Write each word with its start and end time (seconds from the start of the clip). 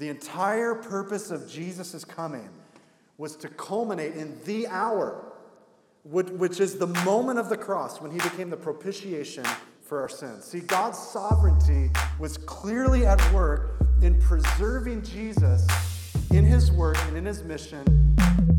The 0.00 0.08
entire 0.08 0.74
purpose 0.74 1.30
of 1.30 1.46
Jesus' 1.46 2.06
coming 2.06 2.48
was 3.18 3.36
to 3.36 3.48
culminate 3.48 4.14
in 4.14 4.34
the 4.46 4.66
hour, 4.66 5.34
which 6.04 6.58
is 6.58 6.78
the 6.78 6.86
moment 6.86 7.38
of 7.38 7.50
the 7.50 7.56
cross 7.58 8.00
when 8.00 8.10
he 8.10 8.16
became 8.16 8.48
the 8.48 8.56
propitiation 8.56 9.44
for 9.82 10.00
our 10.00 10.08
sins. 10.08 10.46
See, 10.46 10.60
God's 10.60 10.96
sovereignty 10.96 11.90
was 12.18 12.38
clearly 12.38 13.04
at 13.04 13.20
work 13.30 13.72
in 14.00 14.18
preserving 14.22 15.02
Jesus 15.02 15.66
in 16.30 16.46
his 16.46 16.72
work 16.72 16.96
and 17.08 17.18
in 17.18 17.26
his 17.26 17.44
mission 17.44 17.84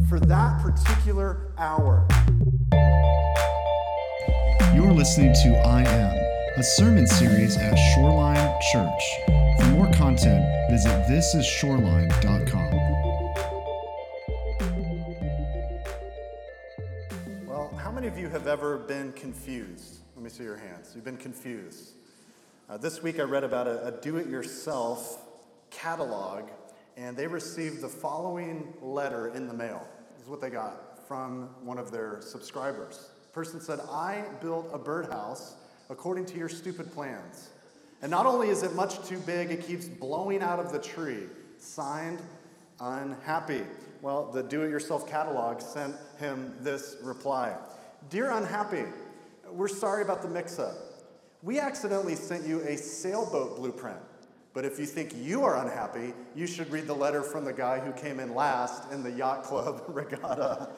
for 0.08 0.20
that 0.20 0.62
particular 0.62 1.54
hour. 1.58 2.08
You're 4.76 4.94
listening 4.94 5.34
to 5.42 5.60
I 5.66 5.82
Am, 5.88 6.60
a 6.60 6.64
sermon 6.64 7.08
series 7.08 7.58
at 7.58 7.76
Shoreline 7.96 8.60
Church. 8.72 9.02
For 9.60 9.66
more 9.70 9.92
content, 9.94 10.51
visit 10.72 11.06
thisisshoreline.com. 11.06 12.72
Well, 17.46 17.76
how 17.76 17.92
many 17.92 18.08
of 18.08 18.18
you 18.18 18.30
have 18.30 18.48
ever 18.48 18.78
been 18.78 19.12
confused? 19.12 19.98
Let 20.16 20.24
me 20.24 20.30
see 20.30 20.44
your 20.46 20.56
hands. 20.56 20.94
You've 20.96 21.04
been 21.04 21.18
confused. 21.18 21.96
Uh, 22.70 22.78
this 22.78 23.04
week 23.04 23.20
I 23.20 23.24
read 23.24 23.44
about 23.44 23.68
a, 23.68 23.88
a 23.88 23.92
do 24.00 24.16
it 24.16 24.28
yourself 24.28 25.22
catalog, 25.72 26.46
and 26.96 27.18
they 27.18 27.28
received 27.28 27.82
the 27.82 27.90
following 27.90 28.74
letter 28.82 29.28
in 29.36 29.50
the 29.50 29.54
mail. 29.54 29.86
This 30.14 30.24
is 30.24 30.30
what 30.30 30.40
they 30.40 30.50
got 30.50 31.06
from 31.06 31.50
one 31.66 31.80
of 31.80 31.92
their 31.92 32.22
subscribers. 32.22 33.10
The 33.24 33.34
person 33.34 33.60
said, 33.60 33.82
I 33.92 34.24
built 34.40 34.70
a 34.72 34.78
birdhouse 34.78 35.56
according 35.90 36.28
to 36.28 36.38
your 36.38 36.48
stupid 36.48 36.94
plans. 36.94 37.50
And 38.02 38.10
not 38.10 38.26
only 38.26 38.50
is 38.50 38.64
it 38.64 38.74
much 38.74 39.06
too 39.08 39.18
big, 39.20 39.52
it 39.52 39.66
keeps 39.66 39.86
blowing 39.86 40.42
out 40.42 40.60
of 40.60 40.72
the 40.72 40.80
tree. 40.80 41.24
Signed, 41.58 42.20
unhappy. 42.80 43.64
Well, 44.02 44.32
the 44.32 44.42
do 44.42 44.64
it 44.64 44.70
yourself 44.70 45.08
catalog 45.08 45.62
sent 45.62 45.96
him 46.20 46.56
this 46.60 46.98
reply 47.04 47.56
Dear 48.10 48.32
unhappy, 48.32 48.84
we're 49.52 49.68
sorry 49.68 50.02
about 50.02 50.24
the 50.24 50.28
mix 50.28 50.58
up. 50.58 50.76
We 51.44 51.60
accidentally 51.60 52.16
sent 52.16 52.48
you 52.48 52.62
a 52.62 52.78
sailboat 52.78 53.58
blueprint. 53.58 54.00
But 54.54 54.66
if 54.66 54.80
you 54.80 54.86
think 54.86 55.16
you 55.16 55.44
are 55.44 55.64
unhappy, 55.64 56.14
you 56.36 56.46
should 56.46 56.70
read 56.72 56.88
the 56.88 56.96
letter 56.96 57.22
from 57.22 57.46
the 57.46 57.54
guy 57.54 57.80
who 57.80 57.92
came 57.94 58.20
in 58.20 58.36
last 58.36 58.92
in 58.92 59.02
the 59.02 59.12
yacht 59.12 59.44
club 59.44 59.84
regatta. 59.88 60.70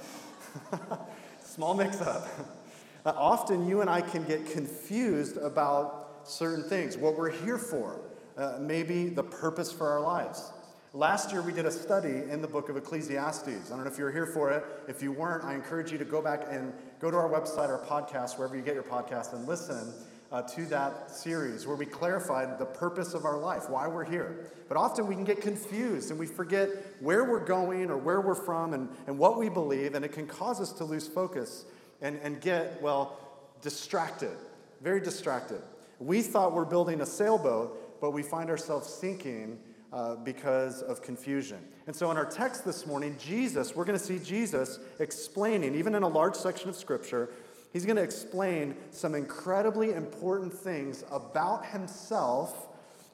Small 1.43 1.73
mix 1.73 2.01
up. 2.01 2.27
often 3.05 3.67
you 3.67 3.81
and 3.81 3.89
I 3.89 4.01
can 4.01 4.23
get 4.25 4.51
confused 4.51 5.37
about 5.37 6.02
certain 6.23 6.63
things, 6.63 6.97
what 6.97 7.17
we're 7.17 7.29
here 7.29 7.57
for, 7.57 7.99
uh, 8.37 8.57
maybe 8.59 9.09
the 9.09 9.23
purpose 9.23 9.71
for 9.71 9.87
our 9.89 10.01
lives. 10.01 10.51
Last 10.95 11.31
year, 11.31 11.41
we 11.41 11.53
did 11.53 11.65
a 11.65 11.71
study 11.71 12.21
in 12.29 12.41
the 12.41 12.47
book 12.47 12.69
of 12.69 12.77
Ecclesiastes. 12.77 13.71
I 13.71 13.75
don't 13.75 13.83
know 13.83 13.91
if 13.91 13.97
you 13.97 14.03
were 14.03 14.11
here 14.11 14.27
for 14.27 14.51
it. 14.51 14.63
If 14.87 15.01
you 15.01 15.11
weren't, 15.11 15.43
I 15.43 15.55
encourage 15.55 15.91
you 15.91 15.97
to 15.97 16.05
go 16.05 16.21
back 16.21 16.45
and 16.49 16.71
go 16.99 17.09
to 17.09 17.17
our 17.17 17.27
website, 17.27 17.69
our 17.69 17.83
podcast, 17.83 18.37
wherever 18.37 18.55
you 18.55 18.61
get 18.61 18.75
your 18.75 18.83
podcast, 18.83 19.33
and 19.33 19.47
listen 19.47 19.91
uh, 20.31 20.41
to 20.41 20.65
that 20.65 21.09
series 21.09 21.65
where 21.65 21.75
we 21.75 21.85
clarified 21.85 22.59
the 22.59 22.65
purpose 22.65 23.13
of 23.13 23.25
our 23.25 23.37
life, 23.37 23.69
why 23.69 23.87
we're 23.87 24.03
here. 24.03 24.51
But 24.67 24.77
often 24.77 25.07
we 25.07 25.15
can 25.15 25.23
get 25.23 25.41
confused 25.41 26.09
and 26.09 26.19
we 26.19 26.25
forget 26.25 26.69
where 26.99 27.23
we're 27.23 27.45
going 27.45 27.89
or 27.89 27.97
where 27.97 28.21
we're 28.21 28.35
from 28.35 28.73
and, 28.73 28.89
and 29.07 29.17
what 29.17 29.39
we 29.39 29.49
believe, 29.49 29.95
and 29.95 30.03
it 30.03 30.11
can 30.11 30.27
cause 30.27 30.61
us 30.61 30.71
to 30.73 30.85
lose 30.85 31.07
focus 31.07 31.65
and, 32.01 32.19
and 32.23 32.41
get, 32.41 32.81
well, 32.81 33.19
distracted, 33.61 34.35
very 34.81 34.99
distracted. 35.01 35.61
We 36.03 36.21
thought 36.21 36.51
we're 36.51 36.65
building 36.65 36.99
a 36.99 37.05
sailboat, 37.05 38.01
but 38.01 38.11
we 38.11 38.23
find 38.23 38.49
ourselves 38.49 38.89
sinking 38.89 39.57
uh, 39.93 40.15
because 40.15 40.81
of 40.81 41.01
confusion. 41.01 41.59
And 41.87 41.95
so, 41.95 42.11
in 42.11 42.17
our 42.17 42.25
text 42.25 42.65
this 42.65 42.85
morning, 42.85 43.15
Jesus, 43.17 43.73
we're 43.73 43.85
going 43.85 43.97
to 43.97 44.03
see 44.03 44.19
Jesus 44.19 44.79
explaining, 44.99 45.75
even 45.75 45.95
in 45.95 46.03
a 46.03 46.07
large 46.07 46.35
section 46.35 46.67
of 46.67 46.75
Scripture, 46.75 47.29
he's 47.71 47.85
going 47.85 47.95
to 47.95 48.03
explain 48.03 48.75
some 48.91 49.15
incredibly 49.15 49.93
important 49.93 50.53
things 50.53 51.05
about 51.09 51.65
himself 51.67 52.67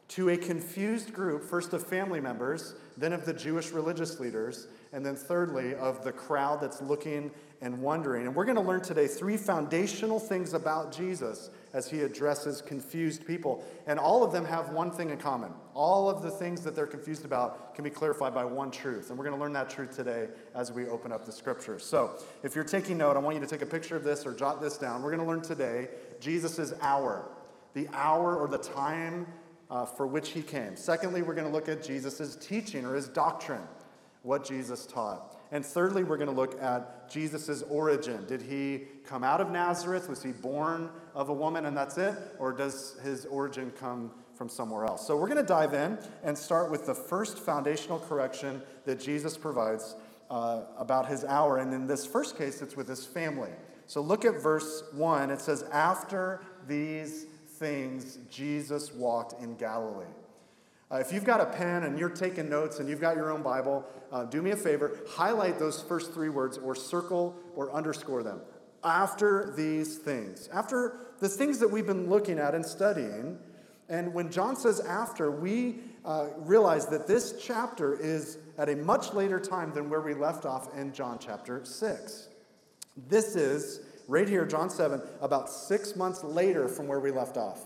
to 0.08 0.30
a 0.30 0.38
confused 0.38 1.14
group, 1.14 1.44
first 1.44 1.74
of 1.74 1.86
family 1.86 2.20
members, 2.20 2.74
then 2.98 3.14
of 3.14 3.24
the 3.24 3.34
Jewish 3.34 3.70
religious 3.70 4.20
leaders, 4.20 4.68
and 4.94 5.06
then 5.06 5.16
thirdly 5.16 5.76
of 5.76 6.04
the 6.04 6.12
crowd 6.12 6.60
that's 6.60 6.82
looking 6.82 7.30
and 7.62 7.80
wondering. 7.80 8.26
And 8.26 8.36
we're 8.36 8.46
going 8.46 8.58
to 8.58 8.64
learn 8.64 8.82
today 8.82 9.06
three 9.06 9.38
foundational 9.38 10.20
things 10.20 10.56
about 10.56 10.92
Jesus 10.92 11.52
as 11.74 11.90
he 11.90 12.02
addresses 12.02 12.62
confused 12.62 13.26
people. 13.28 13.64
And 13.88 14.00
all 14.00 14.24
of 14.24 14.32
them 14.32 14.46
have 14.46 14.70
one 14.70 14.92
thing 14.92 15.10
in 15.10 15.18
common. 15.18 15.52
All 15.74 16.10
of 16.10 16.22
the 16.22 16.32
things 16.32 16.62
that 16.62 16.76
they're 16.76 16.88
confused 16.88 17.26
about 17.26 17.76
can 17.76 17.84
be 17.84 17.90
clarified 17.90 18.34
by 18.34 18.46
one 18.46 18.72
truth. 18.72 19.10
And 19.10 19.18
we're 19.18 19.26
going 19.26 19.36
to 19.36 19.42
learn 19.42 19.54
that 19.54 19.70
truth 19.70 19.96
today 19.96 20.28
as 20.56 20.72
we 20.72 20.88
open 20.88 21.12
up 21.12 21.26
the 21.26 21.32
scriptures. 21.32 21.86
So 21.86 22.12
if 22.44 22.56
you're 22.56 22.64
taking 22.64 22.98
note, 22.98 23.16
I 23.16 23.20
want 23.20 23.36
you 23.36 23.42
to 23.42 23.48
take 23.48 23.62
a 23.62 23.68
picture 23.68 23.96
of 23.96 24.04
this 24.04 24.26
or 24.26 24.34
jot 24.34 24.62
this 24.62 24.78
down. 24.78 25.04
We're 25.04 25.16
going 25.16 25.26
to 25.26 25.30
learn 25.30 25.42
today 25.42 25.90
Jesus' 26.20 26.74
hour, 26.82 27.30
the 27.74 27.88
hour 27.94 28.38
or 28.38 28.48
the 28.48 28.58
time 28.58 29.28
uh, 29.70 29.86
for 29.86 30.08
which 30.08 30.30
he 30.30 30.42
came. 30.42 30.76
Secondly, 30.76 31.22
we're 31.22 31.36
going 31.36 31.48
to 31.48 31.54
look 31.54 31.70
at 31.70 31.84
Jesus' 31.84 32.36
teaching 32.36 32.86
or 32.86 32.96
his 32.96 33.08
doctrine, 33.08 33.62
what 34.24 34.44
Jesus 34.46 34.86
taught. 34.86 35.36
And 35.52 35.66
thirdly, 35.66 36.04
we're 36.04 36.18
going 36.18 36.30
to 36.30 36.36
look 36.36 36.62
at 36.62 37.10
Jesus' 37.10 37.64
origin. 37.64 38.26
Did 38.28 38.42
he 38.42 38.84
come 39.06 39.24
out 39.24 39.42
of 39.42 39.50
Nazareth? 39.50 40.08
Was 40.08 40.22
he 40.22 40.32
born 40.32 40.90
of 41.20 41.28
a 41.28 41.34
woman 41.34 41.66
and 41.66 41.76
that's 41.76 41.98
it? 41.98 42.16
Or 42.40 42.54
does 42.54 42.98
his 43.04 43.26
origin 43.26 43.74
come 43.78 44.12
from 44.36 44.48
somewhere 44.48 44.86
else? 44.86 45.06
So 45.06 45.18
we're 45.18 45.28
going 45.28 45.36
to 45.36 45.44
dive 45.44 45.74
in 45.74 45.98
and 46.24 46.36
start 46.38 46.72
with 46.72 46.86
the 46.86 46.96
first 46.96 47.40
foundational 47.40 48.00
correction 48.00 48.62
that 48.86 49.02
Jesus 49.02 49.36
provides 49.38 49.98
uh, 50.30 50.62
about 50.78 51.08
his 51.08 51.26
hour. 51.26 51.58
And 51.58 51.74
in 51.74 51.88
this 51.88 52.06
first 52.06 52.38
case, 52.38 52.62
it's 52.62 52.78
with 52.78 52.88
his 52.88 53.06
family. 53.06 53.50
So 53.86 54.00
look 54.00 54.24
at 54.24 54.42
verse 54.42 54.84
1. 54.94 55.30
It 55.30 55.42
says, 55.42 55.64
After 55.74 56.40
these 56.70 57.26
things, 57.58 58.18
Jesus 58.32 58.94
walked 58.94 59.44
in 59.44 59.58
Galilee. 59.58 60.06
Uh, 60.90 60.96
if 60.98 61.12
you've 61.12 61.26
got 61.26 61.42
a 61.42 61.46
pen 61.48 61.84
and 61.84 62.00
you're 62.00 62.10
taking 62.10 62.50
notes 62.50 62.80
and 62.80 62.88
you've 62.88 63.02
got 63.02 63.18
your 63.18 63.30
own 63.30 63.42
Bible, 63.42 63.86
uh, 64.14 64.24
do 64.24 64.42
me 64.42 64.52
a 64.52 64.56
favor, 64.56 65.02
highlight 65.10 65.60
those 65.60 65.82
first 65.82 66.14
three 66.14 66.30
words 66.30 66.58
or 66.58 66.76
circle 66.76 67.36
or 67.56 67.74
underscore 67.74 68.24
them. 68.24 68.40
After 68.84 69.54
these 69.56 69.98
things. 69.98 70.50
After 70.54 70.98
the 71.20 71.30
things 71.30 71.60
that 71.60 71.70
we've 71.70 71.86
been 71.86 72.10
looking 72.10 72.40
at 72.40 72.56
and 72.56 72.66
studying. 72.66 73.38
And 73.90 74.14
when 74.14 74.32
John 74.32 74.56
says 74.56 74.80
after, 74.80 75.32
we 75.32 75.80
uh, 76.06 76.28
realize 76.38 76.86
that 76.88 77.08
this 77.08 77.36
chapter 77.42 78.00
is 78.00 78.38
at 78.58 78.70
a 78.70 78.76
much 78.76 79.14
later 79.14 79.40
time 79.40 79.74
than 79.74 79.90
where 79.90 80.02
we 80.02 80.14
left 80.14 80.46
off 80.46 80.76
in 80.78 80.94
John 80.94 81.18
chapter 81.20 81.64
6. 81.66 82.28
This 83.08 83.36
is, 83.36 83.82
right 84.08 84.28
here, 84.28 84.46
John 84.46 84.70
7, 84.70 85.02
about 85.22 85.50
six 85.50 85.96
months 85.96 86.24
later 86.24 86.68
from 86.68 86.88
where 86.88 87.00
we 87.00 87.12
left 87.12 87.38
off. 87.38 87.60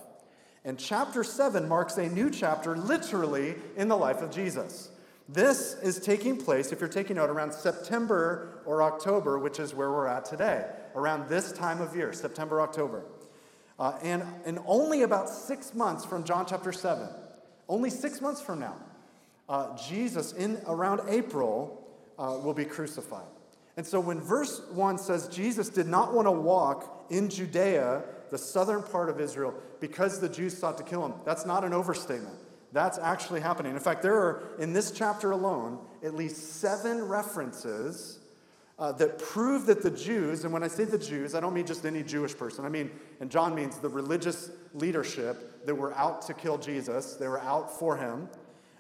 And 0.66 0.80
chapter 0.80 1.24
7 1.24 1.68
marks 1.68 1.97
a 1.97 2.07
new 2.07 2.30
chapter, 2.30 2.78
literally, 2.78 3.56
in 3.75 3.88
the 3.88 3.97
life 3.97 4.22
of 4.22 4.31
Jesus. 4.31 4.90
This 5.28 5.75
is 5.81 6.00
taking 6.00 6.38
place, 6.38 6.72
if 6.72 6.80
you're 6.80 6.90
taking 6.90 7.18
note, 7.18 7.30
around 7.30 7.53
September 7.53 8.62
or 8.66 8.84
October, 8.84 9.40
which 9.40 9.59
is 9.59 9.74
where 9.74 9.91
we're 9.91 10.07
at 10.07 10.25
today, 10.25 10.66
around 10.96 11.30
this 11.30 11.52
time 11.52 11.81
of 11.81 11.96
year, 11.96 12.14
September, 12.14 12.62
October. 12.62 13.04
Uh, 13.80 13.98
and, 14.04 14.24
and 14.46 14.59
only 14.66 15.02
about 15.02 15.30
six 15.30 15.74
months 15.74 16.06
from 16.06 16.24
John 16.24 16.46
chapter 16.46 16.72
7, 16.72 17.08
only 17.68 17.90
six 17.90 18.22
months 18.22 18.42
from 18.42 18.59
now, 18.59 18.76
uh, 19.50 19.76
Jesus, 19.78 20.31
in 20.34 20.62
around 20.68 21.02
April, 21.09 21.86
uh, 22.18 22.40
will 22.44 22.54
be 22.54 22.66
crucified. 22.66 23.26
And 23.76 23.86
so 23.86 24.00
when 24.00 24.22
verse 24.22 24.62
1 24.72 25.00
says 25.00 25.28
Jesus 25.28 25.70
did 25.70 25.88
not 25.88 26.14
want 26.14 26.28
to 26.28 26.31
walk 26.31 27.08
in 27.10 27.30
Judea 27.30 28.04
the 28.30 28.38
southern 28.38 28.84
part 28.84 29.10
of 29.10 29.20
Israel, 29.20 29.54
because 29.80 30.20
the 30.20 30.30
Jews 30.30 30.58
sought 30.58 30.78
to 30.78 30.84
kill 30.84 31.06
him. 31.06 31.14
That's 31.25 31.46
not 31.46 31.64
an 31.64 31.74
overstatement. 31.74 32.36
That's 32.72 32.98
actually 32.98 33.42
happening. 33.42 33.74
In 33.74 33.80
fact, 33.80 34.02
there 34.02 34.16
are, 34.16 34.44
in 34.58 34.74
this 34.74 34.90
chapter 34.90 35.31
alone, 35.31 35.78
at 36.04 36.16
least 36.16 36.60
seven 36.60 37.07
references 37.07 38.19
uh, 38.80 38.92
that 38.94 39.20
prove 39.20 39.66
that 39.68 39.84
the 39.84 39.92
Jews, 39.92 40.44
and 40.44 40.54
when 40.54 40.64
I 40.64 40.68
say 40.68 40.84
the 40.86 40.98
Jews, 40.98 41.36
I 41.36 41.40
don't 41.40 41.54
mean 41.54 41.66
just 41.66 41.86
any 41.86 42.04
Jewish 42.04 42.36
person. 42.36 42.66
I 42.66 42.70
mean, 42.70 42.92
and 43.20 43.30
John 43.30 43.54
means 43.54 43.78
the 43.78 43.90
religious 43.90 44.50
leadership 44.74 45.66
that 45.66 45.75
were 45.75 45.94
out 45.94 46.24
to 46.24 46.34
kill 46.34 46.58
Jesus, 46.58 47.16
they 47.16 47.28
were 47.28 47.42
out 47.42 47.78
for 47.78 47.96
him. 47.98 48.28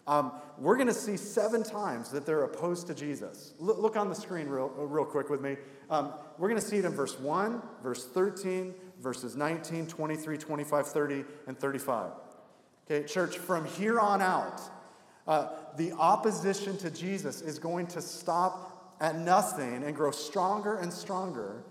Um, 0.05 0.33
we're 0.57 0.75
going 0.75 0.87
to 0.87 0.93
see 0.93 1.15
seven 1.15 1.63
times 1.63 2.09
that 2.09 2.25
they're 2.25 2.43
opposed 2.43 2.87
to 2.87 2.93
Jesus. 2.93 3.53
Look, 3.59 3.77
look 3.77 3.95
on 3.95 4.09
the 4.09 4.15
screen 4.15 4.47
real, 4.47 4.67
real 4.69 5.05
quick 5.05 5.29
with 5.29 5.41
me. 5.41 5.55
Um, 5.89 6.13
we're 6.37 6.49
going 6.49 6.59
to 6.59 6.65
see 6.65 6.77
it 6.77 6.85
in 6.85 6.91
verse 6.91 7.17
1, 7.19 7.61
verse 7.81 8.05
13, 8.05 8.73
verses 8.99 9.37
19, 9.37 9.87
23, 9.87 10.37
25, 10.37 10.87
30, 10.87 11.25
and 11.47 11.57
35. 11.57 12.11
Okay, 12.85 13.07
church, 13.07 13.37
from 13.37 13.65
here 13.65 13.99
on 13.99 14.21
out, 14.21 14.61
uh, 15.25 15.49
the 15.77 15.93
opposition 15.93 16.77
to 16.77 16.91
Jesus 16.91 17.41
is 17.41 17.57
going 17.57 17.87
to 17.87 18.01
stop 18.01 18.72
at 19.03 19.17
nothing 19.17 19.83
and 19.83 19.93
grow 19.93 20.11
stronger 20.11 20.77
and 20.77 20.91
stronger 20.91 21.61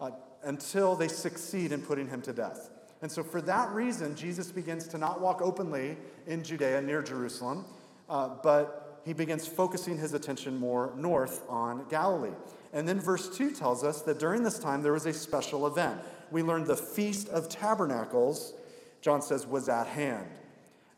uh, 0.00 0.12
until 0.44 0.94
they 0.94 1.08
succeed 1.08 1.72
in 1.72 1.82
putting 1.82 2.08
him 2.08 2.22
to 2.22 2.32
death. 2.32 2.70
And 3.02 3.10
so, 3.10 3.24
for 3.24 3.42
that 3.42 3.68
reason, 3.70 4.14
Jesus 4.14 4.52
begins 4.52 4.86
to 4.88 4.96
not 4.96 5.20
walk 5.20 5.42
openly 5.42 5.96
in 6.28 6.44
Judea 6.44 6.80
near 6.80 7.02
Jerusalem, 7.02 7.64
uh, 8.08 8.30
but 8.40 9.02
he 9.04 9.12
begins 9.12 9.48
focusing 9.48 9.98
his 9.98 10.14
attention 10.14 10.56
more 10.56 10.92
north 10.96 11.42
on 11.48 11.84
Galilee. 11.90 12.34
And 12.72 12.88
then 12.88 13.00
verse 13.00 13.36
2 13.36 13.50
tells 13.50 13.82
us 13.82 14.02
that 14.02 14.20
during 14.20 14.44
this 14.44 14.58
time 14.58 14.82
there 14.82 14.92
was 14.92 15.06
a 15.06 15.12
special 15.12 15.66
event. 15.66 16.00
We 16.30 16.42
learned 16.42 16.66
the 16.66 16.76
Feast 16.76 17.28
of 17.28 17.48
Tabernacles, 17.48 18.54
John 19.00 19.22
says, 19.22 19.44
was 19.44 19.68
at 19.68 19.88
hand. 19.88 20.26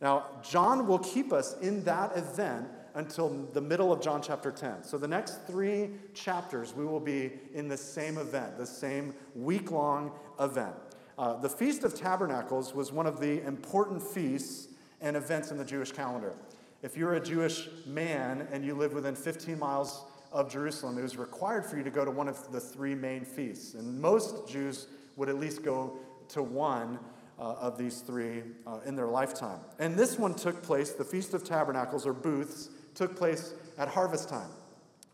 Now, 0.01 0.27
John 0.43 0.87
will 0.87 0.99
keep 0.99 1.33
us 1.33 1.57
in 1.61 1.85
that 1.85 2.17
event 2.17 2.69
until 2.99 3.29
the 3.53 3.61
middle 3.61 3.93
of 3.93 4.03
John 4.03 4.21
chapter 4.21 4.51
10. 4.51 4.83
So, 4.83 4.99
the 4.99 5.07
next 5.07 5.47
three 5.47 5.91
chapters, 6.15 6.75
we 6.75 6.85
will 6.85 6.99
be 6.99 7.31
in 7.55 7.69
the 7.69 7.77
same 7.77 8.19
event, 8.19 8.59
the 8.59 8.67
same 8.67 9.15
week 9.37 9.71
long 9.71 10.11
event. 10.41 10.75
Uh, 11.17 11.37
the 11.37 11.49
Feast 11.49 11.85
of 11.85 11.95
Tabernacles 11.95 12.75
was 12.75 12.91
one 12.93 13.07
of 13.07 13.21
the 13.21 13.41
important 13.47 14.03
feasts 14.03 14.69
and 15.01 15.17
events 15.17 15.53
in 15.53 15.59
the 15.59 15.65
Jewish 15.65 15.93
calendar. 15.93 16.35
If 16.83 16.97
you're 16.97 17.15
a 17.15 17.21
Jewish 17.21 17.69
man 17.87 18.49
and 18.53 18.65
you 18.65 18.75
live 18.75 18.93
within 18.95 19.15
15 19.15 19.57
miles 19.57 20.05
of 20.33 20.51
Jerusalem, 20.51 20.99
it 20.99 21.03
was 21.03 21.17
required 21.17 21.67
for 21.67 21.77
you 21.77 21.85
to 21.85 21.91
go 21.91 22.05
to 22.05 22.11
one 22.11 22.27
of 22.27 22.51
the 22.51 22.61
three 22.61 22.97
main 22.97 23.25
feasts. 23.25 23.75
And 23.75 24.01
most 24.01 24.49
Jews 24.49 24.89
would 25.15 25.29
at 25.29 25.39
least 25.39 25.63
go 25.63 25.99
to 26.31 26.43
one 26.43 26.99
uh, 27.39 27.55
of 27.61 27.79
these 27.79 28.01
three 28.01 28.43
uh, 28.67 28.81
in 28.85 28.97
their 28.97 29.07
lifetime. 29.07 29.61
And 29.79 29.97
this 29.97 30.19
one 30.19 30.35
took 30.35 30.63
place, 30.65 30.93
the 30.93 31.05
Feast 31.05 31.33
of 31.33 31.45
Tabernacles 31.45 32.05
or 32.05 32.13
booths, 32.13 32.71
took 32.99 33.17
place 33.17 33.55
at 33.79 33.89
harvest 33.89 34.29
time. 34.29 34.51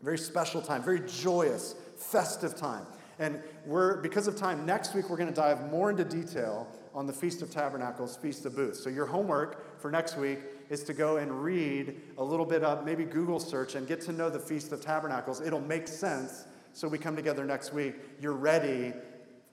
Very 0.01 0.17
special 0.17 0.61
time, 0.61 0.83
very 0.83 1.01
joyous, 1.07 1.75
festive 1.95 2.55
time. 2.55 2.85
And 3.19 3.41
we're, 3.65 4.01
because 4.01 4.27
of 4.27 4.35
time, 4.35 4.65
next 4.65 4.93
week 4.93 5.09
we're 5.09 5.17
going 5.17 5.29
to 5.29 5.35
dive 5.35 5.71
more 5.71 5.89
into 5.89 6.03
detail 6.03 6.67
on 6.93 7.07
the 7.07 7.13
Feast 7.13 7.41
of 7.41 7.51
Tabernacles, 7.51 8.17
Feast 8.17 8.45
of 8.45 8.55
Booths. 8.55 8.83
So, 8.83 8.89
your 8.89 9.05
homework 9.05 9.79
for 9.79 9.91
next 9.91 10.17
week 10.17 10.39
is 10.69 10.83
to 10.83 10.93
go 10.93 11.17
and 11.17 11.43
read 11.43 12.01
a 12.17 12.23
little 12.23 12.45
bit 12.45 12.63
of 12.63 12.83
maybe 12.83 13.05
Google 13.05 13.39
search 13.39 13.75
and 13.75 13.87
get 13.87 14.01
to 14.01 14.11
know 14.11 14.29
the 14.29 14.39
Feast 14.39 14.71
of 14.71 14.81
Tabernacles. 14.81 15.39
It'll 15.41 15.61
make 15.61 15.87
sense 15.87 16.45
so 16.73 16.89
we 16.89 16.97
come 16.97 17.15
together 17.15 17.45
next 17.45 17.73
week. 17.73 17.95
You're 18.19 18.33
ready 18.33 18.93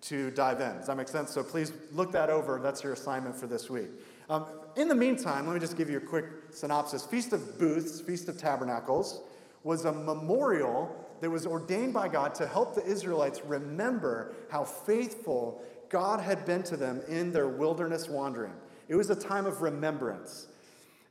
to 0.02 0.30
dive 0.32 0.60
in. 0.60 0.76
Does 0.76 0.88
that 0.88 0.96
make 0.96 1.08
sense? 1.08 1.30
So 1.30 1.42
please 1.42 1.72
look 1.92 2.12
that 2.12 2.28
over. 2.28 2.60
That's 2.60 2.82
your 2.82 2.92
assignment 2.92 3.36
for 3.36 3.46
this 3.46 3.70
week. 3.70 3.88
Um, 4.28 4.46
in 4.76 4.88
the 4.88 4.94
meantime, 4.94 5.46
let 5.46 5.54
me 5.54 5.60
just 5.60 5.76
give 5.76 5.88
you 5.88 5.98
a 5.98 6.00
quick 6.00 6.26
synopsis. 6.50 7.04
Feast 7.04 7.32
of 7.32 7.58
Booths, 7.58 8.00
Feast 8.00 8.28
of 8.28 8.36
Tabernacles, 8.36 9.20
was 9.62 9.84
a 9.84 9.92
memorial 9.92 10.94
that 11.20 11.30
was 11.30 11.46
ordained 11.46 11.94
by 11.94 12.08
God 12.08 12.34
to 12.36 12.46
help 12.46 12.74
the 12.74 12.84
Israelites 12.84 13.44
remember 13.44 14.34
how 14.50 14.64
faithful 14.64 15.62
God 15.88 16.20
had 16.20 16.44
been 16.44 16.62
to 16.64 16.76
them 16.76 17.00
in 17.08 17.30
their 17.30 17.48
wilderness 17.48 18.08
wandering. 18.08 18.54
It 18.88 18.96
was 18.96 19.10
a 19.10 19.14
time 19.14 19.46
of 19.46 19.62
remembrance. 19.62 20.48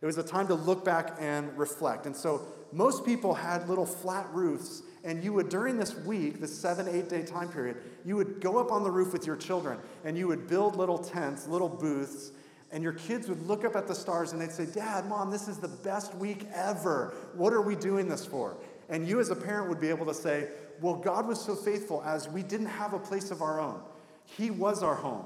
It 0.02 0.06
was 0.06 0.18
a 0.18 0.24
time 0.24 0.48
to 0.48 0.56
look 0.56 0.84
back 0.84 1.16
and 1.20 1.58
reflect. 1.58 2.08
And 2.08 2.16
so 2.16 2.42
most 2.74 3.06
people 3.06 3.36
had 3.36 3.70
little 3.70 3.86
flat 3.86 4.28
roofs 4.34 4.82
and 5.04 5.24
you 5.24 5.34
would, 5.34 5.50
during 5.50 5.78
this 5.78 5.96
week, 5.96 6.40
this 6.40 6.56
seven, 6.56 6.88
eight 6.88 7.10
day 7.10 7.24
time 7.24 7.50
period, 7.50 7.78
you 8.06 8.16
would 8.16 8.40
go 8.40 8.60
up 8.60 8.72
on 8.72 8.84
the 8.84 8.92
roof 8.92 9.14
with 9.14 9.26
your 9.26 9.36
children 9.36 9.80
and 10.06 10.18
you 10.18 10.28
would 10.28 10.48
build 10.48 10.76
little 10.76 10.98
tents, 10.98 11.48
little 11.48 11.70
booths, 11.70 12.32
and 12.72 12.84
your 12.84 12.94
kids 12.94 13.28
would 13.28 13.42
look 13.48 13.66
up 13.66 13.76
at 13.76 13.88
the 13.88 13.96
stars 13.96 14.32
and 14.32 14.42
they'd 14.42 14.52
say, 14.52 14.66
Dad, 14.66 15.08
Mom, 15.08 15.32
this 15.32 15.48
is 15.48 15.58
the 15.58 15.68
best 15.68 16.14
week 16.16 16.48
ever. 16.54 17.14
What 17.36 17.52
are 17.52 17.62
we 17.62 17.76
doing 17.76 18.08
this 18.08 18.26
for? 18.26 18.56
And 18.90 19.08
you, 19.08 19.20
as 19.20 19.30
a 19.30 19.36
parent, 19.36 19.70
would 19.70 19.80
be 19.80 19.90
able 19.90 20.06
to 20.06 20.14
say, 20.14 20.50
Well, 20.82 20.96
God 20.96 21.28
was 21.28 21.42
so 21.42 21.56
faithful 21.56 22.04
as 22.06 22.30
we 22.30 22.44
didn't 22.44 22.68
have 22.68 22.94
a 22.94 23.00
place 23.00 23.32
of 23.32 23.42
our 23.42 23.60
own. 23.60 23.82
He 24.26 24.52
was 24.52 24.84
our 24.84 24.96
home. 24.96 25.26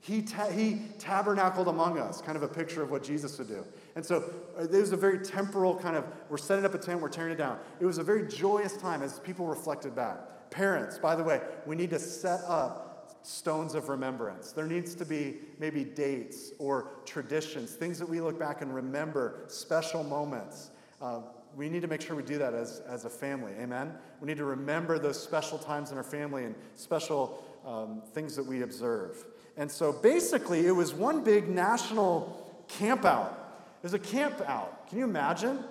He, 0.00 0.22
ta- 0.22 0.50
he 0.50 0.82
tabernacled 0.98 1.68
among 1.68 1.98
us, 1.98 2.20
kind 2.20 2.36
of 2.36 2.42
a 2.42 2.48
picture 2.48 2.82
of 2.82 2.90
what 2.90 3.02
Jesus 3.02 3.38
would 3.38 3.48
do. 3.48 3.64
And 3.96 4.04
so 4.04 4.22
uh, 4.58 4.64
it 4.64 4.70
was 4.70 4.92
a 4.92 4.96
very 4.96 5.18
temporal 5.18 5.74
kind 5.74 5.96
of, 5.96 6.04
we're 6.28 6.36
setting 6.36 6.64
up 6.64 6.74
a 6.74 6.78
tent, 6.78 7.00
we're 7.00 7.08
tearing 7.08 7.32
it 7.32 7.38
down. 7.38 7.58
It 7.80 7.86
was 7.86 7.98
a 7.98 8.04
very 8.04 8.28
joyous 8.28 8.76
time 8.76 9.02
as 9.02 9.18
people 9.18 9.46
reflected 9.46 9.96
back. 9.96 10.50
Parents, 10.50 10.98
by 10.98 11.16
the 11.16 11.24
way, 11.24 11.40
we 11.64 11.74
need 11.74 11.90
to 11.90 11.98
set 11.98 12.40
up 12.46 13.18
stones 13.22 13.74
of 13.74 13.88
remembrance. 13.88 14.52
There 14.52 14.66
needs 14.66 14.94
to 14.96 15.04
be 15.04 15.38
maybe 15.58 15.82
dates 15.82 16.52
or 16.58 16.90
traditions, 17.06 17.72
things 17.72 17.98
that 17.98 18.08
we 18.08 18.20
look 18.20 18.38
back 18.38 18.62
and 18.62 18.72
remember, 18.72 19.44
special 19.48 20.04
moments. 20.04 20.70
Uh, 21.00 21.22
we 21.56 21.70
need 21.70 21.80
to 21.82 21.88
make 21.88 22.02
sure 22.02 22.14
we 22.14 22.22
do 22.22 22.38
that 22.38 22.52
as, 22.52 22.82
as 22.86 23.06
a 23.06 23.10
family. 23.10 23.52
Amen? 23.58 23.94
We 24.20 24.26
need 24.26 24.36
to 24.36 24.44
remember 24.44 24.98
those 24.98 25.20
special 25.20 25.58
times 25.58 25.90
in 25.90 25.96
our 25.96 26.04
family 26.04 26.44
and 26.44 26.54
special 26.74 27.42
um, 27.64 28.02
things 28.12 28.36
that 28.36 28.44
we 28.44 28.62
observe. 28.62 29.24
And 29.56 29.70
so 29.70 29.90
basically, 29.90 30.66
it 30.66 30.72
was 30.72 30.92
one 30.92 31.24
big 31.24 31.48
national 31.48 32.64
camp 32.68 33.06
out 33.06 33.45
there's 33.82 33.94
a 33.94 33.98
camp 33.98 34.40
out. 34.46 34.88
Can 34.88 34.98
you 34.98 35.04
imagine? 35.04 35.64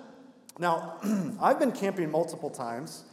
Now, 0.58 0.96
I've 1.40 1.58
been 1.58 1.72
camping 1.72 2.10
multiple 2.10 2.50
times, 2.50 3.04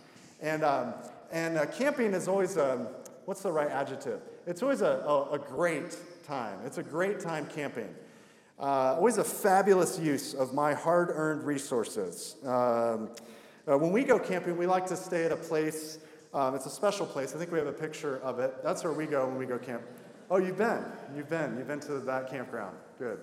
and, 0.42 0.64
um, 0.64 0.94
and 1.32 1.58
uh, 1.58 1.66
camping 1.66 2.14
is 2.14 2.28
always 2.28 2.58
a, 2.58 2.74
um, 2.74 2.88
what's 3.26 3.42
the 3.42 3.52
right 3.52 3.70
adjective? 3.70 4.22
It's 4.48 4.64
always 4.64 4.82
a, 4.82 5.04
a, 5.06 5.32
a 5.34 5.40
great 5.40 5.98
time. 6.26 6.60
It's 6.66 6.78
a 6.78 6.84
great 6.84 7.20
time 7.20 7.48
camping. 7.48 7.94
Uh, 8.60 8.96
always 8.96 9.18
a 9.18 9.24
fabulous 9.24 10.00
use 10.00 10.34
of 10.34 10.54
my 10.54 10.74
hard 10.74 11.10
earned 11.12 11.44
resources. 11.44 12.36
Um, 12.44 13.10
uh, 13.68 13.78
when 13.78 13.92
we 13.92 14.04
go 14.04 14.20
camping, 14.20 14.58
we 14.58 14.68
like 14.68 14.86
to 14.88 14.96
stay 14.96 15.26
at 15.26 15.32
a 15.32 15.38
place, 15.38 16.00
um, 16.34 16.56
it's 16.56 16.66
a 16.66 16.70
special 16.70 17.06
place. 17.06 17.36
I 17.36 17.38
think 17.38 17.52
we 17.52 17.60
have 17.60 17.68
a 17.68 17.74
picture 17.74 18.18
of 18.20 18.40
it. 18.40 18.64
That's 18.64 18.84
where 18.84 18.94
we 18.94 19.06
go 19.06 19.28
when 19.28 19.38
we 19.38 19.46
go 19.46 19.58
camp. 19.58 19.84
Oh, 20.32 20.38
you've 20.38 20.58
been. 20.58 20.84
You've 21.16 21.30
been. 21.30 21.58
You've 21.58 21.68
been 21.68 21.80
to 21.82 22.00
that 22.00 22.30
campground. 22.30 22.76
Good. 22.98 23.20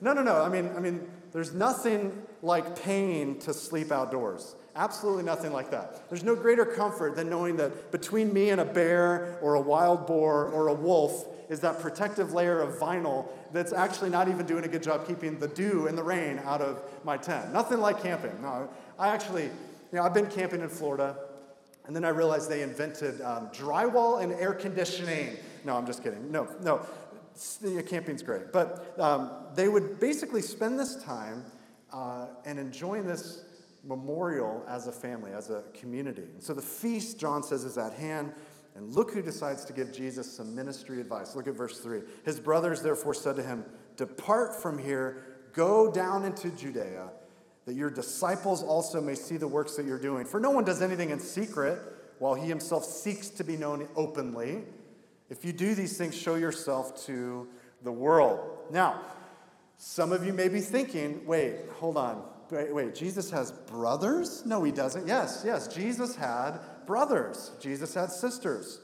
No, 0.00 0.12
no, 0.12 0.22
no. 0.22 0.42
I 0.42 0.48
mean, 0.48 0.70
I 0.76 0.80
mean, 0.80 1.08
there's 1.32 1.52
nothing 1.52 2.22
like 2.42 2.82
pain 2.82 3.38
to 3.40 3.52
sleep 3.52 3.92
outdoors. 3.92 4.56
Absolutely 4.76 5.24
nothing 5.24 5.52
like 5.52 5.70
that. 5.70 6.08
There's 6.08 6.24
no 6.24 6.34
greater 6.34 6.64
comfort 6.64 7.16
than 7.16 7.28
knowing 7.28 7.56
that 7.56 7.90
between 7.90 8.32
me 8.32 8.50
and 8.50 8.60
a 8.60 8.64
bear 8.64 9.38
or 9.42 9.54
a 9.54 9.60
wild 9.60 10.06
boar 10.06 10.46
or 10.46 10.68
a 10.68 10.74
wolf 10.74 11.26
is 11.50 11.60
that 11.60 11.80
protective 11.80 12.32
layer 12.32 12.60
of 12.60 12.76
vinyl 12.76 13.28
that's 13.52 13.72
actually 13.72 14.10
not 14.10 14.28
even 14.28 14.46
doing 14.46 14.64
a 14.64 14.68
good 14.68 14.82
job 14.82 15.06
keeping 15.06 15.38
the 15.38 15.48
dew 15.48 15.88
and 15.88 15.98
the 15.98 16.02
rain 16.02 16.40
out 16.44 16.60
of 16.60 16.82
my 17.04 17.16
tent. 17.16 17.52
Nothing 17.52 17.80
like 17.80 18.00
camping. 18.02 18.40
No, 18.40 18.68
I 18.98 19.08
actually, 19.08 19.44
you 19.44 19.50
know, 19.92 20.02
I've 20.02 20.14
been 20.14 20.28
camping 20.28 20.60
in 20.60 20.68
Florida, 20.68 21.16
and 21.86 21.96
then 21.96 22.04
I 22.04 22.10
realized 22.10 22.48
they 22.48 22.62
invented 22.62 23.20
um, 23.22 23.48
drywall 23.48 24.22
and 24.22 24.32
air 24.34 24.54
conditioning. 24.54 25.36
No, 25.64 25.76
I'm 25.76 25.86
just 25.86 26.04
kidding. 26.04 26.30
No, 26.30 26.48
no 26.62 26.86
camping's 27.86 28.22
great. 28.22 28.52
But 28.52 28.94
um, 28.98 29.30
they 29.54 29.68
would 29.68 30.00
basically 30.00 30.42
spend 30.42 30.78
this 30.78 30.96
time 31.02 31.44
uh, 31.92 32.26
and 32.44 32.58
enjoying 32.58 33.06
this 33.06 33.44
memorial 33.84 34.64
as 34.68 34.86
a 34.86 34.92
family, 34.92 35.32
as 35.32 35.50
a 35.50 35.62
community. 35.74 36.22
And 36.22 36.42
so 36.42 36.54
the 36.54 36.62
feast, 36.62 37.18
John 37.18 37.42
says, 37.42 37.64
is 37.64 37.78
at 37.78 37.94
hand. 37.94 38.32
And 38.76 38.94
look 38.94 39.12
who 39.12 39.22
decides 39.22 39.64
to 39.64 39.72
give 39.72 39.92
Jesus 39.92 40.30
some 40.30 40.54
ministry 40.54 41.00
advice. 41.00 41.34
Look 41.34 41.48
at 41.48 41.54
verse 41.54 41.80
3. 41.80 42.02
His 42.24 42.38
brothers 42.38 42.82
therefore 42.82 43.14
said 43.14 43.36
to 43.36 43.42
him, 43.42 43.64
Depart 43.96 44.54
from 44.54 44.78
here, 44.78 45.24
go 45.52 45.90
down 45.90 46.24
into 46.24 46.50
Judea, 46.50 47.10
that 47.66 47.74
your 47.74 47.90
disciples 47.90 48.62
also 48.62 49.00
may 49.00 49.14
see 49.14 49.36
the 49.36 49.48
works 49.48 49.76
that 49.76 49.86
you're 49.86 49.98
doing. 49.98 50.24
For 50.24 50.40
no 50.40 50.50
one 50.50 50.64
does 50.64 50.82
anything 50.82 51.10
in 51.10 51.18
secret 51.18 51.80
while 52.18 52.34
he 52.34 52.48
himself 52.48 52.84
seeks 52.84 53.28
to 53.30 53.44
be 53.44 53.56
known 53.56 53.88
openly. 53.96 54.62
If 55.30 55.44
you 55.44 55.52
do 55.52 55.74
these 55.74 55.96
things, 55.96 56.16
show 56.16 56.34
yourself 56.34 57.06
to 57.06 57.48
the 57.82 57.92
world. 57.92 58.40
Now, 58.70 59.00
some 59.78 60.12
of 60.12 60.26
you 60.26 60.32
may 60.32 60.48
be 60.48 60.60
thinking, 60.60 61.24
wait, 61.24 61.54
hold 61.78 61.96
on. 61.96 62.22
Wait, 62.50 62.74
wait, 62.74 62.94
Jesus 62.96 63.30
has 63.30 63.52
brothers? 63.52 64.44
No, 64.44 64.62
he 64.64 64.72
doesn't. 64.72 65.06
Yes, 65.06 65.42
yes, 65.46 65.68
Jesus 65.68 66.16
had 66.16 66.58
brothers, 66.84 67.52
Jesus 67.60 67.94
had 67.94 68.10
sisters. 68.10 68.80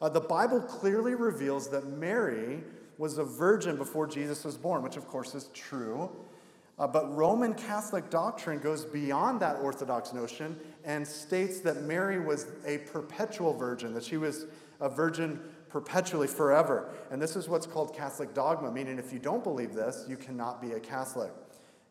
Uh, 0.00 0.08
the 0.08 0.20
Bible 0.20 0.60
clearly 0.60 1.16
reveals 1.16 1.68
that 1.70 1.88
Mary 1.88 2.62
was 2.96 3.18
a 3.18 3.24
virgin 3.24 3.76
before 3.76 4.06
Jesus 4.06 4.44
was 4.44 4.56
born, 4.56 4.82
which 4.82 4.96
of 4.96 5.08
course 5.08 5.34
is 5.34 5.50
true. 5.52 6.08
Uh, 6.78 6.86
but 6.86 7.12
Roman 7.16 7.54
Catholic 7.54 8.08
doctrine 8.08 8.60
goes 8.60 8.84
beyond 8.84 9.40
that 9.40 9.56
Orthodox 9.56 10.12
notion 10.12 10.56
and 10.84 11.04
states 11.04 11.60
that 11.60 11.82
Mary 11.82 12.20
was 12.20 12.46
a 12.64 12.78
perpetual 12.78 13.52
virgin, 13.52 13.92
that 13.94 14.04
she 14.04 14.16
was 14.16 14.46
a 14.80 14.88
virgin 14.88 15.40
perpetually 15.68 16.26
forever. 16.26 16.90
And 17.10 17.20
this 17.20 17.36
is 17.36 17.48
what's 17.48 17.66
called 17.66 17.94
Catholic 17.94 18.34
dogma, 18.34 18.70
meaning 18.70 18.98
if 18.98 19.12
you 19.12 19.18
don't 19.18 19.44
believe 19.44 19.74
this, 19.74 20.04
you 20.08 20.16
cannot 20.16 20.60
be 20.60 20.72
a 20.72 20.80
Catholic. 20.80 21.32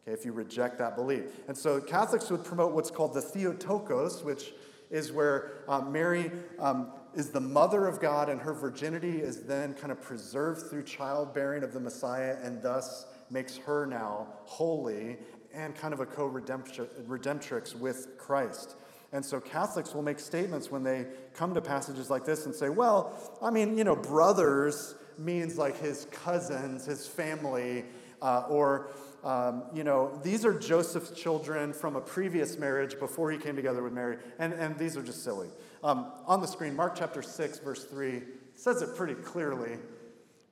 Okay, 0.03 0.13
if 0.13 0.25
you 0.25 0.31
reject 0.31 0.77
that 0.79 0.96
belief. 0.96 1.24
And 1.48 1.57
so 1.57 1.81
Catholics 1.81 2.29
would 2.29 2.43
promote 2.43 2.74
what's 2.74 2.91
called 2.91 3.13
the 3.13 3.22
Theotokos, 3.22 4.24
which 4.24 4.53
is 4.89 5.12
where 5.12 5.63
um, 5.67 5.91
Mary 5.91 6.31
um, 6.60 6.91
is 7.13 7.29
the 7.29 7.41
mother 7.41 7.88
of 7.88 8.00
God 8.00 8.29
and 8.29 8.39
her 8.39 8.53
virginity 8.53 9.19
is 9.19 9.43
then 9.43 9.74
kind 9.74 9.91
of 9.91 10.01
preserved 10.01 10.69
through 10.69 10.84
childbearing 10.84 11.63
of 11.63 11.74
the 11.74 11.79
Messiah 11.79 12.38
and 12.41 12.62
thus 12.62 13.05
makes 13.29 13.57
her 13.57 13.86
now 13.86 14.27
holy 14.46 15.17
and 15.53 15.75
kind 15.75 15.93
of 15.93 16.00
a 16.00 16.05
co 16.05 16.29
redemptrix 16.29 17.75
with 17.75 18.17
Christ. 18.17 18.75
And 19.17 19.25
so 19.25 19.39
Catholics 19.39 19.95
will 19.95 20.03
make 20.03 20.19
statements 20.19 20.69
when 20.69 20.83
they 20.83 21.07
come 21.33 21.55
to 21.55 21.59
passages 21.59 22.12
like 22.12 22.24
this 22.24 22.45
and 22.45 22.53
say, 22.53 22.69
well, 22.69 23.13
I 23.41 23.50
mean, 23.50 23.75
you 23.75 23.83
know, 23.83 23.95
brothers 23.95 24.93
means 25.17 25.57
like 25.57 25.75
his 25.79 26.05
cousins, 26.12 26.86
his 26.86 27.07
family, 27.07 27.86
uh, 28.21 28.43
or 28.47 28.91
um, 29.24 29.63
you 29.74 29.83
know, 29.83 30.15
these 30.24 30.45
are 30.45 30.53
Joseph's 30.53 31.19
children 31.19 31.74
from 31.74 31.95
a 31.95 32.00
previous 32.00 32.59
marriage 32.59 33.00
before 33.00 33.31
he 33.31 33.39
came 33.39 33.55
together 33.55 33.81
with 33.81 33.91
Mary, 33.91 34.17
and, 34.38 34.53
and 34.53 34.77
these 34.77 34.95
are 34.95 35.01
just 35.01 35.24
silly. 35.24 35.50
Um, 35.83 36.12
on 36.27 36.39
the 36.39 36.47
screen, 36.47 36.75
Mark 36.75 36.95
chapter 36.95 37.24
6, 37.24 37.57
verse 37.57 37.86
3 37.86 38.21
says 38.53 38.83
it 38.83 38.95
pretty 38.95 39.15
clearly. 39.15 39.79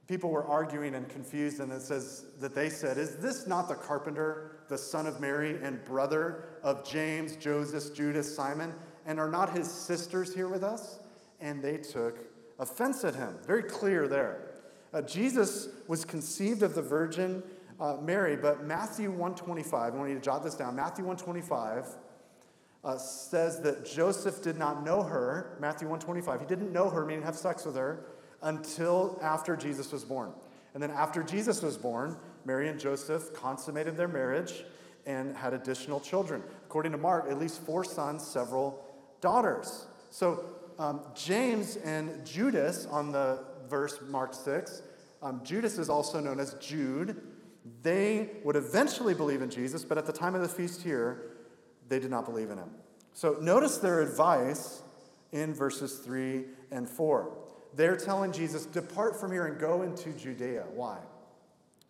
People 0.08 0.32
were 0.32 0.46
arguing 0.46 0.96
and 0.96 1.08
confused, 1.08 1.60
and 1.60 1.72
it 1.72 1.84
says 1.84 2.26
that 2.40 2.56
they 2.56 2.70
said, 2.70 2.98
Is 2.98 3.18
this 3.18 3.46
not 3.46 3.68
the 3.68 3.76
carpenter, 3.76 4.58
the 4.70 4.78
son 4.78 5.06
of 5.06 5.22
Mary, 5.22 5.60
and 5.62 5.86
brother 5.86 6.46
of 6.66 6.84
James, 6.84 7.36
Joseph, 7.36 7.96
Judas, 7.96 8.36
Simon? 8.36 8.74
And 9.06 9.20
are 9.20 9.30
not 9.30 9.56
his 9.56 9.72
sisters 9.72 10.34
here 10.34 10.48
with 10.48 10.64
us? 10.64 11.00
And 11.40 11.62
they 11.62 11.78
took 11.78 12.18
offense 12.60 13.06
at 13.06 13.16
him. 13.16 13.38
Very 13.46 13.64
clear 13.64 14.08
there. 14.08 14.56
Uh, 14.92 15.04
Jesus 15.04 15.70
was 15.88 16.04
conceived 16.04 16.64
of 16.64 16.74
the 16.74 16.82
Virgin 16.82 17.44
uh, 17.80 17.98
Mary, 18.02 18.36
but 18.36 18.66
Matthew 18.66 19.12
125, 19.12 19.94
I 19.94 19.96
want 19.96 20.10
you 20.10 20.16
to 20.16 20.22
jot 20.22 20.44
this 20.44 20.56
down. 20.56 20.76
Matthew 20.76 21.06
125 21.06 21.88
uh, 22.84 22.98
says 22.98 23.62
that 23.62 23.86
Joseph 23.86 24.42
did 24.42 24.58
not 24.58 24.84
know 24.84 25.04
her. 25.04 25.58
Matthew 25.60 25.88
125, 25.88 26.40
he 26.40 26.48
didn't 26.48 26.74
know 26.74 26.90
her, 26.90 27.06
meaning 27.06 27.24
have 27.24 27.36
sex 27.36 27.64
with 27.66 27.76
her, 27.76 28.06
until 28.42 29.20
after 29.22 29.56
Jesus 29.56 29.92
was 29.92 30.04
born. 30.04 30.32
And 30.74 30.82
then 30.82 30.92
after 30.92 31.22
Jesus 31.22 31.62
was 31.62 31.78
born, 31.78 32.18
Mary 32.44 32.70
and 32.70 32.80
Joseph 32.80 33.34
consummated 33.34 33.98
their 33.98 34.08
marriage 34.08 34.64
and 35.06 35.36
had 35.36 35.54
additional 35.54 36.00
children. 36.00 36.44
According 36.66 36.92
to 36.94 36.98
Mark, 36.98 37.28
at 37.30 37.40
least 37.40 37.62
four 37.62 37.84
sons, 37.84 38.26
several 38.26 38.84
daughters. 39.22 39.88
So 40.10 40.46
um, 40.80 41.02
James 41.16 41.78
and 41.78 42.26
Judas 42.26 42.86
on 42.88 43.12
the 43.12 43.44
verse 43.70 44.00
Mark 44.08 44.34
6, 44.34 44.82
um, 45.22 45.42
Judas 45.44 45.78
is 45.78 45.90
also 45.90 46.20
known 46.20 46.40
as 46.40 46.54
Jude. 46.56 47.22
They 47.82 48.30
would 48.44 48.56
eventually 48.56 49.14
believe 49.14 49.42
in 49.42 49.50
Jesus, 49.50 49.84
but 49.84 49.98
at 49.98 50.06
the 50.06 50.14
time 50.14 50.36
of 50.36 50.42
the 50.42 50.48
feast 50.48 50.82
here, 50.82 51.32
they 51.88 52.00
did 52.00 52.12
not 52.12 52.26
believe 52.26 52.50
in 52.50 52.58
him. 52.58 52.70
So 53.14 53.38
notice 53.42 53.78
their 53.78 54.02
advice 54.02 54.82
in 55.32 55.54
verses 55.54 56.00
3 56.00 56.44
and 56.72 56.88
4. 56.88 57.32
They're 57.76 57.98
telling 57.98 58.32
Jesus, 58.32 58.66
Depart 58.66 59.20
from 59.20 59.32
here 59.32 59.46
and 59.46 59.60
go 59.60 59.82
into 59.82 60.12
Judea. 60.12 60.66
Why? 60.74 60.98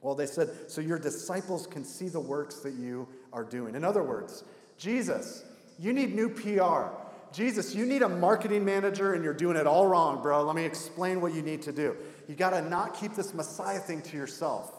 Well, 0.06 0.14
they 0.14 0.28
said, 0.28 0.52
So 0.68 0.82
your 0.82 1.00
disciples 1.00 1.66
can 1.66 1.84
see 1.84 2.10
the 2.10 2.20
works 2.20 2.60
that 2.60 2.76
you 2.76 3.08
are 3.34 3.44
doing. 3.44 3.74
In 3.74 3.84
other 3.84 4.04
words, 4.04 4.44
Jesus, 4.78 5.44
you 5.80 5.94
need 5.94 6.14
new 6.14 6.30
PR. 6.30 6.96
Jesus, 7.34 7.74
you 7.74 7.88
need 7.88 8.04
a 8.04 8.08
marketing 8.08 8.64
manager 8.64 9.16
and 9.16 9.24
you're 9.24 9.34
doing 9.34 9.58
it 9.58 9.66
all 9.66 9.88
wrong, 9.88 10.22
bro. 10.22 10.44
Let 10.44 10.56
me 10.56 10.64
explain 10.64 11.22
what 11.22 11.34
you 11.34 11.42
need 11.42 11.64
to 11.64 11.72
do. 11.72 11.98
You 12.28 12.36
got 12.36 12.52
to 12.52 12.62
not 12.62 12.94
keep 12.94 13.16
this 13.16 13.34
Messiah 13.34 13.80
thing 13.80 14.04
to 14.04 14.16
yourself. 14.16 14.72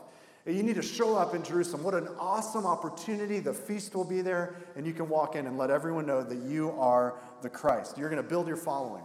You 0.47 0.63
need 0.63 0.77
to 0.77 0.83
show 0.83 1.17
up 1.17 1.35
in 1.35 1.43
Jerusalem. 1.43 1.83
What 1.83 1.95
an 1.95 2.07
awesome 2.21 2.65
opportunity. 2.65 3.41
The 3.41 3.53
feast 3.53 3.97
will 3.97 4.05
be 4.05 4.21
there, 4.23 4.55
and 4.77 4.87
you 4.87 4.93
can 4.93 5.09
walk 5.09 5.35
in 5.35 5.49
and 5.49 5.59
let 5.59 5.71
everyone 5.71 6.07
know 6.07 6.23
that 6.23 6.39
you 6.49 6.71
are 6.79 7.17
the 7.43 7.51
Christ. 7.51 7.99
You're 7.99 8.11
going 8.11 8.23
to 8.23 8.29
build 8.29 8.47
your 8.47 8.57
following. 8.57 9.03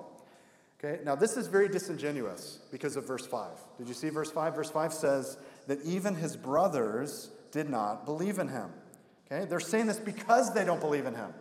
Okay, 0.83 0.99
now 1.03 1.13
this 1.13 1.37
is 1.37 1.45
very 1.45 1.67
disingenuous 1.67 2.59
because 2.71 2.95
of 2.95 3.07
verse 3.07 3.25
5. 3.25 3.49
Did 3.77 3.87
you 3.87 3.93
see 3.93 4.09
verse 4.09 4.31
5? 4.31 4.55
Verse 4.55 4.71
5 4.71 4.93
says 4.93 5.37
that 5.67 5.81
even 5.83 6.15
his 6.15 6.35
brothers 6.35 7.29
did 7.51 7.69
not 7.69 8.05
believe 8.05 8.39
in 8.39 8.47
him. 8.47 8.69
Okay, 9.31 9.45
they're 9.45 9.59
saying 9.59 9.87
this 9.87 9.99
because 9.99 10.53
they 10.53 10.65
don't 10.65 10.81
believe 10.81 11.05
in 11.05 11.15
him. 11.15 11.33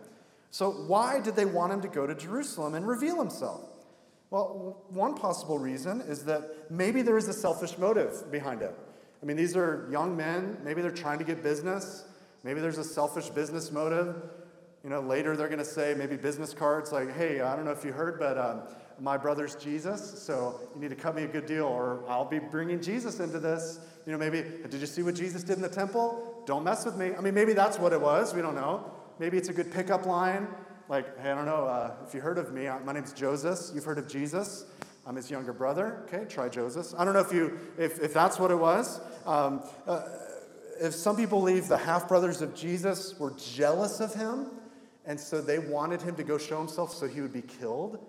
So, 0.51 0.71
why 0.71 1.19
did 1.19 1.35
they 1.35 1.45
want 1.45 1.73
him 1.73 1.81
to 1.81 1.87
go 1.87 2.05
to 2.05 2.13
Jerusalem 2.13 2.75
and 2.75 2.87
reveal 2.87 3.17
himself? 3.17 3.61
Well, 4.29 4.83
one 4.89 5.15
possible 5.15 5.59
reason 5.59 6.01
is 6.01 6.23
that 6.25 6.71
maybe 6.71 7.01
there 7.01 7.17
is 7.17 7.27
a 7.27 7.33
selfish 7.33 7.77
motive 7.77 8.31
behind 8.31 8.61
it. 8.61 8.73
I 9.21 9.25
mean, 9.25 9.37
these 9.37 9.55
are 9.55 9.87
young 9.91 10.15
men. 10.15 10.57
Maybe 10.63 10.81
they're 10.81 10.91
trying 10.91 11.19
to 11.19 11.25
get 11.25 11.43
business. 11.43 12.05
Maybe 12.43 12.59
there's 12.59 12.77
a 12.77 12.83
selfish 12.83 13.29
business 13.29 13.71
motive. 13.71 14.15
You 14.83 14.89
know, 14.89 15.01
later 15.01 15.35
they're 15.37 15.47
going 15.47 15.59
to 15.59 15.65
say 15.65 15.93
maybe 15.97 16.15
business 16.15 16.53
cards 16.53 16.91
like, 16.91 17.15
hey, 17.15 17.41
I 17.41 17.55
don't 17.55 17.65
know 17.65 17.71
if 17.71 17.85
you 17.85 17.91
heard, 17.91 18.17
but 18.17 18.37
um, 18.37 18.61
my 18.99 19.17
brother's 19.17 19.55
Jesus, 19.55 20.23
so 20.23 20.59
you 20.73 20.81
need 20.81 20.89
to 20.89 20.95
cut 20.95 21.15
me 21.15 21.23
a 21.23 21.27
good 21.27 21.45
deal, 21.45 21.65
or 21.65 22.03
I'll 22.07 22.25
be 22.25 22.39
bringing 22.39 22.81
Jesus 22.81 23.19
into 23.19 23.39
this. 23.39 23.79
You 24.05 24.11
know, 24.11 24.17
maybe, 24.17 24.43
did 24.69 24.81
you 24.81 24.87
see 24.87 25.03
what 25.03 25.15
Jesus 25.15 25.43
did 25.43 25.57
in 25.57 25.61
the 25.61 25.69
temple? 25.69 26.43
Don't 26.45 26.63
mess 26.63 26.85
with 26.85 26.97
me. 26.97 27.11
I 27.15 27.21
mean, 27.21 27.33
maybe 27.33 27.53
that's 27.53 27.77
what 27.77 27.93
it 27.93 28.01
was. 28.01 28.33
We 28.33 28.41
don't 28.41 28.55
know. 28.55 28.91
Maybe 29.19 29.37
it's 29.37 29.49
a 29.49 29.53
good 29.53 29.71
pickup 29.71 30.05
line, 30.05 30.47
like, 30.89 31.19
hey, 31.19 31.31
I 31.31 31.35
don't 31.35 31.45
know 31.45 31.65
uh, 31.65 31.93
if 32.07 32.13
you 32.13 32.21
heard 32.21 32.37
of 32.37 32.51
me. 32.51 32.67
Uh, 32.67 32.79
my 32.79 32.93
name's 32.93 33.13
Joseph. 33.13 33.73
You've 33.75 33.85
heard 33.85 33.99
of 33.99 34.07
Jesus. 34.07 34.65
I'm 35.05 35.15
his 35.15 35.29
younger 35.29 35.53
brother. 35.53 36.03
Okay, 36.07 36.25
try 36.25 36.49
Joseph. 36.49 36.93
I 36.97 37.05
don't 37.05 37.13
know 37.13 37.19
if 37.19 37.31
you, 37.31 37.59
if, 37.77 37.99
if 38.01 38.13
that's 38.13 38.39
what 38.39 38.51
it 38.51 38.57
was. 38.57 38.99
Um, 39.25 39.63
uh, 39.87 40.01
if 40.79 40.93
some 40.93 41.15
people 41.15 41.39
believe 41.39 41.67
the 41.67 41.77
half 41.77 42.07
brothers 42.07 42.41
of 42.41 42.55
Jesus 42.55 43.17
were 43.19 43.33
jealous 43.37 43.99
of 43.99 44.13
him, 44.15 44.47
and 45.05 45.19
so 45.19 45.41
they 45.41 45.59
wanted 45.59 46.01
him 46.01 46.15
to 46.15 46.23
go 46.23 46.37
show 46.37 46.57
himself 46.57 46.93
so 46.93 47.07
he 47.07 47.21
would 47.21 47.33
be 47.33 47.43
killed. 47.43 47.99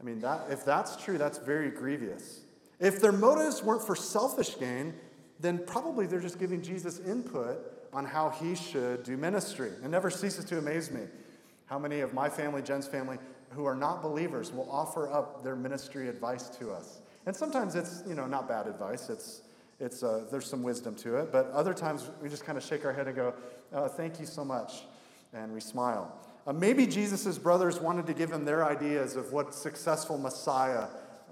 I 0.00 0.04
mean, 0.04 0.20
that, 0.20 0.46
if 0.50 0.64
that's 0.64 0.96
true, 0.96 1.18
that's 1.18 1.38
very 1.38 1.70
grievous. 1.70 2.40
If 2.80 3.00
their 3.00 3.12
motives 3.12 3.62
weren't 3.62 3.86
for 3.86 3.94
selfish 3.94 4.58
gain, 4.58 4.94
then 5.38 5.62
probably 5.66 6.06
they're 6.06 6.20
just 6.20 6.38
giving 6.38 6.62
Jesus 6.62 6.98
input 7.00 7.58
on 7.92 8.04
how 8.04 8.30
he 8.30 8.54
should 8.54 9.02
do 9.02 9.16
ministry. 9.16 9.70
It 9.84 9.88
never 9.88 10.10
ceases 10.10 10.44
to 10.46 10.58
amaze 10.58 10.90
me 10.90 11.02
how 11.66 11.78
many 11.78 12.00
of 12.00 12.14
my 12.14 12.28
family, 12.28 12.62
Jen's 12.62 12.86
family, 12.86 13.18
who 13.50 13.64
are 13.64 13.74
not 13.74 14.02
believers 14.02 14.52
will 14.52 14.70
offer 14.70 15.10
up 15.10 15.42
their 15.42 15.56
ministry 15.56 16.08
advice 16.08 16.48
to 16.50 16.70
us. 16.70 17.00
And 17.26 17.34
sometimes 17.34 17.74
it's, 17.74 18.02
you 18.08 18.14
know, 18.14 18.26
not 18.26 18.48
bad 18.48 18.66
advice. 18.66 19.10
It's, 19.10 19.42
it's, 19.78 20.02
uh, 20.02 20.24
there's 20.30 20.46
some 20.46 20.62
wisdom 20.62 20.94
to 20.96 21.16
it. 21.16 21.32
But 21.32 21.50
other 21.50 21.74
times 21.74 22.08
we 22.22 22.28
just 22.28 22.44
kind 22.44 22.56
of 22.56 22.64
shake 22.64 22.84
our 22.84 22.92
head 22.92 23.06
and 23.06 23.16
go, 23.16 23.34
oh, 23.72 23.88
thank 23.88 24.20
you 24.20 24.26
so 24.26 24.44
much. 24.44 24.82
And 25.32 25.52
we 25.52 25.60
smile. 25.60 26.12
Uh, 26.46 26.52
maybe 26.52 26.86
Jesus' 26.86 27.38
brothers 27.38 27.80
wanted 27.80 28.06
to 28.06 28.14
give 28.14 28.30
him 28.32 28.44
their 28.44 28.64
ideas 28.64 29.16
of 29.16 29.32
what 29.32 29.54
successful 29.54 30.16
Messiah 30.16 30.86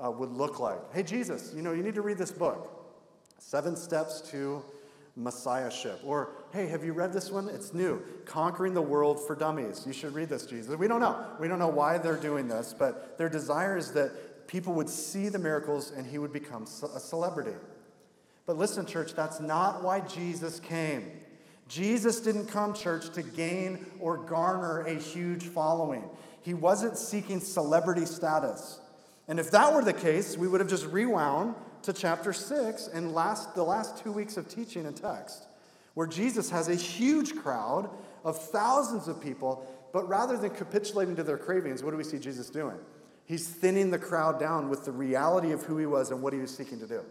uh, 0.05 0.11
would 0.11 0.31
look 0.31 0.61
like. 0.61 0.78
Hey, 0.93 1.02
Jesus, 1.02 1.52
you 1.55 1.62
know, 1.62 1.73
you 1.73 1.83
need 1.83 1.95
to 1.95 2.02
read 2.02 2.19
this 2.19 2.33
book 2.33 2.75
Seven 3.38 3.76
Steps 3.76 4.21
to 4.31 4.62
messiahship. 5.17 6.00
Or, 6.05 6.31
hey, 6.52 6.67
have 6.69 6.85
you 6.85 6.93
read 6.93 7.12
this 7.12 7.31
one? 7.31 7.49
It's 7.49 7.75
new 7.75 8.02
Conquering 8.25 8.75
the 8.75 8.83
World 8.83 9.21
for 9.21 9.35
Dummies. 9.35 9.85
You 9.87 9.93
should 9.93 10.14
read 10.14 10.28
this, 10.28 10.47
Jesus. 10.47 10.76
We 10.76 10.88
don't 10.88 11.00
know. 11.00 11.25
We 11.40 11.49
don't 11.49 11.59
know 11.59 11.69
why 11.69 11.99
they're 11.99 12.17
doing 12.17 12.49
this, 12.49 12.75
but 12.78 13.19
their 13.19 13.28
desire 13.28 13.76
is 13.76 13.93
that 13.93 14.47
people 14.47 14.73
would 14.75 14.88
see 14.88 15.28
the 15.28 15.38
miracles 15.38 15.90
and 15.90 16.07
he 16.07 16.19
would 16.19 16.33
become 16.33 16.64
a 16.64 17.00
celebrity. 17.00 17.57
But 18.47 18.57
listen, 18.57 18.87
church, 18.87 19.14
that's 19.14 19.40
not 19.40 19.83
why 19.83 20.00
Jesus 20.00 20.59
came. 20.61 21.11
Jesus 21.69 22.21
didn't 22.21 22.47
come, 22.47 22.73
church, 22.73 23.11
to 23.11 23.23
gain 23.23 23.85
or 24.00 24.17
garner 24.17 24.81
a 24.87 24.95
huge 24.95 25.45
following. 25.45 26.02
He 26.40 26.55
wasn't 26.55 26.97
seeking 26.97 27.40
celebrity 27.40 28.07
status. 28.07 28.81
And 29.28 29.38
if 29.38 29.50
that 29.50 29.75
were 29.75 29.85
the 29.85 29.92
case, 29.92 30.37
we 30.37 30.49
would 30.49 30.61
have 30.61 30.70
just 30.70 30.87
rewound 30.87 31.54
to 31.82 31.92
chapter 31.92 32.32
6 32.32 32.88
and 32.88 33.14
last, 33.14 33.54
the 33.54 33.62
last 33.62 34.02
two 34.02 34.11
weeks 34.11 34.37
of 34.37 34.49
teaching 34.49 34.87
and 34.87 34.97
text, 34.97 35.47
where 35.94 36.06
Jesus 36.06 36.50
has 36.50 36.68
a 36.68 36.75
huge 36.75 37.37
crowd 37.37 37.90
of 38.25 38.42
thousands 38.50 39.06
of 39.06 39.20
people, 39.20 39.66
but 39.92 40.08
rather 40.08 40.37
than 40.37 40.50
capitulating 40.50 41.14
to 41.16 41.23
their 41.23 41.37
cravings, 41.37 41.82
what 41.82 41.90
do 41.90 41.97
we 41.99 42.04
see 42.04 42.18
Jesus 42.18 42.49
doing? 42.49 42.76
He's 43.26 43.47
thinning 43.47 43.90
the 43.90 43.99
crowd 43.99 44.40
down 44.40 44.70
with 44.70 44.87
the 44.87 44.92
reality 44.92 45.52
of 45.52 45.62
who 45.62 45.76
he 45.76 45.85
was 45.85 46.11
and 46.11 46.23
what 46.23 46.32
he 46.32 46.38
was 46.38 46.54
seeking 46.54 46.80
to 46.80 46.87
do. 46.87 47.02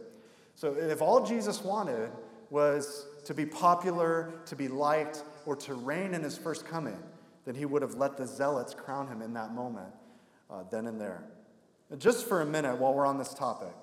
So 0.56 0.74
if 0.74 1.02
all 1.02 1.24
Jesus 1.24 1.64
wanted 1.64 2.10
was 2.50 3.06
to 3.26 3.36
be 3.36 3.46
popular, 3.46 4.34
to 4.48 4.56
be 4.56 4.68
liked, 4.68 5.24
or 5.46 5.56
to 5.58 5.76
reign 5.76 6.16
in 6.16 6.24
his 6.24 6.36
first 6.36 6.66
coming, 6.66 6.98
then 7.46 7.54
he 7.54 7.66
would 7.66 7.84
have 7.84 7.94
let 7.94 8.18
the 8.18 8.26
zealots 8.26 8.74
crown 8.74 9.08
him 9.08 9.22
in 9.22 9.34
that 9.34 9.54
moment, 9.54 9.94
uh, 10.50 10.64
then 10.72 10.88
and 10.88 11.00
there. 11.00 11.24
Just 11.98 12.28
for 12.28 12.42
a 12.42 12.46
minute, 12.46 12.78
while 12.78 12.94
we're 12.94 13.06
on 13.06 13.18
this 13.18 13.34
topic, 13.34 13.74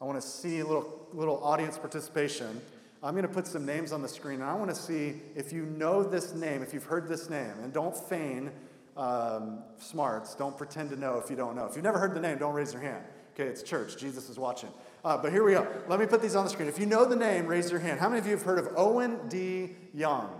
I 0.00 0.04
want 0.06 0.20
to 0.20 0.26
see 0.26 0.60
a 0.60 0.66
little, 0.66 1.08
little 1.12 1.42
audience 1.44 1.76
participation. 1.76 2.60
I'm 3.02 3.12
going 3.12 3.26
to 3.26 3.32
put 3.32 3.46
some 3.46 3.66
names 3.66 3.92
on 3.92 4.00
the 4.00 4.08
screen, 4.08 4.40
and 4.40 4.48
I 4.48 4.54
want 4.54 4.70
to 4.70 4.76
see 4.76 5.20
if 5.36 5.52
you 5.52 5.66
know 5.66 6.02
this 6.02 6.34
name, 6.34 6.62
if 6.62 6.72
you've 6.72 6.84
heard 6.84 7.06
this 7.06 7.28
name, 7.28 7.52
and 7.62 7.70
don't 7.70 7.94
feign 7.94 8.50
um, 8.96 9.58
smarts. 9.78 10.34
Don't 10.34 10.56
pretend 10.56 10.88
to 10.90 10.96
know 10.96 11.20
if 11.22 11.28
you 11.28 11.36
don't 11.36 11.54
know. 11.54 11.66
If 11.66 11.74
you've 11.74 11.84
never 11.84 11.98
heard 11.98 12.14
the 12.14 12.20
name, 12.20 12.38
don't 12.38 12.54
raise 12.54 12.72
your 12.72 12.80
hand. 12.80 13.04
Okay, 13.34 13.48
it's 13.48 13.62
church. 13.62 13.98
Jesus 13.98 14.30
is 14.30 14.38
watching. 14.38 14.70
Uh, 15.04 15.18
but 15.18 15.32
here 15.32 15.44
we 15.44 15.52
go. 15.52 15.66
Let 15.88 16.00
me 16.00 16.06
put 16.06 16.22
these 16.22 16.36
on 16.36 16.44
the 16.44 16.50
screen. 16.50 16.68
If 16.68 16.78
you 16.78 16.86
know 16.86 17.04
the 17.04 17.16
name, 17.16 17.46
raise 17.46 17.70
your 17.70 17.80
hand. 17.80 18.00
How 18.00 18.08
many 18.08 18.20
of 18.20 18.26
you 18.26 18.32
have 18.32 18.42
heard 18.42 18.58
of 18.58 18.68
Owen 18.76 19.28
D. 19.28 19.70
Young? 19.92 20.30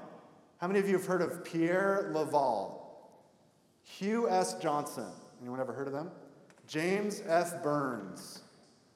How 0.59 0.69
many 0.69 0.79
of 0.79 0.89
you 0.89 0.97
have 0.97 1.05
heard 1.05 1.21
of 1.21 1.45
Pierre 1.45 2.11
Laval? 2.15 2.81
Hugh 3.83 4.31
S. 4.31 4.55
Johnson. 4.55 5.11
Anyone 5.43 5.61
ever 5.61 5.73
heard 5.73 5.87
of 5.87 5.93
them? 5.93 6.11
James 6.67 7.23
F. 7.27 7.63
Byrnes. 7.63 8.43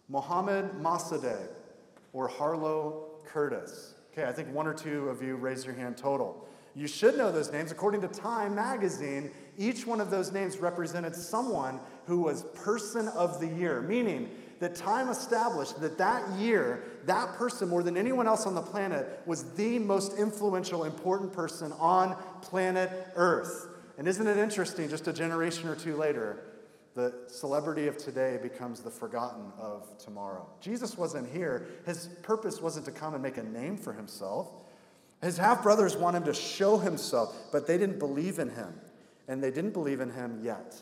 Mohammed 0.08 0.72
Mossadegh 0.80 1.48
or 2.12 2.28
Harlow 2.28 3.10
Curtice. 3.26 3.94
Okay, 4.12 4.26
I 4.26 4.32
think 4.32 4.52
one 4.54 4.66
or 4.66 4.75
two 4.75 5.08
of 5.08 5.22
you 5.22 5.37
raised 5.37 5.66
your 5.66 5.75
hand 5.75 5.96
total. 5.96 6.46
You 6.75 6.87
should 6.87 7.16
know 7.18 7.30
those 7.30 7.52
names. 7.52 7.72
According 7.72 8.00
to 8.02 8.08
Time 8.08 8.54
magazine, 8.54 9.30
each 9.58 9.87
one 9.87 10.00
of 10.00 10.10
those 10.10 10.32
names 10.32 10.58
represented 10.58 11.14
someone 11.14 11.80
who 12.06 12.20
was 12.20 12.44
person 12.54 13.08
of 13.08 13.40
the 13.40 13.46
year, 13.46 13.82
meaning 13.82 14.30
that 14.60 14.75
Time 14.75 15.08
established 15.08 15.80
that 15.80 15.98
that 15.98 16.28
year 16.38 16.82
that 17.04 17.34
person, 17.34 17.68
more 17.68 17.82
than 17.82 17.96
anyone 17.96 18.26
else 18.26 18.46
on 18.46 18.54
the 18.54 18.62
planet, 18.62 19.20
was 19.26 19.52
the 19.52 19.78
most 19.78 20.18
influential, 20.18 20.84
important 20.84 21.32
person 21.32 21.72
on 21.78 22.16
planet 22.42 22.90
Earth. 23.14 23.68
And 23.98 24.06
isn't 24.06 24.26
it 24.26 24.37
interesting, 24.37 24.88
just 24.88 25.08
a 25.08 25.12
generation 25.12 25.68
or 25.68 25.75
two 25.75 25.96
later, 25.96 26.38
the 26.99 27.14
celebrity 27.28 27.87
of 27.87 27.97
today 27.97 28.40
becomes 28.43 28.81
the 28.81 28.90
forgotten 28.90 29.52
of 29.57 29.97
tomorrow. 29.99 30.45
Jesus 30.61 30.99
wasn't 30.99 31.31
here. 31.33 31.69
His 31.87 32.09
purpose 32.23 32.61
wasn't 32.61 32.87
to 32.87 32.90
come 32.90 33.14
and 33.14 33.23
make 33.23 33.37
a 33.37 33.45
name 33.45 33.76
for 33.76 33.93
himself. 33.93 34.50
His 35.23 35.38
half 35.38 35.62
brothers 35.62 35.97
want 35.97 36.17
him 36.17 36.25
to 36.25 36.35
show 36.35 36.76
himself, 36.76 37.37
but 37.52 37.69
they 37.69 37.78
didn't 37.78 38.00
believe 38.00 38.40
in 38.40 38.50
him. 38.50 38.81
And 39.28 39.40
they 39.40 39.52
didn't 39.52 39.75
believe 39.75 40.00
in 40.00 40.11
him 40.11 40.40
yet. 40.43 40.75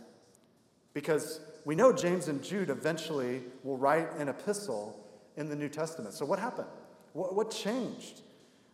Because 0.94 1.40
we 1.66 1.74
know 1.74 1.92
James 1.92 2.28
and 2.28 2.42
Jude 2.42 2.70
eventually 2.70 3.42
will 3.62 3.76
write 3.76 4.10
an 4.14 4.30
epistle 4.30 4.98
in 5.36 5.50
the 5.50 5.56
New 5.56 5.68
Testament. 5.68 6.14
So, 6.14 6.24
what 6.24 6.38
happened? 6.38 6.68
What, 7.12 7.34
what 7.34 7.50
changed? 7.50 8.22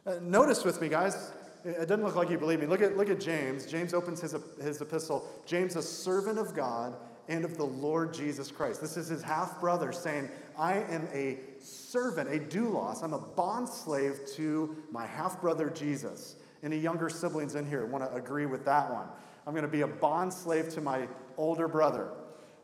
Uh, 0.07 0.15
notice 0.23 0.65
with 0.65 0.81
me, 0.81 0.89
guys, 0.89 1.33
it 1.65 1.89
doesn't 1.89 2.05
look 2.05 2.15
like 2.15 2.31
you 2.31 2.39
believe 2.39 2.61
me. 2.61 2.67
Look 2.67 2.83
at, 2.83 2.97
look 2.97 3.11
at 3.11 3.19
James. 3.19 3.67
James 3.67 3.95
opens 3.95 4.21
his, 4.21 4.37
his 4.63 4.81
epistle. 4.81 5.29
James, 5.45 5.75
a 5.75 5.83
servant 5.83 6.39
of 6.39 6.55
God 6.55 6.95
and 7.29 7.45
of 7.45 7.57
the 7.57 7.64
Lord 7.64 8.12
Jesus 8.12 8.50
Christ. 8.50 8.81
This 8.81 8.97
is 8.97 9.09
his 9.09 9.23
half 9.23 9.61
brother 9.61 9.93
saying, 9.93 10.29
I 10.59 10.75
am 10.75 11.09
a 11.12 11.38
servant, 11.61 12.29
a 12.29 12.38
doulos. 12.38 13.02
I'm 13.02 13.12
a 13.12 13.19
bond 13.19 13.69
slave 13.69 14.21
to 14.35 14.76
my 14.91 15.07
half 15.07 15.41
brother 15.41 15.71
Jesus. 15.71 16.37
Any 16.62 16.79
younger 16.79 17.09
siblings 17.09 17.55
in 17.55 17.69
here 17.69 17.87
want 17.87 18.05
to 18.05 18.14
agree 18.14 18.47
with 18.47 18.64
that 18.64 18.93
one? 18.93 19.07
I'm 19.47 19.52
going 19.52 19.64
to 19.64 19.71
be 19.71 19.81
a 19.83 19.87
bond 19.87 20.33
slave 20.33 20.69
to 20.71 20.81
my 20.81 21.09
older 21.37 21.69
brother. 21.69 22.09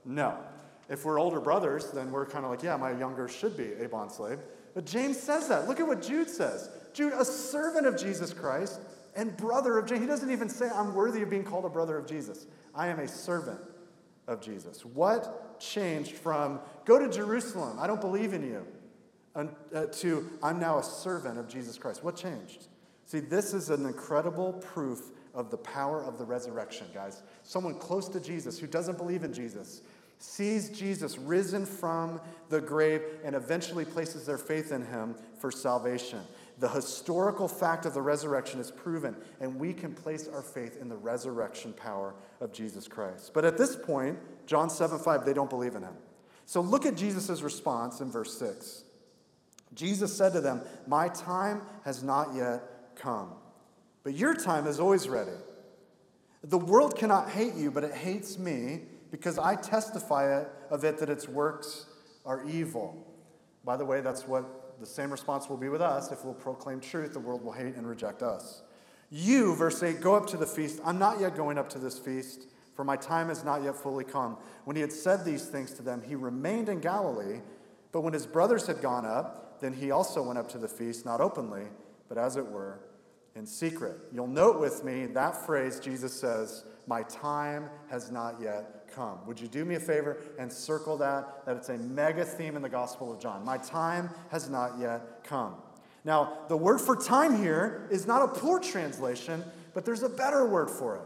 No. 0.04 0.36
If 0.88 1.04
we're 1.04 1.20
older 1.20 1.40
brothers, 1.40 1.90
then 1.90 2.10
we're 2.10 2.26
kind 2.26 2.44
of 2.44 2.50
like, 2.50 2.62
yeah, 2.62 2.76
my 2.76 2.92
younger 2.92 3.28
should 3.28 3.56
be 3.56 3.74
a 3.74 3.88
bond 3.88 4.10
slave. 4.10 4.38
But 4.74 4.86
James 4.86 5.18
says 5.18 5.48
that. 5.48 5.68
Look 5.68 5.80
at 5.80 5.86
what 5.86 6.02
Jude 6.02 6.30
says. 6.30 6.70
Jude, 6.92 7.12
a 7.12 7.24
servant 7.24 7.86
of 7.86 7.98
Jesus 7.98 8.32
Christ 8.32 8.80
and 9.14 9.36
brother 9.36 9.78
of 9.78 9.86
James. 9.86 10.00
He 10.00 10.06
doesn't 10.06 10.30
even 10.30 10.48
say, 10.48 10.68
I'm 10.68 10.94
worthy 10.94 11.22
of 11.22 11.30
being 11.30 11.44
called 11.44 11.64
a 11.64 11.68
brother 11.68 11.98
of 11.98 12.06
Jesus. 12.06 12.46
I 12.74 12.88
am 12.88 13.00
a 13.00 13.08
servant 13.08 13.60
of 14.28 14.40
Jesus. 14.40 14.84
What 14.84 15.58
changed 15.58 16.12
from 16.12 16.60
go 16.84 16.98
to 16.98 17.08
Jerusalem, 17.08 17.78
I 17.80 17.86
don't 17.86 18.00
believe 18.00 18.34
in 18.34 18.42
you, 18.46 18.64
uh, 19.34 19.86
to 19.86 20.30
I'm 20.42 20.60
now 20.60 20.78
a 20.78 20.82
servant 20.82 21.38
of 21.38 21.48
Jesus 21.48 21.78
Christ? 21.78 22.04
What 22.04 22.14
changed? 22.14 22.68
See, 23.06 23.20
this 23.20 23.54
is 23.54 23.70
an 23.70 23.86
incredible 23.86 24.52
proof 24.52 25.10
of 25.34 25.50
the 25.50 25.56
power 25.56 26.04
of 26.04 26.18
the 26.18 26.24
resurrection, 26.24 26.86
guys. 26.92 27.22
Someone 27.42 27.74
close 27.74 28.08
to 28.08 28.20
Jesus 28.20 28.58
who 28.58 28.66
doesn't 28.66 28.98
believe 28.98 29.24
in 29.24 29.32
Jesus 29.32 29.82
sees 30.18 30.68
Jesus 30.70 31.16
risen 31.16 31.64
from 31.64 32.20
the 32.48 32.60
grave 32.60 33.02
and 33.24 33.34
eventually 33.34 33.84
places 33.84 34.26
their 34.26 34.38
faith 34.38 34.72
in 34.72 34.84
him 34.84 35.14
for 35.38 35.50
salvation. 35.50 36.20
The 36.58 36.68
historical 36.68 37.46
fact 37.46 37.86
of 37.86 37.94
the 37.94 38.02
resurrection 38.02 38.58
is 38.58 38.70
proven, 38.70 39.16
and 39.40 39.56
we 39.56 39.72
can 39.72 39.94
place 39.94 40.26
our 40.26 40.42
faith 40.42 40.76
in 40.80 40.88
the 40.88 40.96
resurrection 40.96 41.72
power 41.72 42.14
of 42.40 42.52
Jesus 42.52 42.88
Christ. 42.88 43.32
But 43.32 43.44
at 43.44 43.56
this 43.56 43.76
point, 43.76 44.18
John 44.46 44.68
7 44.68 44.98
5, 44.98 45.24
they 45.24 45.32
don't 45.32 45.50
believe 45.50 45.76
in 45.76 45.82
him. 45.82 45.94
So 46.46 46.60
look 46.60 46.84
at 46.84 46.96
Jesus' 46.96 47.42
response 47.42 48.00
in 48.00 48.10
verse 48.10 48.36
6. 48.38 48.82
Jesus 49.74 50.16
said 50.16 50.32
to 50.32 50.40
them, 50.40 50.62
My 50.86 51.08
time 51.08 51.62
has 51.84 52.02
not 52.02 52.34
yet 52.34 52.62
come, 52.96 53.32
but 54.02 54.14
your 54.14 54.34
time 54.34 54.66
is 54.66 54.80
always 54.80 55.08
ready. 55.08 55.36
The 56.42 56.58
world 56.58 56.96
cannot 56.96 57.30
hate 57.30 57.54
you, 57.54 57.70
but 57.70 57.84
it 57.84 57.92
hates 57.92 58.38
me 58.38 58.82
because 59.10 59.38
I 59.38 59.56
testify 59.56 60.44
of 60.70 60.84
it 60.84 60.98
that 60.98 61.08
its 61.08 61.28
works 61.28 61.86
are 62.24 62.44
evil. 62.48 63.07
By 63.68 63.76
the 63.76 63.84
way, 63.84 64.00
that's 64.00 64.26
what 64.26 64.80
the 64.80 64.86
same 64.86 65.10
response 65.10 65.50
will 65.50 65.58
be 65.58 65.68
with 65.68 65.82
us. 65.82 66.10
If 66.10 66.24
we'll 66.24 66.32
proclaim 66.32 66.80
truth, 66.80 67.12
the 67.12 67.20
world 67.20 67.44
will 67.44 67.52
hate 67.52 67.74
and 67.74 67.86
reject 67.86 68.22
us. 68.22 68.62
You, 69.10 69.54
verse 69.54 69.82
8, 69.82 70.00
go 70.00 70.14
up 70.14 70.26
to 70.28 70.38
the 70.38 70.46
feast. 70.46 70.80
I'm 70.86 70.98
not 70.98 71.20
yet 71.20 71.36
going 71.36 71.58
up 71.58 71.68
to 71.70 71.78
this 71.78 71.98
feast, 71.98 72.46
for 72.74 72.82
my 72.82 72.96
time 72.96 73.28
has 73.28 73.44
not 73.44 73.62
yet 73.62 73.76
fully 73.76 74.04
come. 74.04 74.38
When 74.64 74.74
he 74.74 74.80
had 74.80 74.90
said 74.90 75.22
these 75.22 75.44
things 75.44 75.74
to 75.74 75.82
them, 75.82 76.00
he 76.00 76.14
remained 76.14 76.70
in 76.70 76.80
Galilee. 76.80 77.42
But 77.92 78.00
when 78.00 78.14
his 78.14 78.26
brothers 78.26 78.66
had 78.66 78.80
gone 78.80 79.04
up, 79.04 79.60
then 79.60 79.74
he 79.74 79.90
also 79.90 80.22
went 80.22 80.38
up 80.38 80.48
to 80.52 80.58
the 80.58 80.66
feast, 80.66 81.04
not 81.04 81.20
openly, 81.20 81.64
but 82.08 82.16
as 82.16 82.36
it 82.36 82.46
were, 82.46 82.80
in 83.34 83.44
secret. 83.44 83.98
You'll 84.10 84.28
note 84.28 84.58
with 84.60 84.82
me 84.82 85.04
that 85.08 85.44
phrase 85.44 85.78
Jesus 85.78 86.18
says, 86.18 86.64
My 86.88 87.02
time 87.02 87.68
has 87.90 88.10
not 88.10 88.40
yet 88.40 88.88
come. 88.94 89.18
Would 89.26 89.38
you 89.38 89.46
do 89.46 89.66
me 89.66 89.74
a 89.74 89.80
favor 89.80 90.16
and 90.38 90.50
circle 90.50 90.96
that? 90.96 91.44
That 91.44 91.58
it's 91.58 91.68
a 91.68 91.76
mega 91.76 92.24
theme 92.24 92.56
in 92.56 92.62
the 92.62 92.68
Gospel 92.68 93.12
of 93.12 93.20
John. 93.20 93.44
My 93.44 93.58
time 93.58 94.08
has 94.30 94.48
not 94.48 94.78
yet 94.78 95.22
come. 95.22 95.56
Now, 96.04 96.38
the 96.48 96.56
word 96.56 96.80
for 96.80 96.96
time 96.96 97.36
here 97.36 97.86
is 97.90 98.06
not 98.06 98.22
a 98.22 98.28
poor 98.28 98.58
translation, 98.58 99.44
but 99.74 99.84
there's 99.84 100.02
a 100.02 100.08
better 100.08 100.46
word 100.46 100.70
for 100.70 100.96
it. 100.96 101.02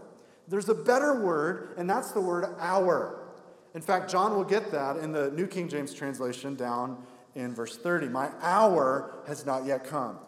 There's 0.46 0.68
a 0.68 0.74
better 0.74 1.20
word, 1.20 1.74
and 1.76 1.90
that's 1.90 2.12
the 2.12 2.20
word 2.20 2.46
hour. 2.60 3.18
In 3.74 3.82
fact, 3.82 4.08
John 4.08 4.36
will 4.36 4.44
get 4.44 4.70
that 4.70 4.98
in 4.98 5.10
the 5.10 5.32
New 5.32 5.48
King 5.48 5.68
James 5.68 5.92
translation 5.92 6.54
down 6.54 7.04
in 7.34 7.54
verse 7.54 7.76
30. 7.76 8.08
My 8.08 8.30
hour 8.40 9.16
has 9.26 9.44
not 9.44 9.66
yet 9.66 9.84
come. 9.84 10.18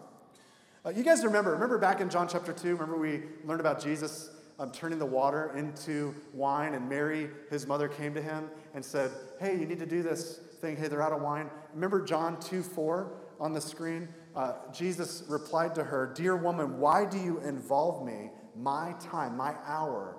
Uh, 0.84 0.90
you 0.90 1.04
guys 1.04 1.24
remember, 1.24 1.52
remember 1.52 1.78
back 1.78 2.00
in 2.00 2.10
John 2.10 2.26
chapter 2.26 2.52
2, 2.52 2.72
remember 2.72 2.98
we 2.98 3.22
learned 3.44 3.60
about 3.60 3.80
Jesus 3.80 4.30
um, 4.58 4.70
turning 4.70 4.98
the 4.98 5.06
water 5.06 5.52
into 5.56 6.14
wine, 6.32 6.74
and 6.74 6.88
Mary, 6.88 7.30
his 7.50 7.66
mother, 7.66 7.88
came 7.88 8.14
to 8.14 8.22
him 8.22 8.48
and 8.74 8.84
said, 8.84 9.10
Hey, 9.40 9.58
you 9.58 9.66
need 9.66 9.80
to 9.80 9.86
do 9.86 10.02
this 10.02 10.40
thing. 10.60 10.76
Hey, 10.76 10.88
they're 10.88 11.02
out 11.02 11.12
of 11.12 11.20
wine. 11.20 11.50
Remember 11.74 12.00
John 12.00 12.40
2 12.40 12.62
4 12.62 13.12
on 13.40 13.52
the 13.52 13.60
screen? 13.60 14.08
Uh, 14.36 14.54
Jesus 14.72 15.24
replied 15.28 15.74
to 15.74 15.84
her, 15.84 16.12
Dear 16.14 16.36
woman, 16.36 16.78
why 16.78 17.04
do 17.04 17.18
you 17.18 17.40
involve 17.40 18.04
me? 18.04 18.30
My 18.56 18.94
time, 19.00 19.36
my 19.36 19.54
hour 19.66 20.16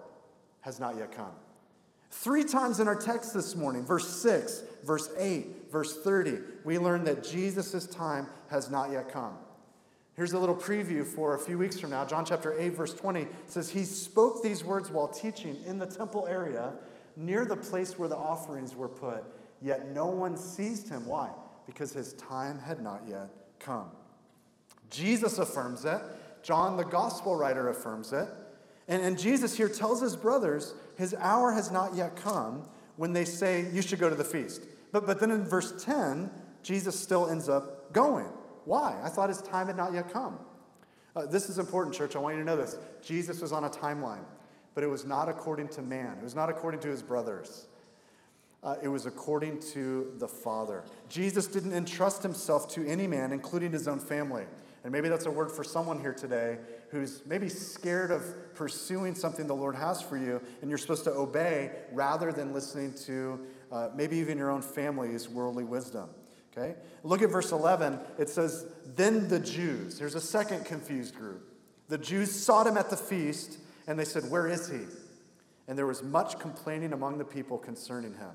has 0.61 0.79
not 0.79 0.97
yet 0.97 1.11
come. 1.11 1.31
Three 2.11 2.43
times 2.43 2.79
in 2.79 2.87
our 2.87 2.95
text 2.95 3.33
this 3.33 3.55
morning, 3.55 3.85
verse 3.85 4.07
6, 4.21 4.63
verse 4.85 5.09
8, 5.17 5.71
verse 5.71 5.97
30, 6.01 6.39
we 6.63 6.77
learn 6.77 7.03
that 7.05 7.23
Jesus' 7.23 7.85
time 7.87 8.27
has 8.49 8.69
not 8.69 8.91
yet 8.91 9.11
come. 9.11 9.37
Here's 10.15 10.31
a 10.31 10.39
little 10.39 10.55
preview 10.55 11.05
for 11.05 11.35
a 11.35 11.39
few 11.39 11.57
weeks 11.57 11.77
from 11.77 11.89
now. 11.89 12.05
John 12.05 12.23
chapter 12.23 12.57
8, 12.57 12.69
verse 12.69 12.93
20 12.93 13.27
says, 13.47 13.69
He 13.69 13.83
spoke 13.83 14.41
these 14.41 14.63
words 14.63 14.89
while 14.89 15.09
teaching 15.09 15.57
in 15.65 15.77
the 15.77 15.85
temple 15.85 16.25
area 16.27 16.71
near 17.17 17.43
the 17.45 17.57
place 17.57 17.99
where 17.99 18.07
the 18.07 18.15
offerings 18.15 18.75
were 18.75 18.87
put, 18.87 19.23
yet 19.61 19.89
no 19.89 20.05
one 20.05 20.37
seized 20.37 20.87
him. 20.87 21.05
Why? 21.05 21.31
Because 21.65 21.91
his 21.91 22.13
time 22.13 22.59
had 22.59 22.81
not 22.81 23.01
yet 23.07 23.29
come. 23.59 23.89
Jesus 24.89 25.37
affirms 25.37 25.83
it. 25.83 25.99
John, 26.43 26.77
the 26.77 26.85
gospel 26.85 27.35
writer, 27.35 27.69
affirms 27.69 28.13
it. 28.13 28.29
And, 28.87 29.03
and 29.03 29.19
Jesus 29.19 29.57
here 29.57 29.67
tells 29.67 29.99
his 29.99 30.15
brothers 30.15 30.75
his 30.97 31.13
hour 31.15 31.51
has 31.51 31.71
not 31.71 31.95
yet 31.95 32.15
come 32.15 32.69
when 32.95 33.11
they 33.11 33.25
say, 33.25 33.67
You 33.73 33.81
should 33.81 33.99
go 33.99 34.09
to 34.09 34.15
the 34.15 34.23
feast. 34.23 34.61
But, 34.93 35.05
but 35.05 35.19
then 35.19 35.31
in 35.31 35.43
verse 35.43 35.83
10, 35.83 36.29
Jesus 36.63 36.97
still 36.97 37.27
ends 37.29 37.49
up 37.49 37.91
going. 37.91 38.27
Why? 38.65 38.99
I 39.03 39.09
thought 39.09 39.29
his 39.29 39.41
time 39.41 39.67
had 39.67 39.77
not 39.77 39.93
yet 39.93 40.11
come. 40.11 40.39
Uh, 41.15 41.25
this 41.25 41.49
is 41.49 41.59
important, 41.59 41.95
church. 41.95 42.15
I 42.15 42.19
want 42.19 42.35
you 42.35 42.41
to 42.41 42.45
know 42.45 42.57
this. 42.57 42.77
Jesus 43.01 43.41
was 43.41 43.51
on 43.51 43.63
a 43.63 43.69
timeline, 43.69 44.25
but 44.73 44.83
it 44.83 44.87
was 44.87 45.05
not 45.05 45.29
according 45.29 45.69
to 45.69 45.81
man, 45.81 46.17
it 46.17 46.23
was 46.23 46.35
not 46.35 46.49
according 46.49 46.81
to 46.81 46.89
his 46.89 47.01
brothers. 47.01 47.67
Uh, 48.63 48.75
it 48.81 48.87
was 48.87 49.05
according 49.05 49.59
to 49.59 50.11
the 50.17 50.27
Father. 50.27 50.83
Jesus 51.07 51.45
didn't 51.45 51.73
entrust 51.73 52.23
himself 52.23 52.67
to 52.73 52.83
any 52.87 53.05
man, 53.05 53.31
including 53.31 53.71
his 53.71 53.87
own 53.87 53.99
family. 53.99 54.45
And 54.83 54.91
maybe 54.91 55.07
that's 55.07 55.27
a 55.27 55.31
word 55.31 55.51
for 55.51 55.63
someone 55.63 55.99
here 55.99 56.13
today 56.13 56.57
who's 56.89 57.21
maybe 57.27 57.47
scared 57.47 58.09
of 58.09 58.23
pursuing 58.55 59.13
something 59.13 59.45
the 59.45 59.55
Lord 59.55 59.75
has 59.75 60.01
for 60.01 60.17
you, 60.17 60.41
and 60.61 60.69
you're 60.69 60.79
supposed 60.79 61.03
to 61.03 61.11
obey 61.11 61.71
rather 61.91 62.31
than 62.31 62.53
listening 62.53 62.93
to 63.05 63.39
uh, 63.71 63.89
maybe 63.95 64.17
even 64.17 64.37
your 64.37 64.49
own 64.49 64.61
family's 64.63 65.29
worldly 65.29 65.63
wisdom. 65.63 66.09
Okay? 66.57 66.75
Look 67.03 67.21
at 67.21 67.29
verse 67.29 67.51
11. 67.51 67.99
It 68.17 68.29
says, 68.29 68.65
Then 68.95 69.27
the 69.27 69.39
Jews, 69.39 69.99
there's 69.99 70.15
a 70.15 70.21
second 70.21 70.65
confused 70.65 71.15
group. 71.15 71.51
The 71.87 71.97
Jews 71.97 72.31
sought 72.31 72.65
him 72.65 72.77
at 72.77 72.89
the 72.89 72.97
feast, 72.97 73.59
and 73.87 73.99
they 73.99 74.05
said, 74.05 74.29
Where 74.29 74.47
is 74.47 74.69
he? 74.69 74.81
And 75.67 75.77
there 75.77 75.85
was 75.85 76.03
much 76.03 76.39
complaining 76.39 76.93
among 76.93 77.17
the 77.17 77.25
people 77.25 77.57
concerning 77.57 78.13
him. 78.13 78.31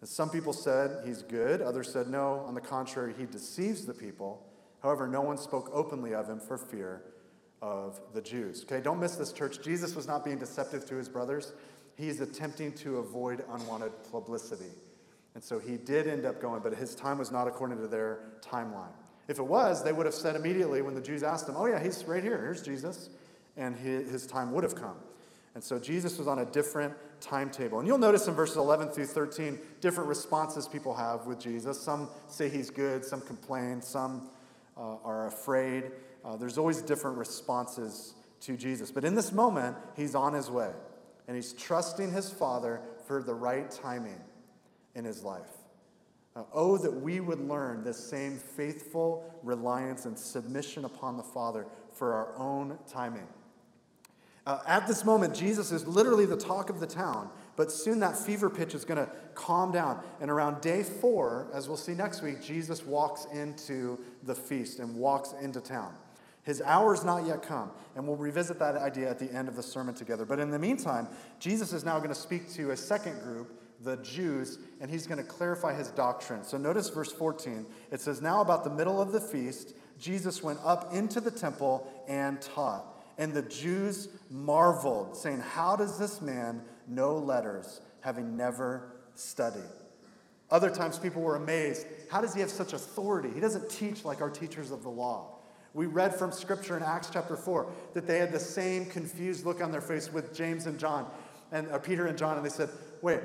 And 0.00 0.08
some 0.08 0.30
people 0.30 0.52
said, 0.52 1.04
He's 1.06 1.22
good. 1.22 1.62
Others 1.62 1.92
said, 1.92 2.08
No, 2.08 2.44
on 2.46 2.54
the 2.54 2.60
contrary, 2.60 3.14
he 3.18 3.26
deceives 3.26 3.86
the 3.86 3.94
people. 3.94 4.46
However, 4.82 5.06
no 5.06 5.20
one 5.20 5.36
spoke 5.36 5.70
openly 5.72 6.14
of 6.14 6.28
him 6.28 6.40
for 6.40 6.56
fear 6.56 7.02
of 7.62 8.00
the 8.14 8.22
Jews. 8.22 8.64
Okay, 8.64 8.80
don't 8.80 8.98
miss 8.98 9.16
this, 9.16 9.32
church. 9.32 9.62
Jesus 9.62 9.94
was 9.94 10.06
not 10.06 10.24
being 10.24 10.38
deceptive 10.38 10.86
to 10.86 10.94
his 10.94 11.08
brothers, 11.08 11.52
he's 11.96 12.20
attempting 12.20 12.72
to 12.74 12.98
avoid 12.98 13.44
unwanted 13.50 13.92
publicity. 14.10 14.70
And 15.34 15.42
so 15.42 15.58
he 15.58 15.76
did 15.76 16.06
end 16.06 16.26
up 16.26 16.40
going, 16.40 16.60
but 16.60 16.74
his 16.74 16.94
time 16.94 17.18
was 17.18 17.30
not 17.30 17.46
according 17.46 17.78
to 17.78 17.86
their 17.86 18.20
timeline. 18.40 18.92
If 19.28 19.38
it 19.38 19.46
was, 19.46 19.84
they 19.84 19.92
would 19.92 20.06
have 20.06 20.14
said 20.14 20.34
immediately 20.34 20.82
when 20.82 20.94
the 20.94 21.00
Jews 21.00 21.22
asked 21.22 21.48
him, 21.48 21.54
Oh, 21.56 21.66
yeah, 21.66 21.80
he's 21.80 22.04
right 22.04 22.22
here. 22.22 22.38
Here's 22.38 22.62
Jesus. 22.62 23.10
And 23.56 23.76
his 23.76 24.26
time 24.26 24.52
would 24.52 24.64
have 24.64 24.74
come. 24.74 24.96
And 25.54 25.62
so 25.62 25.78
Jesus 25.78 26.18
was 26.18 26.26
on 26.26 26.40
a 26.40 26.44
different 26.44 26.94
timetable. 27.20 27.78
And 27.78 27.86
you'll 27.86 27.98
notice 27.98 28.26
in 28.28 28.34
verses 28.34 28.56
11 28.56 28.88
through 28.88 29.06
13 29.06 29.58
different 29.80 30.08
responses 30.08 30.66
people 30.66 30.94
have 30.94 31.26
with 31.26 31.38
Jesus. 31.38 31.80
Some 31.80 32.08
say 32.28 32.48
he's 32.48 32.70
good, 32.70 33.04
some 33.04 33.20
complain, 33.20 33.82
some 33.82 34.30
uh, 34.76 34.96
are 35.04 35.26
afraid. 35.26 35.90
Uh, 36.24 36.36
there's 36.36 36.58
always 36.58 36.82
different 36.82 37.18
responses 37.18 38.14
to 38.42 38.56
Jesus. 38.56 38.90
But 38.90 39.04
in 39.04 39.14
this 39.14 39.32
moment, 39.32 39.76
he's 39.96 40.14
on 40.14 40.32
his 40.32 40.50
way 40.50 40.70
and 41.28 41.36
he's 41.36 41.52
trusting 41.52 42.12
his 42.12 42.30
Father 42.30 42.80
for 43.06 43.22
the 43.22 43.34
right 43.34 43.70
timing 43.70 44.20
in 45.00 45.04
his 45.06 45.24
life. 45.24 45.48
Uh, 46.36 46.42
oh, 46.52 46.76
that 46.76 46.92
we 46.92 47.18
would 47.18 47.40
learn 47.40 47.82
this 47.82 47.96
same 47.98 48.36
faithful 48.36 49.34
reliance 49.42 50.04
and 50.04 50.16
submission 50.16 50.84
upon 50.84 51.16
the 51.16 51.22
Father 51.22 51.66
for 51.92 52.12
our 52.12 52.36
own 52.36 52.78
timing. 52.86 53.26
Uh, 54.46 54.58
at 54.66 54.86
this 54.86 55.04
moment, 55.04 55.34
Jesus 55.34 55.72
is 55.72 55.86
literally 55.86 56.26
the 56.26 56.36
talk 56.36 56.70
of 56.70 56.80
the 56.80 56.86
town, 56.86 57.30
but 57.56 57.72
soon 57.72 57.98
that 58.00 58.16
fever 58.16 58.48
pitch 58.48 58.74
is 58.74 58.84
going 58.84 59.04
to 59.04 59.10
calm 59.34 59.72
down. 59.72 60.02
And 60.20 60.30
around 60.30 60.60
day 60.60 60.82
four, 60.82 61.48
as 61.52 61.66
we'll 61.66 61.76
see 61.76 61.94
next 61.94 62.22
week, 62.22 62.42
Jesus 62.42 62.84
walks 62.84 63.26
into 63.32 63.98
the 64.22 64.34
feast 64.34 64.78
and 64.78 64.94
walks 64.94 65.34
into 65.40 65.60
town. 65.60 65.94
His 66.42 66.62
hour's 66.62 67.04
not 67.04 67.26
yet 67.26 67.42
come, 67.42 67.70
and 67.94 68.06
we'll 68.06 68.16
revisit 68.16 68.58
that 68.60 68.76
idea 68.76 69.10
at 69.10 69.18
the 69.18 69.30
end 69.32 69.48
of 69.48 69.56
the 69.56 69.62
sermon 69.62 69.94
together. 69.94 70.24
But 70.24 70.40
in 70.40 70.50
the 70.50 70.58
meantime, 70.58 71.08
Jesus 71.38 71.72
is 71.72 71.84
now 71.84 71.98
going 71.98 72.10
to 72.10 72.14
speak 72.14 72.50
to 72.54 72.70
a 72.70 72.76
second 72.76 73.20
group, 73.20 73.59
the 73.82 73.96
Jews, 73.98 74.58
and 74.80 74.90
he's 74.90 75.06
going 75.06 75.18
to 75.18 75.24
clarify 75.24 75.74
his 75.74 75.88
doctrine. 75.88 76.44
So 76.44 76.58
notice 76.58 76.88
verse 76.88 77.12
14. 77.12 77.66
It 77.90 78.00
says, 78.00 78.20
Now 78.20 78.40
about 78.40 78.64
the 78.64 78.70
middle 78.70 79.00
of 79.00 79.12
the 79.12 79.20
feast, 79.20 79.74
Jesus 79.98 80.42
went 80.42 80.58
up 80.64 80.92
into 80.94 81.20
the 81.20 81.30
temple 81.30 81.90
and 82.08 82.40
taught. 82.40 82.84
And 83.18 83.34
the 83.34 83.42
Jews 83.42 84.08
marveled, 84.30 85.16
saying, 85.16 85.40
How 85.40 85.76
does 85.76 85.98
this 85.98 86.20
man 86.20 86.62
know 86.86 87.16
letters, 87.18 87.80
having 88.00 88.36
never 88.36 88.92
studied? 89.14 89.62
Other 90.50 90.70
times 90.70 90.98
people 90.98 91.22
were 91.22 91.36
amazed. 91.36 91.86
How 92.10 92.20
does 92.20 92.34
he 92.34 92.40
have 92.40 92.50
such 92.50 92.72
authority? 92.72 93.30
He 93.32 93.40
doesn't 93.40 93.70
teach 93.70 94.04
like 94.04 94.20
our 94.20 94.30
teachers 94.30 94.70
of 94.70 94.82
the 94.82 94.88
law. 94.88 95.36
We 95.72 95.86
read 95.86 96.14
from 96.14 96.32
scripture 96.32 96.76
in 96.76 96.82
Acts 96.82 97.10
chapter 97.12 97.36
4 97.36 97.70
that 97.94 98.06
they 98.06 98.18
had 98.18 98.32
the 98.32 98.40
same 98.40 98.86
confused 98.86 99.46
look 99.46 99.62
on 99.62 99.70
their 99.70 99.80
face 99.80 100.12
with 100.12 100.34
James 100.34 100.66
and 100.66 100.78
John, 100.78 101.06
and 101.52 101.70
uh, 101.70 101.78
Peter 101.78 102.06
and 102.06 102.18
John, 102.18 102.36
and 102.36 102.44
they 102.44 102.50
said, 102.50 102.70
Wait, 103.02 103.20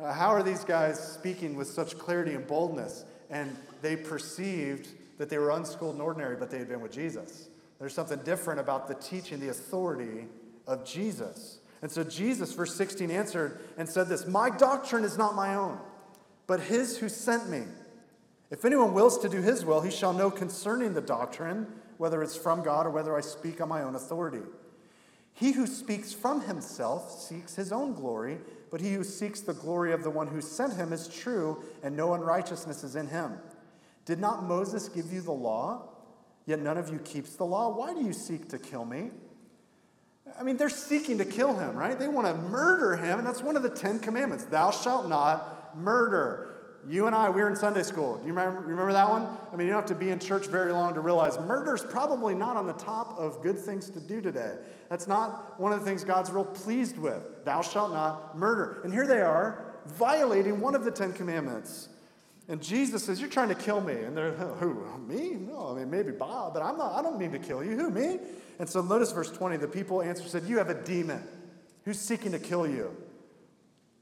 Uh, 0.00 0.12
how 0.12 0.28
are 0.28 0.42
these 0.42 0.64
guys 0.64 0.98
speaking 1.00 1.56
with 1.56 1.66
such 1.66 1.98
clarity 1.98 2.34
and 2.34 2.46
boldness? 2.46 3.04
And 3.30 3.56
they 3.82 3.96
perceived 3.96 4.88
that 5.18 5.28
they 5.28 5.38
were 5.38 5.50
unschooled 5.50 5.94
and 5.94 6.02
ordinary, 6.02 6.36
but 6.36 6.50
they 6.50 6.58
had 6.58 6.68
been 6.68 6.80
with 6.80 6.92
Jesus. 6.92 7.48
There's 7.78 7.94
something 7.94 8.20
different 8.20 8.60
about 8.60 8.86
the 8.86 8.94
teaching, 8.94 9.40
the 9.40 9.48
authority 9.48 10.26
of 10.66 10.84
Jesus. 10.84 11.58
And 11.82 11.90
so 11.90 12.04
Jesus, 12.04 12.52
verse 12.52 12.74
16, 12.74 13.10
answered 13.10 13.60
and 13.76 13.88
said 13.88 14.08
this 14.08 14.26
My 14.26 14.50
doctrine 14.50 15.04
is 15.04 15.18
not 15.18 15.34
my 15.34 15.54
own, 15.54 15.78
but 16.46 16.60
his 16.60 16.98
who 16.98 17.08
sent 17.08 17.48
me. 17.48 17.62
If 18.50 18.64
anyone 18.64 18.94
wills 18.94 19.18
to 19.18 19.28
do 19.28 19.42
his 19.42 19.64
will, 19.64 19.80
he 19.80 19.90
shall 19.90 20.12
know 20.12 20.30
concerning 20.30 20.94
the 20.94 21.00
doctrine, 21.00 21.66
whether 21.98 22.22
it's 22.22 22.36
from 22.36 22.62
God 22.62 22.86
or 22.86 22.90
whether 22.90 23.16
I 23.16 23.20
speak 23.20 23.60
on 23.60 23.68
my 23.68 23.82
own 23.82 23.94
authority. 23.94 24.42
He 25.38 25.52
who 25.52 25.68
speaks 25.68 26.12
from 26.12 26.40
himself 26.40 27.12
seeks 27.12 27.54
his 27.54 27.70
own 27.70 27.94
glory, 27.94 28.38
but 28.72 28.80
he 28.80 28.92
who 28.92 29.04
seeks 29.04 29.40
the 29.40 29.54
glory 29.54 29.92
of 29.92 30.02
the 30.02 30.10
one 30.10 30.26
who 30.26 30.40
sent 30.40 30.74
him 30.74 30.92
is 30.92 31.06
true, 31.06 31.62
and 31.84 31.96
no 31.96 32.14
unrighteousness 32.14 32.82
is 32.82 32.96
in 32.96 33.06
him. 33.06 33.34
Did 34.04 34.18
not 34.18 34.42
Moses 34.42 34.88
give 34.88 35.12
you 35.12 35.20
the 35.20 35.30
law? 35.30 35.90
Yet 36.44 36.60
none 36.60 36.76
of 36.76 36.90
you 36.90 36.98
keeps 36.98 37.36
the 37.36 37.44
law. 37.44 37.68
Why 37.68 37.94
do 37.94 38.02
you 38.02 38.12
seek 38.12 38.48
to 38.48 38.58
kill 38.58 38.84
me? 38.84 39.10
I 40.38 40.42
mean, 40.42 40.56
they're 40.56 40.68
seeking 40.68 41.18
to 41.18 41.24
kill 41.24 41.56
him, 41.56 41.76
right? 41.76 41.96
They 41.96 42.08
want 42.08 42.26
to 42.26 42.34
murder 42.34 42.96
him, 42.96 43.18
and 43.18 43.26
that's 43.26 43.42
one 43.42 43.56
of 43.56 43.62
the 43.62 43.70
Ten 43.70 44.00
Commandments 44.00 44.44
Thou 44.44 44.72
shalt 44.72 45.08
not 45.08 45.76
murder. 45.76 46.54
You 46.88 47.06
and 47.06 47.14
I, 47.14 47.30
we 47.30 47.42
were 47.42 47.48
in 47.48 47.56
Sunday 47.56 47.84
school. 47.84 48.16
Do 48.16 48.26
you 48.26 48.32
remember, 48.32 48.60
remember 48.60 48.92
that 48.92 49.08
one? 49.08 49.28
I 49.52 49.56
mean, 49.56 49.68
you 49.68 49.72
don't 49.72 49.82
have 49.82 49.90
to 49.90 50.04
be 50.04 50.10
in 50.10 50.18
church 50.18 50.46
very 50.46 50.72
long 50.72 50.94
to 50.94 51.00
realize 51.00 51.38
murder's 51.38 51.84
probably 51.84 52.34
not 52.34 52.56
on 52.56 52.66
the 52.66 52.72
top 52.72 53.16
of 53.18 53.40
good 53.40 53.58
things 53.58 53.88
to 53.90 54.00
do 54.00 54.20
today. 54.20 54.56
That's 54.88 55.06
not 55.06 55.58
one 55.60 55.72
of 55.72 55.80
the 55.80 55.84
things 55.84 56.04
God's 56.04 56.30
real 56.30 56.44
pleased 56.44 56.98
with. 56.98 57.44
Thou 57.44 57.60
shalt 57.60 57.92
not 57.92 58.36
murder. 58.36 58.80
And 58.84 58.92
here 58.92 59.06
they 59.06 59.20
are, 59.20 59.66
violating 59.86 60.60
one 60.60 60.74
of 60.74 60.84
the 60.84 60.90
Ten 60.90 61.12
Commandments. 61.12 61.88
And 62.48 62.62
Jesus 62.62 63.04
says, 63.04 63.20
You're 63.20 63.28
trying 63.28 63.48
to 63.48 63.54
kill 63.54 63.80
me. 63.80 63.92
And 63.92 64.16
they're, 64.16 64.32
Who? 64.32 64.86
Me? 65.06 65.34
No, 65.34 65.68
I 65.68 65.78
mean, 65.78 65.90
maybe 65.90 66.12
Bob, 66.12 66.54
but 66.54 66.62
I'm 66.62 66.78
not, 66.78 66.92
I 66.94 67.02
don't 67.02 67.18
mean 67.18 67.32
to 67.32 67.38
kill 67.38 67.62
you. 67.62 67.76
Who, 67.76 67.90
me? 67.90 68.18
And 68.58 68.68
so 68.68 68.80
notice 68.80 69.12
verse 69.12 69.30
20. 69.30 69.58
The 69.58 69.68
people 69.68 70.02
answered, 70.02 70.28
said, 70.28 70.44
You 70.44 70.58
have 70.58 70.70
a 70.70 70.82
demon. 70.82 71.22
Who's 71.84 72.00
seeking 72.00 72.32
to 72.32 72.38
kill 72.38 72.66
you? 72.66 72.94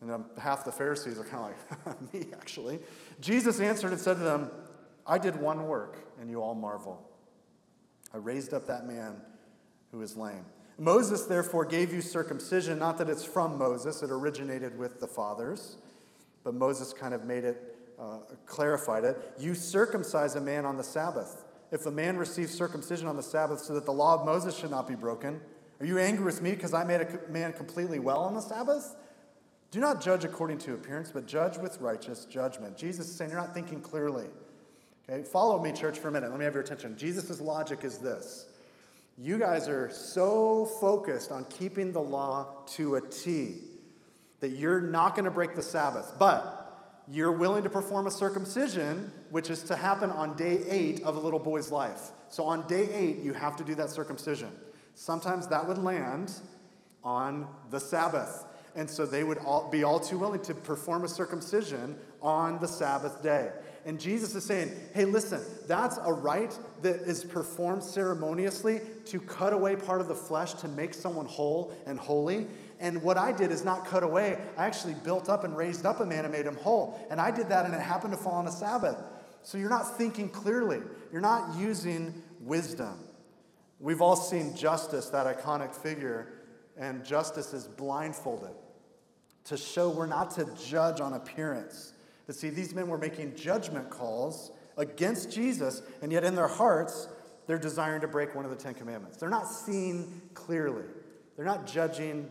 And 0.00 0.10
um, 0.10 0.26
half 0.38 0.64
the 0.64 0.72
Pharisees 0.72 1.18
are 1.18 1.24
kind 1.24 1.52
of 1.52 1.86
like, 1.86 2.12
Me, 2.14 2.26
actually. 2.34 2.78
Jesus 3.20 3.60
answered 3.60 3.92
and 3.92 4.00
said 4.00 4.18
to 4.18 4.22
them, 4.22 4.50
I 5.06 5.18
did 5.18 5.36
one 5.36 5.66
work, 5.66 5.98
and 6.20 6.30
you 6.30 6.42
all 6.42 6.54
marvel. 6.54 7.08
I 8.12 8.18
raised 8.18 8.54
up 8.54 8.66
that 8.66 8.86
man 8.86 9.20
who 9.90 10.02
is 10.02 10.16
lame. 10.16 10.44
Moses, 10.78 11.22
therefore, 11.22 11.64
gave 11.64 11.92
you 11.92 12.00
circumcision, 12.00 12.78
not 12.78 12.98
that 12.98 13.08
it's 13.08 13.24
from 13.24 13.56
Moses, 13.56 14.02
it 14.02 14.10
originated 14.10 14.78
with 14.78 15.00
the 15.00 15.06
fathers, 15.06 15.76
but 16.44 16.54
Moses 16.54 16.92
kind 16.92 17.14
of 17.14 17.24
made 17.24 17.44
it 17.44 17.76
uh, 17.98 18.18
clarified 18.44 19.04
it. 19.04 19.34
You 19.38 19.54
circumcise 19.54 20.36
a 20.36 20.40
man 20.40 20.66
on 20.66 20.76
the 20.76 20.84
Sabbath. 20.84 21.44
If 21.72 21.86
a 21.86 21.90
man 21.90 22.16
receives 22.16 22.52
circumcision 22.52 23.08
on 23.08 23.16
the 23.16 23.22
Sabbath 23.22 23.60
so 23.60 23.74
that 23.74 23.86
the 23.86 23.92
law 23.92 24.14
of 24.14 24.26
Moses 24.26 24.56
should 24.56 24.70
not 24.70 24.86
be 24.86 24.94
broken, 24.94 25.40
are 25.80 25.86
you 25.86 25.98
angry 25.98 26.24
with 26.24 26.42
me 26.42 26.50
because 26.50 26.74
I 26.74 26.84
made 26.84 27.00
a 27.00 27.30
man 27.30 27.52
completely 27.52 27.98
well 27.98 28.20
on 28.20 28.34
the 28.34 28.40
Sabbath? 28.40 28.96
Do 29.70 29.80
not 29.80 30.00
judge 30.00 30.24
according 30.24 30.58
to 30.58 30.74
appearance, 30.74 31.10
but 31.10 31.26
judge 31.26 31.58
with 31.58 31.80
righteous 31.80 32.24
judgment. 32.24 32.76
Jesus 32.76 33.08
is 33.08 33.14
saying 33.14 33.30
you're 33.30 33.40
not 33.40 33.52
thinking 33.52 33.80
clearly. 33.80 34.26
Okay, 35.08 35.22
follow 35.22 35.62
me, 35.62 35.72
church, 35.72 35.98
for 35.98 36.08
a 36.08 36.12
minute. 36.12 36.30
Let 36.30 36.38
me 36.38 36.44
have 36.44 36.54
your 36.54 36.62
attention. 36.62 36.96
Jesus' 36.96 37.40
logic 37.40 37.84
is 37.84 37.98
this. 37.98 38.46
You 39.18 39.38
guys 39.38 39.66
are 39.66 39.88
so 39.90 40.66
focused 40.78 41.32
on 41.32 41.46
keeping 41.46 41.90
the 41.92 42.00
law 42.00 42.48
to 42.74 42.96
a 42.96 43.00
T 43.00 43.62
that 44.40 44.50
you're 44.50 44.80
not 44.80 45.14
going 45.14 45.24
to 45.24 45.30
break 45.30 45.54
the 45.54 45.62
Sabbath. 45.62 46.12
But 46.18 46.62
you're 47.08 47.32
willing 47.32 47.62
to 47.62 47.70
perform 47.70 48.06
a 48.06 48.10
circumcision, 48.10 49.10
which 49.30 49.48
is 49.48 49.62
to 49.64 49.76
happen 49.76 50.10
on 50.10 50.36
day 50.36 50.60
eight 50.68 51.02
of 51.02 51.16
a 51.16 51.20
little 51.20 51.38
boy's 51.38 51.70
life. 51.70 52.10
So 52.28 52.44
on 52.44 52.66
day 52.66 52.88
eight, 52.92 53.18
you 53.18 53.32
have 53.32 53.56
to 53.56 53.64
do 53.64 53.74
that 53.76 53.88
circumcision. 53.88 54.50
Sometimes 54.94 55.46
that 55.48 55.66
would 55.66 55.78
land 55.78 56.32
on 57.02 57.46
the 57.70 57.80
Sabbath. 57.80 58.44
And 58.74 58.90
so 58.90 59.06
they 59.06 59.24
would 59.24 59.38
all, 59.38 59.70
be 59.70 59.84
all 59.84 59.98
too 59.98 60.18
willing 60.18 60.42
to 60.42 60.52
perform 60.54 61.04
a 61.04 61.08
circumcision 61.08 61.96
on 62.20 62.58
the 62.58 62.68
Sabbath 62.68 63.22
day. 63.22 63.50
And 63.86 64.00
Jesus 64.00 64.34
is 64.34 64.44
saying, 64.44 64.72
hey, 64.94 65.04
listen, 65.04 65.40
that's 65.68 65.96
a 66.02 66.12
rite 66.12 66.58
that 66.82 67.02
is 67.02 67.22
performed 67.24 67.84
ceremoniously 67.84 68.80
to 69.06 69.20
cut 69.20 69.52
away 69.52 69.76
part 69.76 70.00
of 70.00 70.08
the 70.08 70.14
flesh 70.14 70.54
to 70.54 70.68
make 70.68 70.92
someone 70.92 71.26
whole 71.26 71.72
and 71.86 71.96
holy. 71.96 72.48
And 72.80 73.00
what 73.00 73.16
I 73.16 73.30
did 73.30 73.52
is 73.52 73.64
not 73.64 73.86
cut 73.86 74.02
away. 74.02 74.38
I 74.58 74.66
actually 74.66 74.94
built 74.94 75.28
up 75.28 75.44
and 75.44 75.56
raised 75.56 75.86
up 75.86 76.00
a 76.00 76.04
man 76.04 76.24
and 76.24 76.32
made 76.32 76.46
him 76.46 76.56
whole. 76.56 77.00
And 77.10 77.20
I 77.20 77.30
did 77.30 77.48
that 77.48 77.64
and 77.64 77.72
it 77.72 77.80
happened 77.80 78.12
to 78.12 78.18
fall 78.18 78.34
on 78.34 78.48
a 78.48 78.52
Sabbath. 78.52 79.00
So 79.42 79.56
you're 79.56 79.70
not 79.70 79.96
thinking 79.96 80.30
clearly, 80.30 80.80
you're 81.12 81.20
not 81.20 81.56
using 81.56 82.22
wisdom. 82.40 82.98
We've 83.78 84.02
all 84.02 84.16
seen 84.16 84.56
Justice, 84.56 85.10
that 85.10 85.26
iconic 85.26 85.72
figure, 85.72 86.32
and 86.76 87.04
Justice 87.04 87.52
is 87.52 87.68
blindfolded 87.68 88.54
to 89.44 89.56
show 89.56 89.90
we're 89.90 90.06
not 90.06 90.32
to 90.32 90.48
judge 90.66 91.00
on 91.00 91.12
appearance. 91.12 91.92
See, 92.30 92.50
these 92.50 92.74
men 92.74 92.88
were 92.88 92.98
making 92.98 93.36
judgment 93.36 93.88
calls 93.88 94.50
against 94.76 95.30
Jesus, 95.30 95.82
and 96.02 96.10
yet 96.10 96.24
in 96.24 96.34
their 96.34 96.48
hearts, 96.48 97.08
they're 97.46 97.58
desiring 97.58 98.00
to 98.00 98.08
break 98.08 98.34
one 98.34 98.44
of 98.44 98.50
the 98.50 98.56
Ten 98.56 98.74
Commandments. 98.74 99.16
They're 99.16 99.30
not 99.30 99.48
seeing 99.48 100.20
clearly, 100.34 100.84
they're 101.36 101.46
not 101.46 101.66
judging 101.66 102.30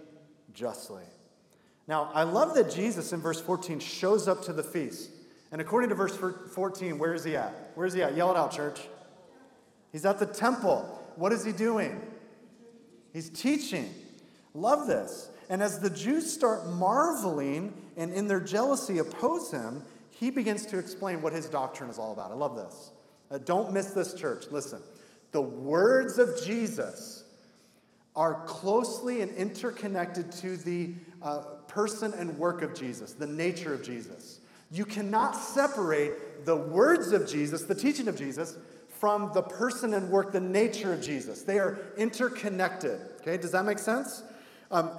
justly. 0.54 1.04
Now, 1.88 2.10
I 2.14 2.24
love 2.24 2.56
that 2.56 2.72
Jesus 2.72 3.14
in 3.14 3.22
verse 3.22 3.40
14 3.40 3.80
shows 3.80 4.28
up 4.28 4.42
to 4.44 4.54
the 4.54 4.64
feast. 4.64 5.12
And 5.52 5.62
according 5.62 5.90
to 5.90 5.96
verse 5.96 6.18
14, 6.18 6.98
where 6.98 7.14
is 7.14 7.24
he 7.24 7.36
at? 7.36 7.72
Where 7.76 7.86
is 7.86 7.94
he 7.94 8.02
at? 8.02 8.16
Yell 8.16 8.32
it 8.32 8.38
out, 8.38 8.52
church. 8.52 8.82
He's 9.92 10.04
at 10.04 10.18
the 10.18 10.26
temple. 10.26 10.82
What 11.16 11.32
is 11.32 11.46
he 11.46 11.52
doing? 11.52 12.02
He's 13.14 13.30
teaching. 13.30 13.94
Love 14.56 14.88
this. 14.88 15.30
And 15.48 15.62
as 15.62 15.80
the 15.80 15.92
Jews 15.92 16.32
start 16.32 16.66
marveling 16.68 17.74
and 17.98 18.14
in 18.14 18.28
their 18.28 18.40
jealousy 18.40 18.98
oppose 18.98 19.52
him, 19.52 19.84
he 20.12 20.30
begins 20.30 20.66
to 20.68 20.78
explain 20.78 21.22
what 21.22 21.34
his 21.34 21.48
doctrine 21.48 21.90
is 21.90 21.98
all 21.98 22.14
about. 22.14 22.32
I 22.32 22.36
love 22.36 22.56
this. 22.56 22.92
Uh, 23.32 23.38
don't 23.40 23.74
miss 23.74 23.88
this, 23.88 24.14
church. 24.14 24.46
Listen. 24.52 24.82
The 25.32 25.42
words 25.42 26.18
of 26.18 26.30
Jesus 26.46 27.26
are 28.16 28.46
closely 28.46 29.22
and 29.22 29.36
interconnected 29.36 30.32
to 30.32 30.56
the 30.56 30.94
uh, 31.22 31.40
person 31.68 32.14
and 32.14 32.38
work 32.38 32.62
of 32.62 32.74
Jesus, 32.74 33.12
the 33.14 33.28
nature 33.28 33.74
of 33.74 33.84
Jesus. 33.84 34.40
You 34.72 34.86
cannot 34.86 35.36
separate 35.36 36.46
the 36.46 36.56
words 36.56 37.12
of 37.12 37.28
Jesus, 37.28 37.64
the 37.64 37.76
teaching 37.76 38.08
of 38.08 38.18
Jesus, 38.18 38.58
from 39.00 39.32
the 39.34 39.42
person 39.42 39.94
and 39.94 40.10
work, 40.10 40.32
the 40.32 40.40
nature 40.40 40.94
of 40.94 41.02
Jesus. 41.02 41.42
They 41.42 41.60
are 41.60 41.78
interconnected. 41.98 43.00
Okay, 43.22 43.38
does 43.38 43.52
that 43.52 43.66
make 43.66 43.80
sense? 43.80 44.24
Um, 44.72 44.92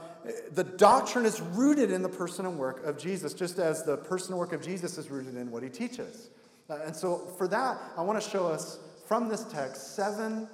the 0.52 0.64
doctrine 0.64 1.24
is 1.24 1.40
rooted 1.40 1.90
in 1.90 2.02
the 2.02 2.08
person 2.08 2.46
and 2.46 2.58
work 2.58 2.84
of 2.84 2.98
Jesus, 2.98 3.34
just 3.34 3.58
as 3.58 3.84
the 3.84 3.96
person 3.96 4.32
and 4.32 4.38
work 4.38 4.52
of 4.52 4.62
Jesus 4.62 4.98
is 4.98 5.10
rooted 5.10 5.36
in 5.36 5.50
what 5.50 5.62
he 5.62 5.68
teaches. 5.68 6.30
Uh, 6.68 6.78
and 6.84 6.94
so, 6.94 7.18
for 7.38 7.46
that, 7.48 7.78
I 7.96 8.02
want 8.02 8.20
to 8.20 8.28
show 8.28 8.46
us 8.46 8.78
from 9.06 9.28
this 9.28 9.44
text 9.44 9.94
seven 9.94 10.48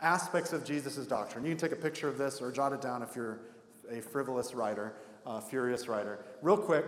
aspects 0.00 0.52
of 0.52 0.64
Jesus' 0.64 1.06
doctrine. 1.06 1.44
You 1.44 1.50
can 1.50 1.58
take 1.58 1.72
a 1.72 1.80
picture 1.82 2.08
of 2.08 2.18
this 2.18 2.40
or 2.40 2.52
jot 2.52 2.72
it 2.72 2.80
down 2.80 3.02
if 3.02 3.16
you're 3.16 3.40
a 3.90 4.00
frivolous 4.00 4.54
writer, 4.54 4.94
uh, 5.26 5.40
furious 5.40 5.88
writer. 5.88 6.24
Real 6.42 6.56
quick, 6.56 6.84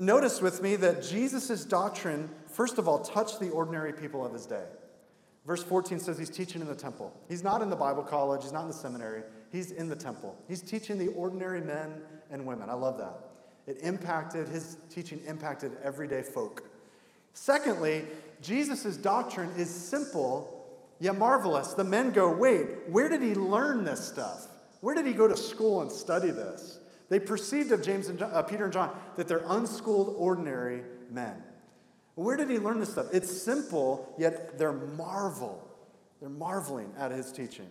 notice 0.00 0.40
with 0.40 0.62
me 0.62 0.76
that 0.76 1.02
Jesus' 1.02 1.64
doctrine, 1.64 2.28
first 2.48 2.78
of 2.78 2.88
all, 2.88 3.00
touched 3.00 3.38
the 3.40 3.50
ordinary 3.50 3.92
people 3.92 4.24
of 4.24 4.32
his 4.32 4.46
day. 4.46 4.64
Verse 5.46 5.62
14 5.62 5.98
says 5.98 6.18
he's 6.18 6.30
teaching 6.30 6.60
in 6.60 6.66
the 6.66 6.74
temple. 6.74 7.14
He's 7.28 7.42
not 7.42 7.62
in 7.62 7.70
the 7.70 7.76
Bible 7.76 8.02
college, 8.02 8.42
he's 8.42 8.52
not 8.52 8.62
in 8.62 8.68
the 8.68 8.74
seminary, 8.74 9.22
he's 9.52 9.72
in 9.72 9.88
the 9.88 9.96
temple. 9.96 10.36
He's 10.48 10.62
teaching 10.62 10.98
the 10.98 11.08
ordinary 11.08 11.60
men 11.60 12.02
and 12.30 12.46
women. 12.46 12.70
I 12.70 12.74
love 12.74 12.98
that. 12.98 13.28
It 13.66 13.78
impacted, 13.82 14.48
his 14.48 14.78
teaching 14.90 15.20
impacted 15.26 15.72
everyday 15.82 16.22
folk. 16.22 16.64
Secondly, 17.34 18.04
Jesus' 18.40 18.96
doctrine 18.96 19.50
is 19.56 19.70
simple 19.70 20.54
yet 21.00 21.16
marvelous. 21.16 21.74
The 21.74 21.84
men 21.84 22.10
go, 22.10 22.34
wait, 22.34 22.88
where 22.88 23.08
did 23.08 23.22
he 23.22 23.34
learn 23.34 23.84
this 23.84 24.06
stuff? 24.06 24.48
Where 24.80 24.94
did 24.94 25.06
he 25.06 25.12
go 25.12 25.28
to 25.28 25.36
school 25.36 25.82
and 25.82 25.90
study 25.90 26.30
this? 26.30 26.78
They 27.08 27.18
perceived 27.18 27.72
of 27.72 27.82
James 27.82 28.08
and 28.08 28.18
John, 28.18 28.30
uh, 28.32 28.42
Peter 28.42 28.64
and 28.64 28.72
John 28.72 28.96
that 29.16 29.28
they're 29.28 29.44
unschooled, 29.46 30.14
ordinary 30.18 30.82
men. 31.10 31.42
Where 32.14 32.36
did 32.36 32.50
he 32.50 32.58
learn 32.58 32.80
this 32.80 32.90
stuff? 32.90 33.06
It's 33.12 33.30
simple, 33.30 34.14
yet 34.18 34.58
they're 34.58 34.72
marvel. 34.72 35.66
They're 36.20 36.28
marveling 36.28 36.92
at 36.98 37.12
his 37.12 37.32
teaching. 37.32 37.68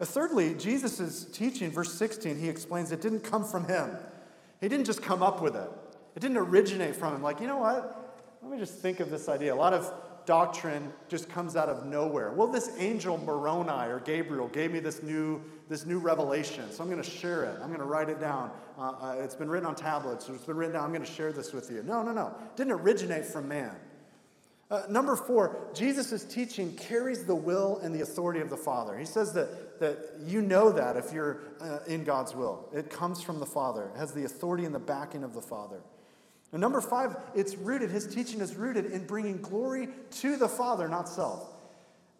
Uh, 0.00 0.04
thirdly, 0.04 0.54
Jesus' 0.54 1.24
teaching, 1.26 1.70
verse 1.70 1.92
16, 1.92 2.38
he 2.38 2.48
explains 2.48 2.90
it 2.90 3.02
didn't 3.02 3.20
come 3.20 3.44
from 3.44 3.66
him. 3.66 3.90
He 4.60 4.68
didn't 4.68 4.86
just 4.86 5.02
come 5.02 5.22
up 5.22 5.42
with 5.42 5.54
it. 5.54 5.70
It 6.16 6.20
didn't 6.20 6.38
originate 6.38 6.96
from 6.96 7.14
him. 7.14 7.22
Like, 7.22 7.40
you 7.40 7.46
know 7.46 7.58
what? 7.58 8.18
Let 8.42 8.50
me 8.50 8.58
just 8.58 8.78
think 8.78 9.00
of 9.00 9.10
this 9.10 9.28
idea. 9.28 9.52
A 9.52 9.56
lot 9.56 9.74
of 9.74 9.92
doctrine 10.24 10.92
just 11.08 11.28
comes 11.28 11.56
out 11.56 11.68
of 11.68 11.86
nowhere. 11.86 12.32
Well, 12.32 12.46
this 12.46 12.70
angel 12.78 13.18
Moroni 13.18 13.90
or 13.90 14.00
Gabriel 14.00 14.48
gave 14.48 14.72
me 14.72 14.80
this 14.80 15.02
new, 15.02 15.42
this 15.68 15.86
new 15.86 15.98
revelation, 15.98 16.70
so 16.70 16.82
I'm 16.82 16.90
going 16.90 17.02
to 17.02 17.10
share 17.10 17.44
it. 17.44 17.58
I'm 17.60 17.68
going 17.68 17.80
to 17.80 17.86
write 17.86 18.08
it 18.08 18.20
down. 18.20 18.50
Uh, 18.78 18.92
uh, 19.00 19.16
it's 19.18 19.34
been 19.34 19.50
written 19.50 19.66
on 19.66 19.74
tablets, 19.74 20.28
it's 20.28 20.44
been 20.44 20.56
written 20.56 20.74
down. 20.74 20.84
I'm 20.84 20.92
going 20.92 21.04
to 21.04 21.10
share 21.10 21.32
this 21.32 21.52
with 21.52 21.70
you. 21.70 21.82
No, 21.82 22.02
no, 22.02 22.12
no. 22.12 22.28
It 22.28 22.56
didn't 22.56 22.72
originate 22.72 23.24
from 23.24 23.48
man. 23.48 23.72
Uh, 24.70 24.82
number 24.88 25.16
four, 25.16 25.68
Jesus' 25.74 26.22
teaching 26.22 26.76
carries 26.76 27.24
the 27.24 27.34
will 27.34 27.78
and 27.82 27.92
the 27.92 28.02
authority 28.02 28.38
of 28.38 28.50
the 28.50 28.56
Father. 28.56 28.96
He 28.96 29.04
says 29.04 29.32
that, 29.32 29.80
that 29.80 29.98
you 30.24 30.40
know 30.40 30.70
that 30.70 30.96
if 30.96 31.12
you're 31.12 31.40
uh, 31.60 31.80
in 31.88 32.04
God's 32.04 32.36
will. 32.36 32.68
It 32.72 32.88
comes 32.88 33.20
from 33.20 33.40
the 33.40 33.46
Father, 33.46 33.90
it 33.94 33.98
has 33.98 34.12
the 34.12 34.24
authority 34.24 34.64
and 34.64 34.74
the 34.74 34.78
backing 34.78 35.24
of 35.24 35.34
the 35.34 35.40
Father. 35.40 35.80
And 36.52 36.60
number 36.60 36.80
five, 36.80 37.16
it's 37.34 37.56
rooted, 37.56 37.90
his 37.90 38.06
teaching 38.06 38.40
is 38.40 38.54
rooted 38.54 38.86
in 38.86 39.06
bringing 39.06 39.40
glory 39.40 39.88
to 40.12 40.36
the 40.36 40.48
Father, 40.48 40.88
not 40.88 41.08
self. 41.08 41.48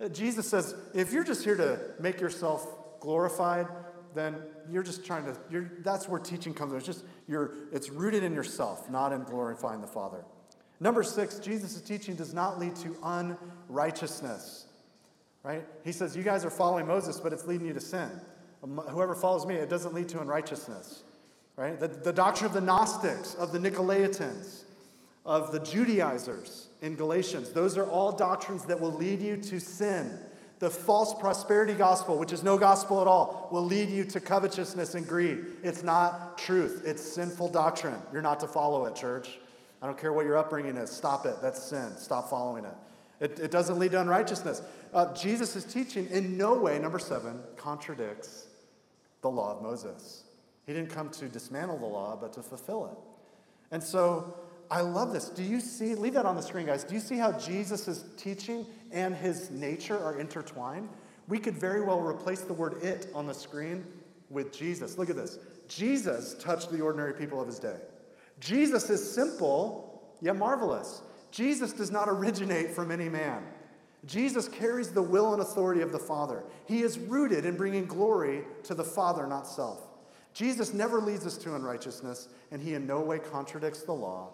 Uh, 0.02 0.08
Jesus 0.08 0.48
says, 0.48 0.74
if 0.92 1.12
you're 1.12 1.24
just 1.24 1.44
here 1.44 1.56
to 1.56 1.78
make 2.00 2.20
yourself 2.20 2.66
glorified, 2.98 3.68
then 4.14 4.36
you're 4.68 4.82
just 4.82 5.04
trying 5.04 5.24
to, 5.24 5.70
that's 5.84 6.08
where 6.08 6.18
teaching 6.18 6.52
comes. 6.52 6.72
It's 6.72 6.86
just, 6.86 7.04
you're, 7.28 7.52
it's 7.72 7.90
rooted 7.90 8.24
in 8.24 8.34
yourself, 8.34 8.90
not 8.90 9.12
in 9.12 9.22
glorifying 9.22 9.80
the 9.80 9.86
Father. 9.86 10.24
Number 10.81 11.03
six, 11.03 11.38
Jesus' 11.38 11.81
teaching 11.81 12.14
does 12.14 12.33
not 12.33 12.59
lead 12.59 12.75
to 12.77 12.97
unrighteousness, 13.03 14.66
right? 15.43 15.64
He 15.85 15.93
says, 15.93 16.16
you 16.16 16.23
guys 16.23 16.45
are 16.45 16.51
following 16.51 16.87
Moses, 16.87 17.21
but 17.21 17.33
it's 17.33 17.47
leading 17.47 17.66
you 17.66 17.75
to 17.75 17.81
sin. 17.81 18.11
Um, 18.64 18.79
whoever 18.88 19.14
follows 19.14 19.47
me, 19.47 19.57
it 19.57 19.69
doesn't 19.69 19.95
lead 19.95 20.09
to 20.11 20.21
unrighteousness 20.21 21.03
right? 21.61 21.79
The, 21.79 21.88
the 21.88 22.12
doctrine 22.12 22.47
of 22.47 22.55
the 22.55 22.61
Gnostics, 22.62 23.35
of 23.35 23.53
the 23.53 23.59
Nicolaitans, 23.59 24.62
of 25.27 25.53
the 25.53 25.61
Judaizers 25.61 26.69
in 26.81 26.97
Galatians. 26.97 27.53
Those 27.53 27.77
are 27.77 27.85
all 27.85 28.12
doctrines 28.12 28.64
that 28.64 28.81
will 28.81 28.93
lead 28.93 29.21
you 29.21 29.37
to 29.37 29.61
sin. 29.61 30.19
The 30.59 30.71
false 30.71 31.12
prosperity 31.12 31.75
gospel, 31.75 32.19
which 32.19 32.33
is 32.33 32.43
no 32.43 32.57
gospel 32.57 33.03
at 33.03 33.07
all, 33.07 33.49
will 33.53 33.64
lead 33.64 33.90
you 33.90 34.05
to 34.05 34.21
covetousness 34.21 34.95
and 34.95 35.07
greed. 35.07 35.45
It's 35.62 35.83
not 35.83 36.38
truth, 36.38 36.83
it's 36.87 37.03
sinful 37.03 37.51
doctrine. 37.51 38.01
You're 38.11 38.23
not 38.23 38.40
to 38.40 38.47
follow 38.47 38.87
it, 38.87 38.95
church. 38.95 39.38
I 39.83 39.87
don't 39.87 39.99
care 39.99 40.12
what 40.12 40.27
your 40.27 40.37
upbringing 40.37 40.77
is. 40.77 40.90
Stop 40.90 41.27
it. 41.27 41.37
That's 41.40 41.62
sin. 41.62 41.97
Stop 41.97 42.29
following 42.29 42.64
it. 42.64 42.75
It, 43.21 43.38
it 43.38 43.51
doesn't 43.51 43.79
lead 43.79 43.93
to 43.93 44.01
unrighteousness. 44.01 44.62
Uh, 44.93 45.14
Jesus' 45.14 45.64
teaching 45.64 46.09
in 46.11 46.37
no 46.37 46.55
way, 46.55 46.79
number 46.79 46.99
seven, 46.99 47.40
contradicts 47.57 48.47
the 49.21 49.31
law 49.31 49.57
of 49.57 49.62
Moses. 49.62 50.25
He 50.66 50.73
didn't 50.73 50.90
come 50.90 51.11
to 51.11 51.29
dismantle 51.29 51.79
the 51.79 51.87
law, 51.87 52.16
but 52.21 52.33
to 52.35 52.43
fulfill 52.43 52.87
it. 52.87 52.99
And 53.71 53.83
so 53.83 54.35
I 54.71 54.81
love 54.83 55.12
this. 55.12 55.29
Do 55.29 55.43
you 55.43 55.61
see, 55.61 55.95
leave 55.95 56.14
that 56.14 56.27
on 56.27 56.37
the 56.37 56.43
screen, 56.43 56.66
guys. 56.66 56.85
Do 56.85 56.95
you 56.95 57.01
see 57.01 57.16
how 57.16 57.33
Jesus' 57.33 58.05
teaching 58.16 58.66
and 58.93 59.14
his 59.14 59.51
nature 59.51 59.99
are 59.99 60.19
intertwined? 60.19 60.88
We 61.29 61.38
could 61.38 61.55
very 61.55 61.83
well 61.83 62.01
replace 62.01 62.40
the 62.40 62.55
word 62.55 62.83
it 62.83 63.09
on 63.14 63.27
the 63.27 63.35
screen 63.35 63.85
with 64.31 64.57
Jesus. 64.57 64.97
Look 64.97 65.11
at 65.11 65.16
this. 65.16 65.38
Jesus 65.69 66.35
touched 66.35 66.71
the 66.73 66.81
ordinary 66.81 67.14
people 67.14 67.40
of 67.40 67.47
his 67.47 67.59
day. 67.59 67.77
Jesus 68.40 68.90
is 68.90 69.14
simple, 69.14 70.03
yet 70.20 70.37
marvelous. 70.37 71.03
Jesus 71.31 71.72
does 71.72 71.90
not 71.90 72.09
originate 72.09 72.70
from 72.70 72.90
any 72.90 73.09
man. 73.09 73.42
Jesus 74.07 74.48
carries 74.48 74.90
the 74.90 75.03
will 75.03 75.35
and 75.35 75.42
authority 75.42 75.83
of 75.83 75.92
the 75.92 75.98
Father. 75.98 76.42
He 76.66 76.81
is 76.81 76.98
rooted 76.98 77.44
in 77.44 77.57
bringing 77.57 77.87
glory 77.87 78.44
to 78.64 78.74
the 78.74 78.85
Father, 78.85 79.26
not 79.26 79.46
self. 79.46 79.81
Jesus 80.33 80.72
never 80.72 81.00
leads 81.00 81.26
us 81.26 81.37
to 81.38 81.55
unrighteousness, 81.55 82.29
and 82.50 82.62
he 82.62 82.74
in 82.74 82.87
no 82.87 83.00
way 83.00 83.18
contradicts 83.18 83.83
the 83.83 83.92
law 83.92 84.31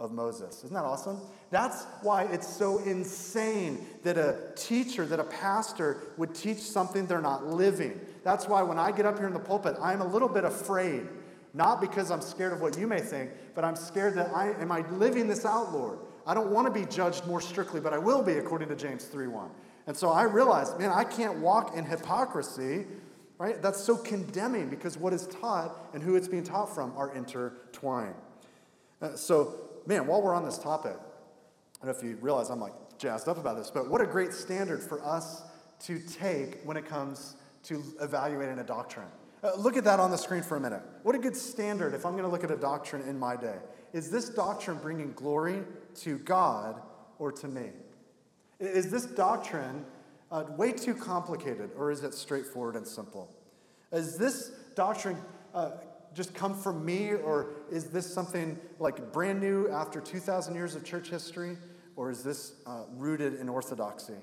of 0.00 0.12
Moses. 0.12 0.62
Isn't 0.62 0.74
that 0.74 0.84
awesome? 0.84 1.20
That's 1.50 1.84
why 2.02 2.24
it's 2.24 2.46
so 2.46 2.78
insane 2.78 3.84
that 4.04 4.16
a 4.16 4.52
teacher, 4.54 5.04
that 5.06 5.18
a 5.18 5.24
pastor 5.24 6.02
would 6.16 6.34
teach 6.34 6.58
something 6.58 7.06
they're 7.06 7.20
not 7.20 7.46
living. 7.46 7.98
That's 8.22 8.46
why 8.46 8.62
when 8.62 8.78
I 8.78 8.92
get 8.92 9.06
up 9.06 9.18
here 9.18 9.26
in 9.26 9.32
the 9.32 9.40
pulpit, 9.40 9.76
I'm 9.80 10.00
a 10.00 10.06
little 10.06 10.28
bit 10.28 10.44
afraid. 10.44 11.06
Not 11.54 11.80
because 11.80 12.10
I'm 12.10 12.20
scared 12.20 12.52
of 12.52 12.60
what 12.60 12.78
you 12.78 12.86
may 12.86 13.00
think, 13.00 13.30
but 13.54 13.64
I'm 13.64 13.76
scared 13.76 14.14
that 14.16 14.34
I 14.34 14.52
am 14.60 14.70
I 14.70 14.80
living 14.90 15.28
this 15.28 15.44
out, 15.44 15.72
Lord. 15.72 15.98
I 16.26 16.34
don't 16.34 16.50
want 16.50 16.66
to 16.66 16.72
be 16.72 16.86
judged 16.86 17.26
more 17.26 17.40
strictly, 17.40 17.80
but 17.80 17.92
I 17.92 17.98
will 17.98 18.22
be 18.22 18.34
according 18.34 18.68
to 18.68 18.76
James 18.76 19.04
3:1. 19.06 19.50
And 19.86 19.96
so 19.96 20.10
I 20.10 20.24
realized, 20.24 20.78
man, 20.78 20.90
I 20.90 21.04
can't 21.04 21.38
walk 21.38 21.74
in 21.74 21.84
hypocrisy 21.84 22.84
right? 23.38 23.62
That's 23.62 23.82
so 23.82 23.96
condemning 23.96 24.68
because 24.68 24.98
what 24.98 25.12
is 25.12 25.26
taught 25.28 25.88
and 25.94 26.02
who 26.02 26.16
it's 26.16 26.28
being 26.28 26.42
taught 26.42 26.74
from 26.74 26.92
are 26.96 27.14
intertwined. 27.14 28.14
Uh, 29.00 29.14
so, 29.14 29.54
man, 29.86 30.06
while 30.06 30.20
we're 30.20 30.34
on 30.34 30.44
this 30.44 30.58
topic, 30.58 30.96
I 31.80 31.86
don't 31.86 31.94
know 31.94 31.98
if 31.98 32.04
you 32.04 32.18
realize 32.20 32.50
I'm 32.50 32.60
like 32.60 32.74
jazzed 32.98 33.28
up 33.28 33.38
about 33.38 33.56
this, 33.56 33.70
but 33.70 33.88
what 33.88 34.00
a 34.00 34.06
great 34.06 34.32
standard 34.32 34.82
for 34.82 35.02
us 35.04 35.42
to 35.84 36.00
take 36.00 36.60
when 36.64 36.76
it 36.76 36.84
comes 36.84 37.36
to 37.62 37.82
evaluating 38.00 38.58
a 38.58 38.64
doctrine. 38.64 39.06
Uh, 39.42 39.52
look 39.56 39.76
at 39.76 39.84
that 39.84 40.00
on 40.00 40.10
the 40.10 40.16
screen 40.16 40.42
for 40.42 40.56
a 40.56 40.60
minute. 40.60 40.82
What 41.04 41.14
a 41.14 41.18
good 41.18 41.36
standard 41.36 41.94
if 41.94 42.04
I'm 42.04 42.12
going 42.12 42.24
to 42.24 42.30
look 42.30 42.42
at 42.42 42.50
a 42.50 42.56
doctrine 42.56 43.02
in 43.08 43.18
my 43.18 43.36
day. 43.36 43.56
Is 43.92 44.10
this 44.10 44.28
doctrine 44.28 44.78
bringing 44.78 45.12
glory 45.12 45.62
to 45.96 46.18
God 46.18 46.82
or 47.18 47.30
to 47.32 47.48
me? 47.48 47.70
Is 48.58 48.90
this 48.90 49.06
doctrine 49.06 49.84
uh, 50.32 50.44
way 50.56 50.72
too 50.72 50.94
complicated, 50.94 51.70
or 51.76 51.90
is 51.90 52.02
it 52.02 52.14
straightforward 52.14 52.74
and 52.74 52.86
simple? 52.86 53.32
Is 53.92 54.18
this 54.18 54.50
doctrine 54.74 55.16
uh, 55.54 55.70
just 56.14 56.34
come 56.34 56.54
from 56.54 56.84
me, 56.84 57.12
or 57.12 57.50
is 57.70 57.84
this 57.84 58.12
something 58.12 58.58
like 58.80 59.12
brand 59.12 59.40
new 59.40 59.70
after 59.70 60.00
2,000 60.00 60.54
years 60.54 60.74
of 60.74 60.84
church 60.84 61.08
history, 61.08 61.56
or 61.94 62.10
is 62.10 62.24
this 62.24 62.54
uh, 62.66 62.82
rooted 62.96 63.34
in 63.34 63.48
orthodoxy? 63.48 64.14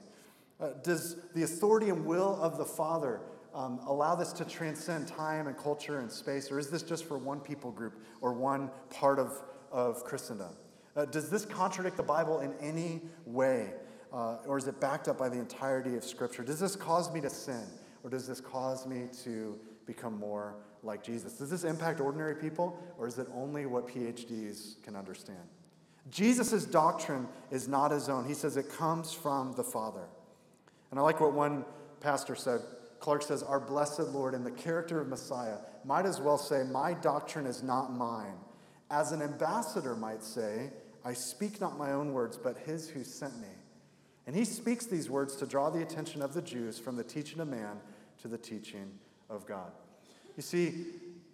Uh, 0.59 0.69
does 0.83 1.17
the 1.33 1.43
authority 1.43 1.89
and 1.89 2.05
will 2.05 2.39
of 2.41 2.57
the 2.57 2.65
Father 2.65 3.21
um, 3.55 3.79
allow 3.87 4.15
this 4.15 4.33
to 4.33 4.45
transcend 4.45 5.07
time 5.07 5.47
and 5.47 5.57
culture 5.57 5.99
and 5.99 6.11
space, 6.11 6.51
or 6.51 6.59
is 6.59 6.69
this 6.69 6.83
just 6.83 7.05
for 7.05 7.17
one 7.17 7.39
people 7.39 7.71
group 7.71 7.93
or 8.19 8.33
one 8.33 8.69
part 8.89 9.17
of, 9.17 9.41
of 9.71 10.03
Christendom? 10.03 10.51
Uh, 10.95 11.05
does 11.05 11.29
this 11.29 11.45
contradict 11.45 11.97
the 11.97 12.03
Bible 12.03 12.41
in 12.41 12.53
any 12.59 13.01
way? 13.25 13.71
Uh, 14.13 14.37
or 14.45 14.57
is 14.57 14.67
it 14.67 14.79
backed 14.79 15.07
up 15.07 15.17
by 15.17 15.29
the 15.29 15.39
entirety 15.39 15.95
of 15.95 16.03
Scripture? 16.03 16.43
Does 16.43 16.59
this 16.59 16.75
cause 16.75 17.11
me 17.13 17.21
to 17.21 17.29
sin? 17.29 17.63
Or 18.03 18.09
does 18.09 18.27
this 18.27 18.39
cause 18.39 18.85
me 18.85 19.07
to 19.23 19.57
become 19.85 20.19
more 20.19 20.55
like 20.83 21.03
Jesus? 21.03 21.33
Does 21.33 21.49
this 21.49 21.63
impact 21.63 21.99
ordinary 21.99 22.35
people? 22.35 22.79
Or 22.97 23.07
is 23.07 23.17
it 23.17 23.27
only 23.33 23.65
what 23.65 23.87
PhDs 23.87 24.81
can 24.83 24.95
understand? 24.95 25.39
Jesus' 26.11 26.65
doctrine 26.65 27.27
is 27.51 27.67
not 27.67 27.91
his 27.91 28.09
own. 28.09 28.25
He 28.25 28.33
says 28.33 28.57
it 28.57 28.69
comes 28.69 29.11
from 29.11 29.53
the 29.53 29.63
Father. 29.63 30.07
And 30.91 30.99
I 30.99 31.03
like 31.03 31.19
what 31.19 31.33
one 31.33 31.65
pastor 31.99 32.35
said. 32.35 32.61
Clarke 33.05 33.21
says, 33.21 33.43
Our 33.43 33.59
blessed 33.59 33.99
Lord, 33.99 34.33
in 34.33 34.43
the 34.43 34.49
character 34.49 34.99
of 34.99 35.09
Messiah, 35.09 35.57
might 35.83 36.07
as 36.07 36.19
well 36.19 36.39
say, 36.39 36.63
My 36.63 36.95
doctrine 36.95 37.45
is 37.45 37.61
not 37.61 37.93
mine. 37.93 38.33
As 38.89 39.11
an 39.11 39.21
ambassador 39.21 39.95
might 39.95 40.23
say, 40.23 40.71
I 41.05 41.13
speak 41.13 41.61
not 41.61 41.77
my 41.77 41.91
own 41.91 42.13
words, 42.13 42.35
but 42.35 42.57
his 42.57 42.89
who 42.89 43.03
sent 43.03 43.39
me. 43.39 43.47
And 44.25 44.35
he 44.35 44.43
speaks 44.43 44.87
these 44.87 45.07
words 45.07 45.35
to 45.35 45.45
draw 45.45 45.69
the 45.69 45.83
attention 45.83 46.23
of 46.23 46.33
the 46.33 46.41
Jews 46.41 46.79
from 46.79 46.95
the 46.95 47.03
teaching 47.03 47.39
of 47.41 47.47
man 47.47 47.77
to 48.23 48.27
the 48.27 48.39
teaching 48.39 48.89
of 49.29 49.45
God. 49.45 49.71
You 50.35 50.41
see, 50.41 50.87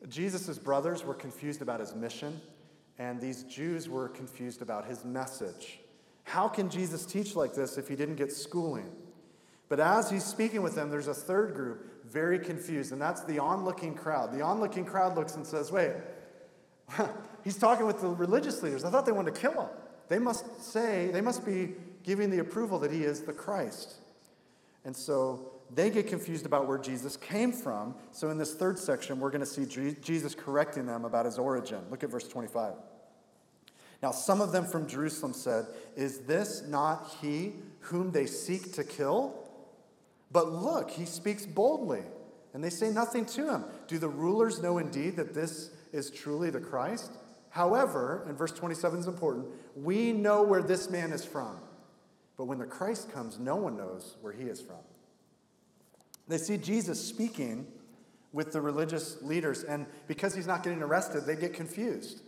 Jesus' 0.09 0.59
brothers 0.59 1.05
were 1.05 1.13
confused 1.13 1.61
about 1.61 1.79
his 1.79 1.95
mission, 1.95 2.41
and 2.99 3.21
these 3.21 3.43
Jews 3.43 3.87
were 3.87 4.09
confused 4.09 4.61
about 4.61 4.83
his 4.87 5.05
message. 5.05 5.79
How 6.25 6.49
can 6.49 6.69
Jesus 6.69 7.05
teach 7.05 7.33
like 7.33 7.53
this 7.53 7.77
if 7.77 7.87
he 7.87 7.95
didn't 7.95 8.17
get 8.17 8.33
schooling? 8.33 8.91
But 9.71 9.79
as 9.79 10.11
he's 10.11 10.25
speaking 10.25 10.63
with 10.63 10.75
them, 10.75 10.89
there's 10.89 11.07
a 11.07 11.13
third 11.13 11.55
group 11.55 12.03
very 12.05 12.37
confused, 12.37 12.91
and 12.91 13.01
that's 13.01 13.21
the 13.23 13.39
onlooking 13.39 13.95
crowd. 13.95 14.33
The 14.33 14.41
onlooking 14.41 14.83
crowd 14.83 15.15
looks 15.15 15.37
and 15.37 15.47
says, 15.47 15.71
Wait, 15.71 15.93
he's 17.45 17.57
talking 17.57 17.85
with 17.85 18.01
the 18.01 18.09
religious 18.09 18.61
leaders. 18.63 18.83
I 18.83 18.89
thought 18.89 19.05
they 19.05 19.13
wanted 19.13 19.33
to 19.33 19.39
kill 19.39 19.53
him. 19.53 19.69
They 20.09 20.19
must 20.19 20.61
say, 20.61 21.09
they 21.13 21.21
must 21.21 21.45
be 21.45 21.69
giving 22.03 22.29
the 22.29 22.39
approval 22.39 22.79
that 22.79 22.91
he 22.91 23.05
is 23.05 23.21
the 23.21 23.31
Christ. 23.31 23.93
And 24.83 24.93
so 24.93 25.53
they 25.73 25.89
get 25.89 26.05
confused 26.05 26.45
about 26.45 26.67
where 26.67 26.77
Jesus 26.77 27.15
came 27.15 27.53
from. 27.53 27.95
So 28.11 28.29
in 28.29 28.37
this 28.37 28.53
third 28.53 28.77
section, 28.77 29.21
we're 29.21 29.31
going 29.31 29.39
to 29.39 29.45
see 29.45 29.65
Jesus 30.01 30.35
correcting 30.35 30.85
them 30.85 31.05
about 31.05 31.23
his 31.25 31.37
origin. 31.37 31.79
Look 31.89 32.03
at 32.03 32.09
verse 32.09 32.27
25. 32.27 32.73
Now, 34.03 34.11
some 34.11 34.41
of 34.41 34.51
them 34.51 34.65
from 34.65 34.85
Jerusalem 34.85 35.31
said, 35.31 35.67
Is 35.95 36.19
this 36.23 36.63
not 36.67 37.09
he 37.21 37.53
whom 37.79 38.11
they 38.11 38.25
seek 38.25 38.73
to 38.73 38.83
kill? 38.83 39.40
But 40.31 40.51
look, 40.51 40.89
he 40.89 41.05
speaks 41.05 41.45
boldly, 41.45 42.03
and 42.53 42.63
they 42.63 42.69
say 42.69 42.89
nothing 42.89 43.25
to 43.27 43.49
him. 43.49 43.65
Do 43.87 43.97
the 43.97 44.09
rulers 44.09 44.61
know 44.61 44.77
indeed 44.77 45.15
that 45.17 45.33
this 45.33 45.71
is 45.91 46.09
truly 46.09 46.49
the 46.49 46.59
Christ? 46.59 47.11
However, 47.49 48.23
and 48.27 48.37
verse 48.37 48.51
27 48.51 48.99
is 49.01 49.07
important, 49.07 49.47
we 49.75 50.13
know 50.13 50.41
where 50.41 50.61
this 50.61 50.89
man 50.89 51.11
is 51.11 51.25
from. 51.25 51.57
But 52.37 52.45
when 52.45 52.59
the 52.59 52.65
Christ 52.65 53.11
comes, 53.11 53.39
no 53.39 53.57
one 53.57 53.75
knows 53.75 54.15
where 54.21 54.33
he 54.33 54.43
is 54.43 54.61
from. 54.61 54.77
They 56.27 56.37
see 56.37 56.57
Jesus 56.57 57.05
speaking 57.05 57.67
with 58.31 58.53
the 58.53 58.61
religious 58.61 59.21
leaders, 59.21 59.63
and 59.63 59.85
because 60.07 60.33
he's 60.33 60.47
not 60.47 60.63
getting 60.63 60.81
arrested, 60.81 61.25
they 61.25 61.35
get 61.35 61.53
confused. 61.53 62.21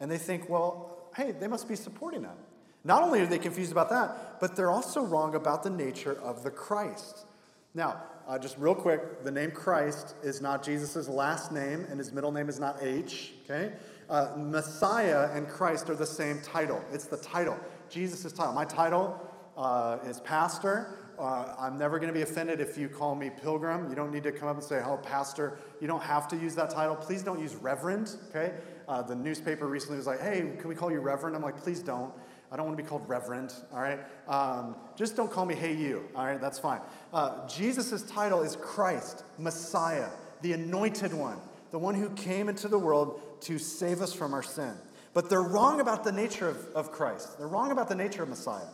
And 0.00 0.10
they 0.10 0.16
think, 0.16 0.48
well, 0.48 1.10
hey, 1.14 1.32
they 1.32 1.46
must 1.46 1.68
be 1.68 1.76
supporting 1.76 2.22
him. 2.22 2.36
Not 2.84 3.02
only 3.02 3.20
are 3.20 3.26
they 3.26 3.38
confused 3.38 3.70
about 3.70 3.90
that, 3.90 4.40
but 4.40 4.56
they're 4.56 4.70
also 4.70 5.04
wrong 5.04 5.34
about 5.34 5.62
the 5.62 5.68
nature 5.68 6.18
of 6.22 6.42
the 6.42 6.50
Christ. 6.50 7.26
Now, 7.74 8.02
uh, 8.26 8.38
just 8.38 8.58
real 8.58 8.74
quick, 8.74 9.22
the 9.22 9.30
name 9.30 9.52
Christ 9.52 10.14
is 10.22 10.40
not 10.40 10.62
Jesus' 10.64 11.08
last 11.08 11.52
name, 11.52 11.86
and 11.88 11.98
his 11.98 12.12
middle 12.12 12.32
name 12.32 12.48
is 12.48 12.58
not 12.58 12.76
H, 12.82 13.32
okay? 13.44 13.72
Uh, 14.08 14.34
Messiah 14.36 15.30
and 15.32 15.48
Christ 15.48 15.88
are 15.88 15.94
the 15.94 16.06
same 16.06 16.40
title. 16.40 16.82
It's 16.92 17.06
the 17.06 17.16
title, 17.16 17.58
Jesus' 17.88 18.32
title. 18.32 18.52
My 18.52 18.64
title 18.64 19.20
uh, 19.56 19.98
is 20.04 20.20
pastor. 20.20 20.96
Uh, 21.16 21.54
I'm 21.58 21.78
never 21.78 21.98
going 21.98 22.08
to 22.08 22.14
be 22.14 22.22
offended 22.22 22.60
if 22.60 22.76
you 22.76 22.88
call 22.88 23.14
me 23.14 23.30
pilgrim. 23.30 23.88
You 23.88 23.94
don't 23.94 24.10
need 24.10 24.22
to 24.24 24.32
come 24.32 24.48
up 24.48 24.56
and 24.56 24.64
say, 24.64 24.82
oh, 24.84 24.96
pastor. 24.96 25.58
You 25.80 25.86
don't 25.86 26.02
have 26.02 26.26
to 26.28 26.36
use 26.36 26.54
that 26.56 26.70
title. 26.70 26.96
Please 26.96 27.22
don't 27.22 27.38
use 27.38 27.54
reverend, 27.54 28.16
okay? 28.30 28.54
Uh, 28.88 29.02
the 29.02 29.14
newspaper 29.14 29.68
recently 29.68 29.96
was 29.96 30.06
like, 30.06 30.20
hey, 30.20 30.54
can 30.58 30.68
we 30.68 30.74
call 30.74 30.90
you 30.90 30.98
reverend? 30.98 31.36
I'm 31.36 31.42
like, 31.42 31.58
please 31.58 31.82
don't. 31.82 32.12
I 32.52 32.56
don't 32.56 32.66
want 32.66 32.76
to 32.76 32.82
be 32.82 32.88
called 32.88 33.08
reverend, 33.08 33.54
all 33.72 33.80
right? 33.80 34.00
Um, 34.26 34.74
just 34.96 35.16
don't 35.16 35.30
call 35.30 35.46
me 35.46 35.54
hey 35.54 35.74
you, 35.74 36.08
all 36.16 36.26
right? 36.26 36.40
That's 36.40 36.58
fine. 36.58 36.80
Uh, 37.12 37.46
Jesus' 37.46 38.02
title 38.02 38.42
is 38.42 38.56
Christ, 38.56 39.22
Messiah, 39.38 40.08
the 40.42 40.52
anointed 40.52 41.14
one, 41.14 41.38
the 41.70 41.78
one 41.78 41.94
who 41.94 42.10
came 42.10 42.48
into 42.48 42.66
the 42.66 42.78
world 42.78 43.20
to 43.42 43.58
save 43.58 44.00
us 44.00 44.12
from 44.12 44.34
our 44.34 44.42
sin. 44.42 44.74
But 45.14 45.30
they're 45.30 45.42
wrong 45.42 45.80
about 45.80 46.02
the 46.02 46.12
nature 46.12 46.48
of, 46.48 46.66
of 46.74 46.90
Christ. 46.90 47.38
They're 47.38 47.48
wrong 47.48 47.70
about 47.70 47.88
the 47.88 47.94
nature 47.94 48.22
of 48.22 48.28
Messiah. 48.28 48.66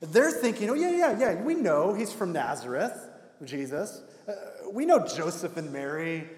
They're 0.00 0.30
thinking, 0.30 0.70
oh, 0.70 0.74
yeah, 0.74 0.90
yeah, 0.90 1.18
yeah, 1.18 1.42
we 1.42 1.54
know 1.54 1.94
he's 1.94 2.12
from 2.12 2.32
Nazareth, 2.32 2.96
Jesus. 3.44 4.00
Uh, 4.28 4.32
we 4.72 4.86
know 4.86 5.06
Joseph 5.06 5.56
and 5.56 5.72
Mary. 5.72 6.28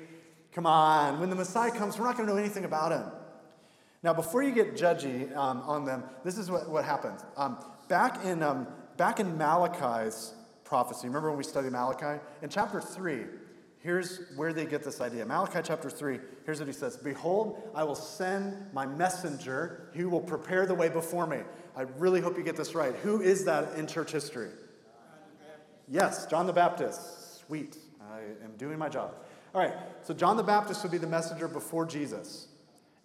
Come 0.53 0.66
on, 0.66 1.20
when 1.20 1.31
the 1.31 1.37
Messiah 1.37 1.70
comes, 1.70 1.99
we're 1.99 2.07
not 2.07 2.16
going 2.16 2.27
to 2.27 2.35
know 2.35 2.38
anything 2.38 2.64
about 2.64 2.92
him. 2.92 3.05
Now, 4.03 4.15
before 4.15 4.43
you 4.43 4.53
get 4.53 4.77
judgy 4.77 5.35
um, 5.37 5.61
on 5.63 5.85
them, 5.85 6.05
this 6.25 6.39
is 6.39 6.51
what, 6.51 6.69
what 6.71 6.85
happens. 6.85 7.23
Um, 7.37 7.59
back, 7.89 8.25
in, 8.25 8.43
um, 8.43 8.67
back 8.97 9.21
in 9.21 9.37
Malachi's 9.37 10.33
prophecy, 10.65 11.07
remember 11.07 11.29
when 11.29 11.37
we 11.37 11.45
studied 11.45 11.73
Malachi? 11.73 12.21
In 12.41 12.49
chapter 12.49 12.81
3, 12.81 13.25
here's 13.81 14.21
where 14.37 14.55
they 14.55 14.65
get 14.65 14.83
this 14.83 15.03
idea. 15.03 15.27
Malachi 15.27 15.61
chapter 15.63 15.91
3, 15.91 16.19
here's 16.47 16.61
what 16.61 16.67
he 16.67 16.73
says 16.73 16.97
Behold, 16.97 17.71
I 17.75 17.85
will 17.85 17.95
send 17.95 18.73
my 18.73 18.87
messenger 18.87 19.91
who 19.93 20.09
will 20.09 20.23
prepare 20.23 20.65
the 20.65 20.75
way 20.75 20.89
before 20.89 21.27
me. 21.27 21.41
I 21.77 21.83
really 21.99 22.23
hope 22.23 22.39
you 22.39 22.43
get 22.43 22.57
this 22.57 22.75
right. 22.75 22.95
Who 23.03 23.21
is 23.21 23.45
that 23.45 23.77
in 23.77 23.87
church 23.87 24.13
history? 24.13 24.49
Yes, 25.89 26.25
John 26.27 26.47
the 26.47 26.53
Baptist. 26.53 27.41
Sweet. 27.47 27.77
I 28.01 28.21
am 28.45 28.57
doing 28.57 28.79
my 28.79 28.89
job. 28.89 29.15
All 29.55 29.61
right, 29.61 29.75
so 30.03 30.15
John 30.15 30.37
the 30.37 30.43
Baptist 30.43 30.83
would 30.85 30.93
be 30.93 30.99
the 30.99 31.07
messenger 31.07 31.49
before 31.49 31.85
Jesus. 31.85 32.47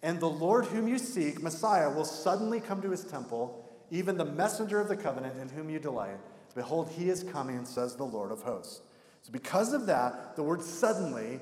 And 0.02 0.20
the 0.20 0.28
Lord 0.28 0.66
whom 0.66 0.88
you 0.88 0.98
seek, 0.98 1.42
Messiah, 1.42 1.90
will 1.90 2.04
suddenly 2.04 2.60
come 2.60 2.82
to 2.82 2.90
his 2.90 3.04
temple, 3.04 3.64
even 3.90 4.16
the 4.16 4.24
messenger 4.24 4.80
of 4.80 4.88
the 4.88 4.96
covenant 4.96 5.40
in 5.40 5.48
whom 5.48 5.70
you 5.70 5.78
delight. 5.78 6.18
Behold, 6.54 6.90
he 6.90 7.08
is 7.10 7.22
coming, 7.22 7.64
says 7.64 7.96
the 7.96 8.04
Lord 8.04 8.32
of 8.32 8.42
hosts. 8.42 8.80
So, 9.22 9.32
because 9.32 9.72
of 9.72 9.86
that, 9.86 10.36
the 10.36 10.42
word 10.42 10.62
suddenly 10.62 11.40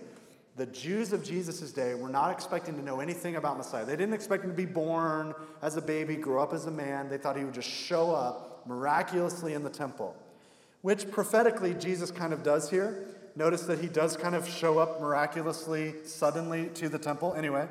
the 0.57 0.67
Jews 0.67 1.13
of 1.13 1.25
Jesus' 1.25 1.73
day 1.73 1.95
were 1.95 2.09
not 2.09 2.31
expecting 2.31 2.77
to 2.77 2.83
know 2.83 3.01
anything 3.01 3.37
about 3.37 3.59
Messiah. 3.59 3.85
They 3.85 3.97
didn't 3.97 4.15
expect 4.15 4.45
him 4.45 4.51
to 4.51 4.57
be 4.57 4.67
born 4.67 5.35
as 5.63 5.77
a 5.77 5.83
baby, 5.83 6.15
grow 6.15 6.43
up 6.43 6.53
as 6.53 6.67
a 6.67 6.71
man. 6.71 7.09
They 7.09 7.19
thought 7.19 7.37
he 7.37 7.45
would 7.45 7.55
just 7.55 7.69
show 7.69 8.13
up 8.13 8.65
miraculously 8.67 9.55
in 9.55 9.65
the 9.65 9.71
temple, 9.71 10.15
which 10.83 11.11
prophetically 11.11 11.75
Jesus 11.75 12.13
kind 12.13 12.33
of 12.33 12.45
does 12.45 12.71
here. 12.71 13.05
Notice 13.35 13.63
that 13.63 13.81
he 13.81 13.89
does 13.89 14.17
kind 14.17 14.37
of 14.37 14.49
show 14.49 14.79
up 14.79 15.01
miraculously, 15.01 15.95
suddenly 16.05 16.69
to 16.75 16.89
the 16.89 17.01
temple. 17.01 17.35
Anyway, 17.35 17.67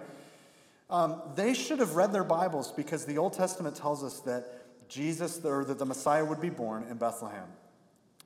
um, 0.93 1.19
they 1.36 1.56
should 1.56 1.79
have 1.79 1.95
read 1.95 2.13
their 2.13 2.23
Bibles 2.23 2.71
because 2.71 3.03
the 3.03 3.17
Old 3.17 3.34
Testament 3.34 3.75
tells 3.75 4.03
us 4.03 4.19
that 4.21 4.88
Jesus, 4.88 5.43
or 5.43 5.65
that 5.65 5.79
the 5.79 5.86
Messiah 5.88 6.23
would 6.23 6.39
be 6.39 6.51
born 6.51 6.86
in 6.88 6.97
Bethlehem. 6.97 7.47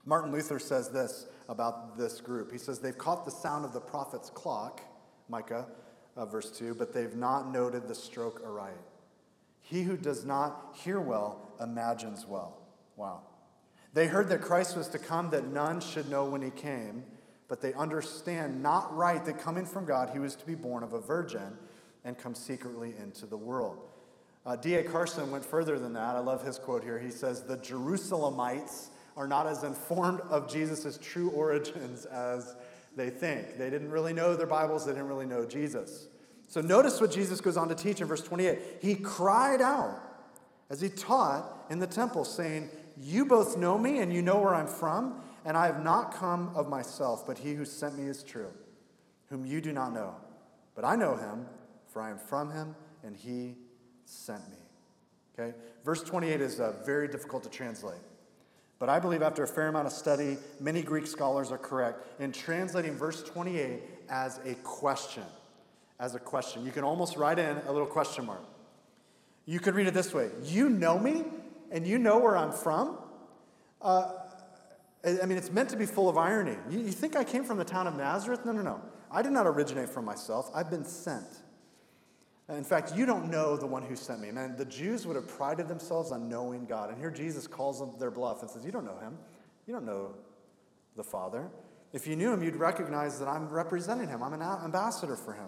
Martin 0.05 0.33
Luther 0.33 0.59
says 0.59 0.89
this 0.89 1.27
about 1.47 1.97
this 1.97 2.19
group. 2.19 2.51
He 2.51 2.57
says, 2.57 2.79
They've 2.79 2.97
caught 2.97 3.23
the 3.23 3.31
sound 3.31 3.63
of 3.63 3.71
the 3.71 3.79
prophet's 3.79 4.29
clock, 4.29 4.81
Micah, 5.29 5.65
uh, 6.17 6.25
verse 6.25 6.51
2, 6.51 6.75
but 6.75 6.93
they've 6.93 7.15
not 7.15 7.53
noted 7.53 7.87
the 7.87 7.95
stroke 7.95 8.41
aright. 8.45 8.73
He 9.61 9.83
who 9.83 9.95
does 9.95 10.25
not 10.25 10.75
hear 10.75 10.99
well 10.99 11.49
imagines 11.61 12.25
well. 12.27 12.57
Wow. 12.97 13.21
They 13.93 14.07
heard 14.07 14.27
that 14.27 14.41
Christ 14.41 14.75
was 14.75 14.89
to 14.89 14.99
come, 14.99 15.29
that 15.29 15.47
none 15.47 15.79
should 15.79 16.09
know 16.09 16.25
when 16.25 16.41
he 16.41 16.51
came, 16.51 17.05
but 17.47 17.61
they 17.61 17.73
understand 17.75 18.61
not 18.61 18.93
right 18.93 19.23
that 19.23 19.39
coming 19.39 19.65
from 19.65 19.85
God, 19.85 20.09
he 20.11 20.19
was 20.19 20.35
to 20.35 20.45
be 20.45 20.55
born 20.55 20.83
of 20.83 20.91
a 20.91 20.99
virgin 20.99 21.57
and 22.07 22.17
come 22.17 22.33
secretly 22.33 22.95
into 22.97 23.25
the 23.25 23.35
world. 23.37 23.77
Uh, 24.45 24.55
D.A. 24.55 24.81
Carson 24.81 25.29
went 25.29 25.43
further 25.43 25.77
than 25.77 25.91
that. 25.91 26.15
I 26.15 26.19
love 26.19 26.41
his 26.43 26.57
quote 26.57 26.81
here. 26.81 26.97
He 26.97 27.11
says, 27.11 27.43
The 27.43 27.57
Jerusalemites 27.57 28.87
are 29.17 29.27
not 29.27 29.45
as 29.45 29.63
informed 29.63 30.21
of 30.21 30.49
Jesus' 30.49 30.97
true 31.01 31.29
origins 31.31 32.05
as 32.05 32.55
they 32.95 33.09
think. 33.09 33.57
They 33.57 33.69
didn't 33.69 33.91
really 33.91 34.13
know 34.13 34.37
their 34.37 34.47
Bibles, 34.47 34.85
they 34.85 34.93
didn't 34.93 35.09
really 35.09 35.25
know 35.25 35.45
Jesus. 35.45 36.07
So 36.47 36.61
notice 36.61 37.01
what 37.01 37.11
Jesus 37.11 37.41
goes 37.41 37.57
on 37.57 37.67
to 37.67 37.75
teach 37.75 37.99
in 37.99 38.07
verse 38.07 38.23
28. 38.23 38.57
He 38.81 38.95
cried 38.95 39.61
out 39.61 39.99
as 40.69 40.79
he 40.79 40.87
taught 40.87 41.65
in 41.69 41.79
the 41.79 41.87
temple, 41.87 42.23
saying, 42.23 42.69
You 42.95 43.25
both 43.25 43.57
know 43.57 43.77
me, 43.77 43.99
and 43.99 44.13
you 44.13 44.21
know 44.21 44.39
where 44.39 44.55
I'm 44.55 44.67
from, 44.67 45.21
and 45.43 45.57
I 45.57 45.65
have 45.65 45.83
not 45.83 46.15
come 46.15 46.51
of 46.55 46.69
myself, 46.69 47.27
but 47.27 47.39
he 47.39 47.53
who 47.53 47.65
sent 47.65 47.99
me 47.99 48.07
is 48.07 48.23
true, 48.23 48.53
whom 49.29 49.45
you 49.45 49.59
do 49.59 49.73
not 49.73 49.93
know. 49.93 50.15
But 50.73 50.85
I 50.85 50.95
know 50.95 51.17
him, 51.17 51.47
for 51.97 52.03
I 52.03 52.11
am 52.11 52.19
from 52.19 52.51
him, 52.51 52.75
and 53.03 53.15
he 53.17 53.55
sent 54.05 54.47
me. 54.51 54.57
Okay? 55.33 55.57
Verse 55.83 56.03
28 56.03 56.41
is 56.41 56.59
uh, 56.59 56.73
very 56.85 57.07
difficult 57.07 57.41
to 57.41 57.49
translate. 57.49 57.97
But 58.77 58.87
I 58.87 58.99
believe 58.99 59.23
after 59.23 59.41
a 59.41 59.47
fair 59.47 59.69
amount 59.69 59.87
of 59.87 59.93
study, 59.93 60.37
many 60.59 60.83
Greek 60.83 61.07
scholars 61.07 61.51
are 61.51 61.57
correct 61.57 62.21
in 62.21 62.31
translating 62.31 62.93
verse 62.93 63.23
28 63.23 63.81
as 64.09 64.39
a 64.45 64.53
question. 64.61 65.23
As 65.99 66.13
a 66.13 66.19
question. 66.19 66.63
You 66.63 66.71
can 66.71 66.83
almost 66.83 67.17
write 67.17 67.39
in 67.39 67.57
a 67.65 67.71
little 67.71 67.87
question 67.87 68.27
mark. 68.27 68.43
You 69.47 69.59
could 69.59 69.73
read 69.73 69.87
it 69.87 69.95
this 69.95 70.13
way 70.13 70.29
You 70.43 70.69
know 70.69 70.99
me, 70.99 71.23
and 71.71 71.87
you 71.87 71.97
know 71.97 72.19
where 72.19 72.37
I'm 72.37 72.51
from? 72.51 72.99
Uh, 73.81 74.11
I 75.03 75.25
mean, 75.25 75.39
it's 75.39 75.51
meant 75.51 75.69
to 75.69 75.77
be 75.77 75.87
full 75.87 76.09
of 76.09 76.17
irony. 76.17 76.57
You, 76.69 76.77
you 76.77 76.91
think 76.91 77.15
I 77.15 77.23
came 77.23 77.43
from 77.43 77.57
the 77.57 77.65
town 77.65 77.87
of 77.87 77.95
Nazareth? 77.95 78.45
No, 78.45 78.51
no, 78.51 78.61
no. 78.61 78.81
I 79.09 79.23
did 79.23 79.31
not 79.31 79.47
originate 79.47 79.89
from 79.89 80.05
myself, 80.05 80.51
I've 80.53 80.69
been 80.69 80.85
sent. 80.85 81.25
In 82.49 82.63
fact, 82.63 82.95
you 82.95 83.05
don't 83.05 83.29
know 83.29 83.57
the 83.57 83.67
one 83.67 83.83
who 83.83 83.95
sent 83.95 84.21
me. 84.21 84.31
Man, 84.31 84.55
the 84.55 84.65
Jews 84.65 85.05
would 85.05 85.17
have 85.17 85.27
prided 85.27 85.67
themselves 85.67 86.11
on 86.13 86.29
knowing 86.29 86.65
God. 86.65 86.89
And 86.89 86.97
here 86.97 87.11
Jesus 87.11 87.45
calls 87.45 87.79
them 87.79 87.91
their 87.99 88.11
bluff 88.11 88.41
and 88.41 88.49
says, 88.49 88.63
You 88.63 88.71
don't 88.71 88.85
know 88.85 88.97
him. 88.99 89.17
You 89.65 89.73
don't 89.73 89.85
know 89.85 90.15
the 90.95 91.03
Father. 91.03 91.49
If 91.91 92.07
you 92.07 92.15
knew 92.15 92.31
him, 92.31 92.41
you'd 92.41 92.55
recognize 92.55 93.19
that 93.19 93.27
I'm 93.27 93.49
representing 93.49 94.07
him, 94.07 94.23
I'm 94.23 94.33
an 94.33 94.41
ambassador 94.41 95.15
for 95.15 95.33
him. 95.33 95.47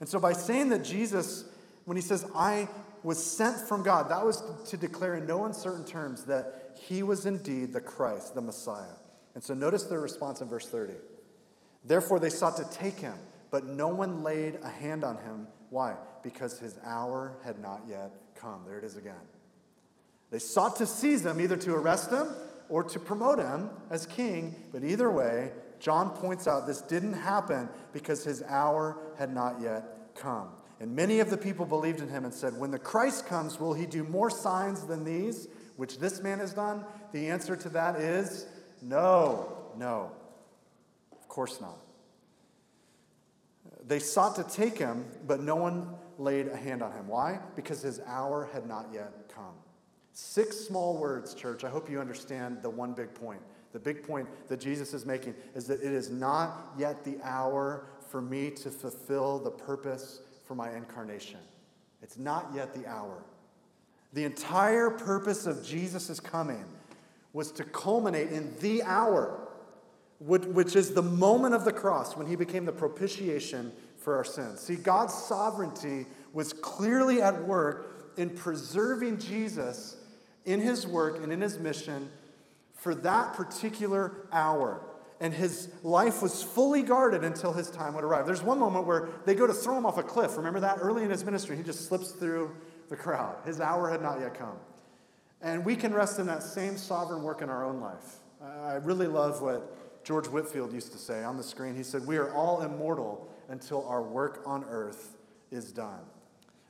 And 0.00 0.08
so 0.08 0.18
by 0.18 0.32
saying 0.32 0.68
that 0.70 0.84
Jesus, 0.84 1.44
when 1.84 1.96
he 1.96 2.02
says, 2.02 2.24
I 2.34 2.68
was 3.02 3.22
sent 3.22 3.56
from 3.56 3.82
God, 3.82 4.10
that 4.10 4.24
was 4.24 4.42
to 4.70 4.76
declare 4.76 5.16
in 5.16 5.26
no 5.26 5.44
uncertain 5.44 5.84
terms 5.84 6.24
that 6.24 6.76
he 6.80 7.02
was 7.02 7.26
indeed 7.26 7.72
the 7.72 7.80
Christ, 7.80 8.34
the 8.34 8.40
Messiah. 8.40 8.96
And 9.34 9.42
so 9.42 9.54
notice 9.54 9.84
their 9.84 10.00
response 10.00 10.40
in 10.40 10.48
verse 10.48 10.68
30. 10.68 10.94
Therefore, 11.84 12.18
they 12.18 12.30
sought 12.30 12.56
to 12.56 12.68
take 12.76 12.98
him 12.98 13.14
but 13.50 13.64
no 13.64 13.88
one 13.88 14.22
laid 14.22 14.58
a 14.62 14.68
hand 14.68 15.04
on 15.04 15.16
him. 15.16 15.46
Why? 15.70 15.96
Because 16.22 16.58
his 16.58 16.78
hour 16.84 17.36
had 17.44 17.58
not 17.58 17.82
yet 17.88 18.12
come. 18.34 18.62
There 18.66 18.78
it 18.78 18.84
is 18.84 18.96
again. 18.96 19.14
They 20.30 20.38
sought 20.38 20.76
to 20.76 20.86
seize 20.86 21.24
him, 21.24 21.40
either 21.40 21.56
to 21.56 21.74
arrest 21.74 22.10
him 22.10 22.28
or 22.68 22.84
to 22.84 22.98
promote 22.98 23.38
him 23.38 23.70
as 23.90 24.06
king, 24.06 24.54
but 24.72 24.84
either 24.84 25.10
way, 25.10 25.52
John 25.80 26.10
points 26.10 26.46
out 26.46 26.66
this 26.66 26.82
didn't 26.82 27.14
happen 27.14 27.68
because 27.92 28.24
his 28.24 28.42
hour 28.42 28.98
had 29.16 29.32
not 29.32 29.60
yet 29.60 30.14
come. 30.14 30.48
And 30.80 30.94
many 30.94 31.20
of 31.20 31.30
the 31.30 31.36
people 31.36 31.66
believed 31.66 32.00
in 32.00 32.08
him 32.08 32.24
and 32.24 32.32
said, 32.32 32.56
When 32.58 32.70
the 32.70 32.78
Christ 32.78 33.26
comes, 33.26 33.58
will 33.58 33.74
he 33.74 33.86
do 33.86 34.04
more 34.04 34.30
signs 34.30 34.84
than 34.84 35.04
these, 35.04 35.48
which 35.76 35.98
this 35.98 36.22
man 36.22 36.38
has 36.38 36.52
done? 36.52 36.84
The 37.12 37.28
answer 37.28 37.56
to 37.56 37.68
that 37.70 37.96
is 37.96 38.46
no, 38.82 39.52
no. 39.76 40.12
Of 41.12 41.28
course 41.28 41.60
not. 41.60 41.78
They 43.88 43.98
sought 43.98 44.36
to 44.36 44.44
take 44.44 44.78
him, 44.78 45.06
but 45.26 45.40
no 45.40 45.56
one 45.56 45.88
laid 46.18 46.48
a 46.48 46.56
hand 46.56 46.82
on 46.82 46.92
him. 46.92 47.08
Why? 47.08 47.40
Because 47.56 47.80
his 47.80 48.00
hour 48.06 48.48
had 48.52 48.66
not 48.66 48.86
yet 48.92 49.32
come. 49.34 49.54
Six 50.12 50.58
small 50.58 50.98
words, 50.98 51.32
church. 51.32 51.64
I 51.64 51.70
hope 51.70 51.90
you 51.90 51.98
understand 51.98 52.62
the 52.62 52.68
one 52.68 52.92
big 52.92 53.14
point. 53.14 53.40
The 53.72 53.78
big 53.78 54.06
point 54.06 54.28
that 54.48 54.60
Jesus 54.60 54.92
is 54.92 55.06
making 55.06 55.34
is 55.54 55.66
that 55.66 55.80
it 55.80 55.92
is 55.92 56.10
not 56.10 56.72
yet 56.76 57.02
the 57.02 57.18
hour 57.22 57.86
for 58.08 58.20
me 58.20 58.50
to 58.50 58.70
fulfill 58.70 59.38
the 59.38 59.50
purpose 59.50 60.20
for 60.44 60.54
my 60.54 60.74
incarnation. 60.74 61.40
It's 62.02 62.18
not 62.18 62.50
yet 62.54 62.74
the 62.74 62.86
hour. 62.86 63.22
The 64.12 64.24
entire 64.24 64.90
purpose 64.90 65.46
of 65.46 65.64
Jesus' 65.64 66.20
coming 66.20 66.64
was 67.32 67.52
to 67.52 67.64
culminate 67.64 68.32
in 68.32 68.54
the 68.60 68.82
hour, 68.82 69.47
which 70.20 70.74
is 70.74 70.94
the 70.94 71.02
moment 71.02 71.54
of 71.54 71.64
the 71.64 71.72
cross 71.72 72.16
when 72.16 72.26
he 72.26 72.36
became 72.36 72.64
the 72.64 72.72
propitiation 72.72 73.72
for 73.98 74.16
our 74.16 74.24
sins. 74.24 74.60
See, 74.60 74.76
God's 74.76 75.14
sovereignty 75.14 76.06
was 76.32 76.52
clearly 76.52 77.22
at 77.22 77.44
work 77.44 78.14
in 78.16 78.30
preserving 78.30 79.18
Jesus 79.18 79.96
in 80.44 80.60
his 80.60 80.86
work 80.86 81.22
and 81.22 81.32
in 81.32 81.40
his 81.40 81.58
mission 81.58 82.10
for 82.74 82.94
that 82.96 83.34
particular 83.34 84.26
hour. 84.32 84.80
And 85.20 85.34
his 85.34 85.68
life 85.82 86.22
was 86.22 86.42
fully 86.42 86.82
guarded 86.82 87.24
until 87.24 87.52
his 87.52 87.70
time 87.70 87.94
would 87.94 88.04
arrive. 88.04 88.24
There's 88.24 88.42
one 88.42 88.58
moment 88.58 88.86
where 88.86 89.08
they 89.24 89.34
go 89.34 89.46
to 89.46 89.52
throw 89.52 89.76
him 89.76 89.84
off 89.84 89.98
a 89.98 90.02
cliff. 90.02 90.36
Remember 90.36 90.60
that? 90.60 90.78
Early 90.80 91.02
in 91.02 91.10
his 91.10 91.24
ministry, 91.24 91.56
he 91.56 91.62
just 91.62 91.86
slips 91.86 92.12
through 92.12 92.54
the 92.88 92.96
crowd. 92.96 93.36
His 93.44 93.60
hour 93.60 93.90
had 93.90 94.00
not 94.00 94.20
yet 94.20 94.34
come. 94.34 94.56
And 95.42 95.64
we 95.64 95.76
can 95.76 95.92
rest 95.92 96.18
in 96.18 96.26
that 96.26 96.42
same 96.42 96.76
sovereign 96.76 97.22
work 97.22 97.42
in 97.42 97.48
our 97.48 97.64
own 97.64 97.80
life. 97.80 98.16
I 98.42 98.74
really 98.74 99.08
love 99.08 99.42
what 99.42 99.76
George 100.08 100.26
Whitefield 100.26 100.72
used 100.72 100.90
to 100.92 100.98
say 100.98 101.22
on 101.22 101.36
the 101.36 101.42
screen. 101.42 101.76
He 101.76 101.82
said, 101.82 102.06
We 102.06 102.16
are 102.16 102.32
all 102.32 102.62
immortal 102.62 103.28
until 103.50 103.86
our 103.86 104.02
work 104.02 104.40
on 104.46 104.64
earth 104.64 105.18
is 105.50 105.70
done. 105.70 106.00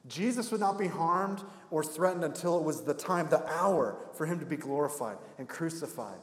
Jesus 0.09 0.51
would 0.51 0.59
not 0.59 0.76
be 0.76 0.89
harmed 0.89 1.45
or 1.70 1.84
threatened 1.84 2.24
until 2.24 2.59
it 2.59 2.64
was 2.64 2.82
the 2.82 2.95
time, 2.95 3.28
the 3.28 3.47
hour, 3.47 3.97
for 4.12 4.26
him 4.26 4.41
to 4.41 4.45
be 4.45 4.57
glorified 4.57 5.18
and 5.39 5.49
crucified. 5.49 6.18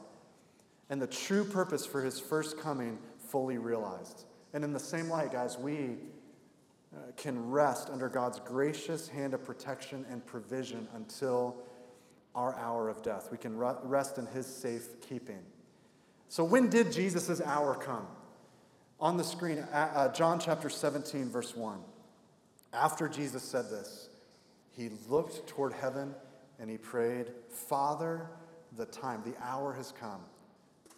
And 0.90 1.00
the 1.00 1.06
true 1.06 1.42
purpose 1.42 1.86
for 1.86 2.02
his 2.02 2.20
first 2.20 2.60
coming 2.60 2.98
fully 3.30 3.56
realized. 3.56 4.26
And 4.52 4.62
in 4.62 4.74
the 4.74 4.78
same 4.78 5.08
light, 5.08 5.32
guys, 5.32 5.56
we 5.56 5.96
uh, 6.94 7.12
can 7.16 7.48
rest 7.48 7.88
under 7.88 8.10
God's 8.10 8.40
gracious 8.40 9.08
hand 9.08 9.32
of 9.32 9.42
protection 9.42 10.04
and 10.10 10.24
provision 10.26 10.86
until 10.94 11.56
our 12.34 12.54
hour 12.58 12.90
of 12.90 13.02
death. 13.02 13.28
We 13.32 13.38
can 13.38 13.56
rest 13.56 14.18
in 14.18 14.26
his 14.26 14.44
safe 14.44 15.00
keeping. 15.00 15.40
So, 16.28 16.44
when 16.44 16.68
did 16.68 16.92
Jesus' 16.92 17.40
hour 17.40 17.74
come? 17.74 18.06
On 18.98 19.16
the 19.16 19.24
screen, 19.24 19.58
uh, 19.58 20.12
John 20.12 20.40
chapter 20.40 20.70
17, 20.70 21.28
verse 21.28 21.54
1. 21.54 21.78
After 22.72 23.08
Jesus 23.08 23.42
said 23.42 23.70
this, 23.70 24.08
he 24.70 24.90
looked 25.08 25.46
toward 25.46 25.72
heaven 25.72 26.14
and 26.58 26.70
he 26.70 26.78
prayed, 26.78 27.26
Father, 27.50 28.28
the 28.76 28.86
time, 28.86 29.22
the 29.24 29.34
hour 29.42 29.72
has 29.74 29.92
come. 29.92 30.20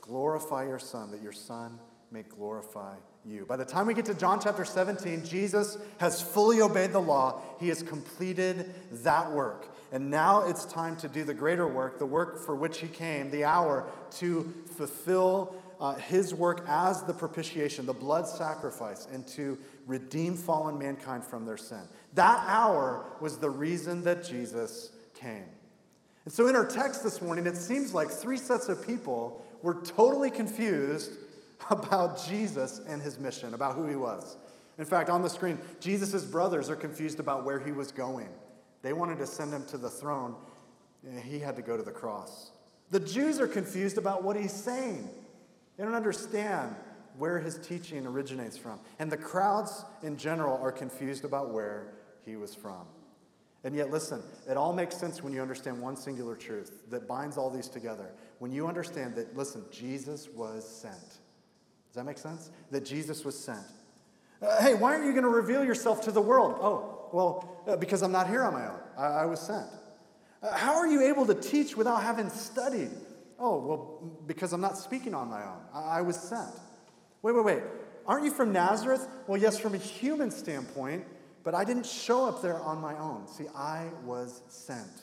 Glorify 0.00 0.66
your 0.66 0.78
Son, 0.78 1.10
that 1.10 1.22
your 1.22 1.32
Son 1.32 1.78
may 2.10 2.22
glorify 2.22 2.94
you. 3.24 3.44
By 3.46 3.56
the 3.56 3.64
time 3.64 3.86
we 3.86 3.94
get 3.94 4.04
to 4.06 4.14
John 4.14 4.40
chapter 4.40 4.64
17, 4.64 5.24
Jesus 5.24 5.78
has 5.98 6.20
fully 6.20 6.60
obeyed 6.60 6.92
the 6.92 7.00
law. 7.00 7.40
He 7.60 7.68
has 7.68 7.82
completed 7.82 8.74
that 9.04 9.30
work. 9.30 9.68
And 9.92 10.10
now 10.10 10.46
it's 10.46 10.64
time 10.64 10.96
to 10.96 11.08
do 11.08 11.24
the 11.24 11.34
greater 11.34 11.66
work, 11.66 11.98
the 11.98 12.06
work 12.06 12.44
for 12.44 12.54
which 12.54 12.80
he 12.80 12.88
came, 12.88 13.30
the 13.30 13.44
hour 13.44 13.86
to 14.18 14.52
fulfill 14.76 15.54
uh, 15.80 15.94
his 15.94 16.34
work 16.34 16.64
as 16.68 17.02
the 17.04 17.14
propitiation, 17.14 17.86
the 17.86 17.92
blood 17.92 18.26
sacrifice, 18.26 19.06
and 19.12 19.26
to 19.28 19.58
redeem 19.86 20.36
fallen 20.36 20.78
mankind 20.78 21.24
from 21.24 21.44
their 21.44 21.56
sin. 21.56 21.82
That 22.14 22.44
hour 22.46 23.04
was 23.20 23.38
the 23.38 23.50
reason 23.50 24.02
that 24.04 24.24
Jesus 24.24 24.90
came. 25.14 25.46
And 26.24 26.34
so 26.34 26.46
in 26.48 26.56
our 26.56 26.66
text 26.66 27.02
this 27.02 27.22
morning, 27.22 27.46
it 27.46 27.56
seems 27.56 27.94
like 27.94 28.10
three 28.10 28.36
sets 28.36 28.68
of 28.68 28.86
people 28.86 29.44
were 29.62 29.74
totally 29.82 30.30
confused 30.30 31.12
about 31.70 32.24
Jesus 32.26 32.80
and 32.88 33.02
his 33.02 33.18
mission, 33.18 33.54
about 33.54 33.74
who 33.74 33.86
he 33.86 33.96
was. 33.96 34.36
In 34.78 34.84
fact, 34.84 35.10
on 35.10 35.22
the 35.22 35.30
screen, 35.30 35.58
Jesus' 35.80 36.24
brothers 36.24 36.70
are 36.70 36.76
confused 36.76 37.18
about 37.18 37.44
where 37.44 37.58
he 37.58 37.72
was 37.72 37.90
going. 37.90 38.28
They 38.82 38.92
wanted 38.92 39.18
to 39.18 39.26
send 39.26 39.52
him 39.52 39.64
to 39.66 39.78
the 39.78 39.90
throne, 39.90 40.36
and 41.04 41.18
he 41.20 41.40
had 41.40 41.56
to 41.56 41.62
go 41.62 41.76
to 41.76 41.82
the 41.82 41.90
cross. 41.90 42.52
The 42.90 43.00
Jews 43.00 43.40
are 43.40 43.48
confused 43.48 43.98
about 43.98 44.22
what 44.22 44.36
he's 44.36 44.52
saying. 44.52 45.08
They 45.76 45.84
don't 45.84 45.94
understand 45.94 46.74
where 47.18 47.40
his 47.40 47.58
teaching 47.58 48.06
originates 48.06 48.56
from. 48.56 48.78
And 48.98 49.10
the 49.10 49.16
crowds 49.16 49.84
in 50.02 50.16
general 50.16 50.56
are 50.62 50.72
confused 50.72 51.24
about 51.24 51.50
where 51.50 51.94
he 52.24 52.36
was 52.36 52.54
from. 52.54 52.86
And 53.64 53.74
yet, 53.74 53.90
listen, 53.90 54.22
it 54.48 54.56
all 54.56 54.72
makes 54.72 54.96
sense 54.96 55.22
when 55.22 55.32
you 55.32 55.42
understand 55.42 55.80
one 55.80 55.96
singular 55.96 56.36
truth 56.36 56.84
that 56.90 57.08
binds 57.08 57.36
all 57.36 57.50
these 57.50 57.68
together. 57.68 58.12
When 58.38 58.52
you 58.52 58.68
understand 58.68 59.16
that, 59.16 59.36
listen, 59.36 59.64
Jesus 59.72 60.28
was 60.28 60.66
sent. 60.66 61.18
That 61.98 62.04
make 62.04 62.18
sense? 62.18 62.52
That 62.70 62.84
Jesus 62.84 63.24
was 63.24 63.36
sent. 63.36 63.58
Uh, 64.40 64.62
hey, 64.62 64.74
why 64.74 64.92
aren't 64.92 65.06
you 65.06 65.10
going 65.10 65.24
to 65.24 65.28
reveal 65.28 65.64
yourself 65.64 66.00
to 66.02 66.12
the 66.12 66.20
world? 66.20 66.56
Oh, 66.60 67.08
well, 67.12 67.56
uh, 67.66 67.74
because 67.74 68.02
I'm 68.02 68.12
not 68.12 68.28
here 68.28 68.44
on 68.44 68.52
my 68.52 68.68
own. 68.68 68.78
I, 68.96 69.06
I 69.06 69.26
was 69.26 69.40
sent. 69.40 69.66
Uh, 70.40 70.56
how 70.56 70.76
are 70.76 70.86
you 70.86 71.02
able 71.02 71.26
to 71.26 71.34
teach 71.34 71.76
without 71.76 72.00
having 72.00 72.30
studied? 72.30 72.92
Oh, 73.36 73.58
well, 73.58 74.12
because 74.28 74.52
I'm 74.52 74.60
not 74.60 74.78
speaking 74.78 75.12
on 75.12 75.28
my 75.28 75.42
own. 75.42 75.58
I, 75.74 75.98
I 75.98 76.00
was 76.02 76.14
sent. 76.14 76.54
Wait, 77.22 77.34
wait, 77.34 77.44
wait. 77.44 77.62
Aren't 78.06 78.24
you 78.24 78.30
from 78.30 78.52
Nazareth? 78.52 79.08
Well, 79.26 79.40
yes, 79.40 79.58
from 79.58 79.74
a 79.74 79.78
human 79.78 80.30
standpoint, 80.30 81.04
but 81.42 81.52
I 81.52 81.64
didn't 81.64 81.86
show 81.86 82.26
up 82.26 82.42
there 82.42 82.60
on 82.60 82.78
my 82.78 82.96
own. 82.96 83.26
See, 83.26 83.46
I 83.56 83.86
was 84.04 84.42
sent. 84.46 85.02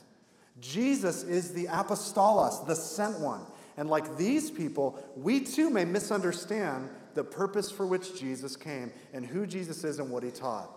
Jesus 0.62 1.24
is 1.24 1.52
the 1.52 1.66
apostolos, 1.66 2.66
the 2.66 2.76
sent 2.76 3.20
one. 3.20 3.42
And 3.78 3.90
like 3.90 4.18
these 4.18 4.50
people, 4.50 5.04
we 5.16 5.42
too 5.42 5.70
may 5.70 5.86
misunderstand 5.86 6.90
the 7.14 7.24
purpose 7.24 7.72
for 7.72 7.86
which 7.86 8.20
Jesus 8.20 8.56
came 8.56 8.92
and 9.14 9.26
who 9.26 9.46
Jesus 9.46 9.84
is 9.84 10.00
and 10.00 10.10
what 10.10 10.24
he 10.24 10.32
taught. 10.32 10.70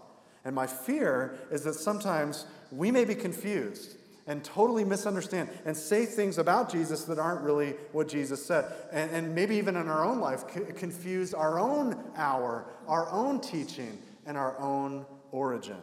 And 0.45 0.55
my 0.55 0.67
fear 0.67 1.39
is 1.51 1.63
that 1.63 1.75
sometimes 1.75 2.47
we 2.71 2.91
may 2.91 3.05
be 3.05 3.15
confused 3.15 3.97
and 4.27 4.45
totally 4.45 4.85
misunderstand 4.85 5.49
and 5.65 5.77
say 5.77 6.05
things 6.05 6.39
about 6.39 6.71
Jesus 6.71 7.05
that 7.05 7.19
aren't 7.19 7.41
really 7.41 7.71
what 7.93 8.09
Jesus 8.09 8.45
said. 8.45 8.67
And, 8.93 9.11
and 9.11 9.35
maybe 9.35 9.57
even 9.57 9.75
in 9.75 9.89
our 9.89 10.05
own 10.05 10.21
life, 10.21 10.45
c- 10.53 10.61
confuse 10.77 11.33
our 11.35 11.59
own 11.59 11.99
hour, 12.15 12.67
our 12.87 13.09
own 13.11 13.41
teaching, 13.41 13.99
and 14.27 14.37
our 14.37 14.59
own 14.61 15.07
origin. 15.33 15.79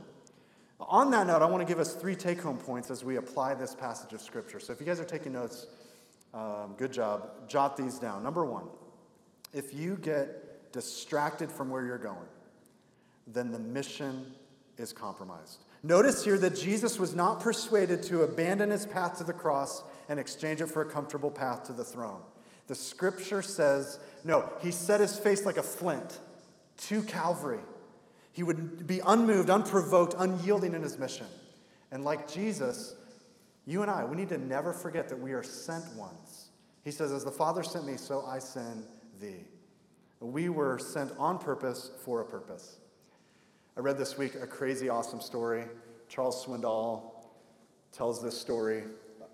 On 0.80 1.10
that 1.12 1.26
note, 1.26 1.42
I 1.42 1.46
want 1.46 1.62
to 1.62 1.72
give 1.72 1.80
us 1.80 1.96
three 1.96 2.16
take 2.16 2.40
home 2.40 2.58
points 2.58 2.92
as 2.92 3.04
we 3.04 3.16
apply 3.16 3.56
this 3.56 3.74
passage 3.74 4.14
of 4.14 4.22
Scripture. 4.22 4.60
So 4.60 4.74
if 4.74 4.80
you 4.80 4.86
guys 4.86 5.00
are 5.00 5.06
taking 5.06 5.34
notes, 5.34 5.66
um, 6.36 6.76
good 6.78 6.92
job. 6.92 7.48
Jot 7.48 7.78
these 7.78 7.98
down. 7.98 8.22
Number 8.22 8.46
one, 8.46 8.66
if 9.54 9.74
you 9.74 9.96
get 9.96 10.72
distracted 10.72 11.52
from 11.52 11.70
where 11.70 11.86
you're 11.86 11.98
going, 11.98 12.28
then 13.26 13.52
the 13.52 13.60
mission 13.60 14.34
is 14.78 14.92
compromised. 14.94 15.64
Notice 15.82 16.24
here 16.26 16.38
that 16.40 16.56
Jesus 16.56 17.00
was 17.00 17.16
not 17.16 17.40
persuaded 17.40 18.04
to 18.04 18.24
abandon 18.24 18.72
his 18.72 18.86
path 18.86 19.18
to 19.20 19.24
the 19.24 19.34
cross 19.34 19.84
and 20.10 20.20
exchange 20.20 20.62
it 20.62 20.68
for 20.68 20.82
a 20.82 20.86
comfortable 20.86 21.32
path 21.32 21.64
to 21.66 21.74
the 21.74 21.84
throne. 21.84 22.22
The 22.68 22.76
scripture 22.76 23.42
says, 23.42 24.00
no, 24.24 24.52
he 24.62 24.72
set 24.72 25.00
his 25.00 25.18
face 25.18 25.46
like 25.46 25.58
a 25.58 25.64
flint 25.64 26.20
to 26.88 27.04
Calvary. 27.04 27.60
He 28.34 28.44
would 28.44 28.86
be 28.86 29.00
unmoved, 29.06 29.50
unprovoked, 29.50 30.16
unyielding 30.18 30.74
in 30.74 30.82
his 30.82 30.98
mission. 30.98 31.28
And 31.92 32.04
like 32.04 32.30
Jesus, 32.30 32.96
you 33.66 33.82
and 33.82 33.90
I, 33.90 34.04
we 34.04 34.16
need 34.18 34.30
to 34.30 34.38
never 34.38 34.74
forget 34.74 35.08
that 35.10 35.20
we 35.20 35.34
are 35.34 35.44
sent 35.44 35.86
ones. 35.96 36.25
He 36.86 36.92
says, 36.92 37.12
As 37.12 37.26
the 37.26 37.32
Father 37.32 37.64
sent 37.64 37.86
me, 37.86 37.98
so 37.98 38.24
I 38.26 38.40
send 38.40 38.86
thee. 39.20 39.44
We 40.22 40.50
were 40.50 40.80
sent 40.80 41.12
on 41.18 41.40
purpose 41.40 41.92
for 42.06 42.22
a 42.22 42.26
purpose. 42.26 42.78
I 43.76 43.82
read 43.82 43.98
this 43.98 44.18
week 44.18 44.36
a 44.42 44.48
crazy, 44.48 44.88
awesome 44.88 45.20
story. 45.20 45.66
Charles 46.08 46.46
Swindoll 46.46 47.12
tells 47.92 48.22
this 48.22 48.40
story 48.40 48.84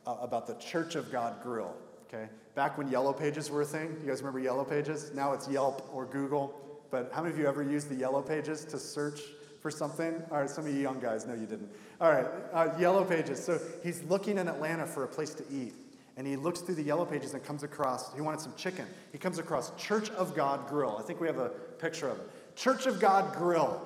about 0.08 0.48
the 0.48 0.56
Church 0.56 0.96
of 0.96 1.12
God 1.12 1.44
Grill. 1.44 1.76
Okay, 2.08 2.28
back 2.56 2.78
when 2.78 2.90
Yellow 2.90 3.14
Pages 3.14 3.52
were 3.52 3.62
a 3.62 3.66
thing, 3.66 3.96
you 4.02 4.08
guys 4.08 4.22
remember 4.22 4.40
Yellow 4.40 4.64
Pages? 4.64 5.12
Now 5.14 5.34
it's 5.34 5.48
Yelp 5.48 5.88
or 5.94 6.06
Google. 6.06 6.56
but 6.90 7.12
how 7.14 7.22
many 7.22 7.34
of 7.34 7.40
you 7.40 7.48
ever 7.48 7.64
used 7.64 7.90
the 7.90 7.96
yellow 7.96 8.22
pages 8.22 8.66
to 8.66 8.80
search 8.80 9.22
for 9.62 9.72
something? 9.72 10.22
All 10.32 10.40
right, 10.40 10.50
some 10.50 10.66
of 10.66 10.74
you 10.74 10.82
young 10.82 11.00
guys 11.00 11.26
know 11.26 11.34
you 11.34 11.46
didn't. 11.46 11.70
All 12.00 12.12
right, 12.12 12.26
uh, 12.54 12.70
yellow 12.80 13.04
pages. 13.04 13.44
So 13.44 13.60
he's 13.84 14.04
looking 14.04 14.38
in 14.38 14.48
Atlanta 14.48 14.86
for 14.86 15.04
a 15.04 15.08
place 15.08 15.34
to 15.36 15.44
eat. 15.52 15.74
And 16.18 16.28
he 16.28 16.36
looks 16.36 16.60
through 16.60 16.76
the 16.76 16.84
yellow 16.84 17.06
pages 17.06 17.34
and 17.34 17.44
comes 17.44 17.64
across, 17.64 18.14
he 18.14 18.22
wanted 18.22 18.42
some 18.42 18.54
chicken. 18.56 18.86
He 19.12 19.18
comes 19.18 19.40
across 19.40 19.72
Church 19.82 20.10
of 20.12 20.36
God 20.36 20.68
Grill. 20.68 20.98
I 21.00 21.04
think 21.04 21.22
we 21.22 21.28
have 21.28 21.38
a 21.38 21.50
picture 21.50 22.10
of 22.10 22.20
it. 22.20 22.56
Church 22.56 22.86
of 22.86 23.00
God 23.00 23.34
Grill. 23.36 23.82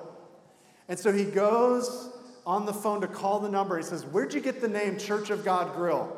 And 0.88 0.98
so 0.98 1.12
he 1.12 1.24
goes 1.24 2.10
on 2.46 2.66
the 2.66 2.72
phone 2.72 3.00
to 3.00 3.06
call 3.06 3.40
the 3.40 3.48
number. 3.48 3.76
He 3.76 3.82
says, 3.82 4.04
Where'd 4.04 4.34
you 4.34 4.40
get 4.40 4.60
the 4.60 4.68
name 4.68 4.98
Church 4.98 5.30
of 5.30 5.44
God 5.44 5.74
Grill? 5.74 6.16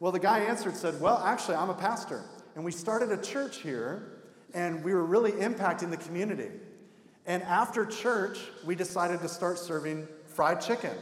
Well, 0.00 0.12
the 0.12 0.18
guy 0.18 0.40
answered, 0.40 0.76
said, 0.76 1.00
Well, 1.00 1.18
actually, 1.18 1.56
I'm 1.56 1.70
a 1.70 1.74
pastor. 1.74 2.22
And 2.54 2.64
we 2.64 2.72
started 2.72 3.10
a 3.12 3.22
church 3.22 3.58
here, 3.58 4.20
and 4.52 4.82
we 4.84 4.94
were 4.94 5.04
really 5.04 5.32
impacting 5.32 5.90
the 5.90 5.96
community. 5.96 6.50
And 7.26 7.42
after 7.44 7.86
church, 7.86 8.38
we 8.64 8.74
decided 8.74 9.20
to 9.20 9.28
start 9.28 9.58
serving 9.58 10.08
fried 10.26 10.60
chicken. 10.60 10.92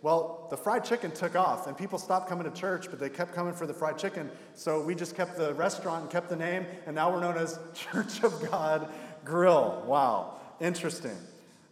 Well, 0.00 0.46
the 0.48 0.56
fried 0.56 0.84
chicken 0.84 1.10
took 1.10 1.34
off, 1.34 1.66
and 1.66 1.76
people 1.76 1.98
stopped 1.98 2.28
coming 2.28 2.44
to 2.44 2.56
church, 2.56 2.86
but 2.88 3.00
they 3.00 3.08
kept 3.08 3.34
coming 3.34 3.52
for 3.52 3.66
the 3.66 3.74
fried 3.74 3.98
chicken. 3.98 4.30
So 4.54 4.80
we 4.80 4.94
just 4.94 5.16
kept 5.16 5.36
the 5.36 5.54
restaurant 5.54 6.02
and 6.02 6.10
kept 6.10 6.28
the 6.28 6.36
name, 6.36 6.66
and 6.86 6.94
now 6.94 7.12
we're 7.12 7.20
known 7.20 7.36
as 7.36 7.58
Church 7.74 8.22
of 8.22 8.48
God 8.50 8.88
Grill. 9.24 9.82
Wow, 9.86 10.36
interesting. 10.60 11.16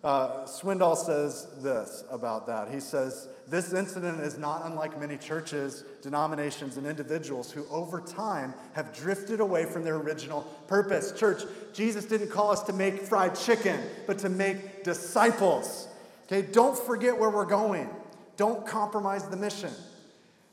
Uh, 0.03 0.45
Swindoll 0.45 0.97
says 0.97 1.49
this 1.59 2.05
about 2.11 2.47
that. 2.47 2.69
He 2.71 2.81
says, 2.81 3.29
This 3.49 3.73
incident 3.73 4.21
is 4.21 4.39
not 4.39 4.65
unlike 4.65 5.01
many 5.01 5.17
churches, 5.17 5.85
denominations, 6.03 6.77
and 6.77 6.87
individuals 6.87 7.51
who 7.51 7.67
over 7.71 8.01
time 8.01 8.55
have 8.75 8.95
drifted 8.95 9.41
away 9.41 9.65
from 9.65 9.83
their 9.83 9.97
original 9.97 10.43
purpose. 10.69 11.13
Church, 11.13 11.43
Jesus 11.73 12.05
didn't 12.05 12.31
call 12.31 12.51
us 12.51 12.63
to 12.65 12.73
make 12.73 13.03
fried 13.03 13.35
chicken, 13.35 13.81
but 14.07 14.19
to 14.19 14.29
make 14.29 14.85
disciples. 14.85 15.89
Okay, 16.27 16.43
don't 16.53 16.79
forget 16.79 17.19
where 17.19 17.31
we're 17.31 17.45
going. 17.45 17.89
Don't 18.37 18.67
compromise 18.67 19.29
the 19.29 19.37
mission. 19.37 19.73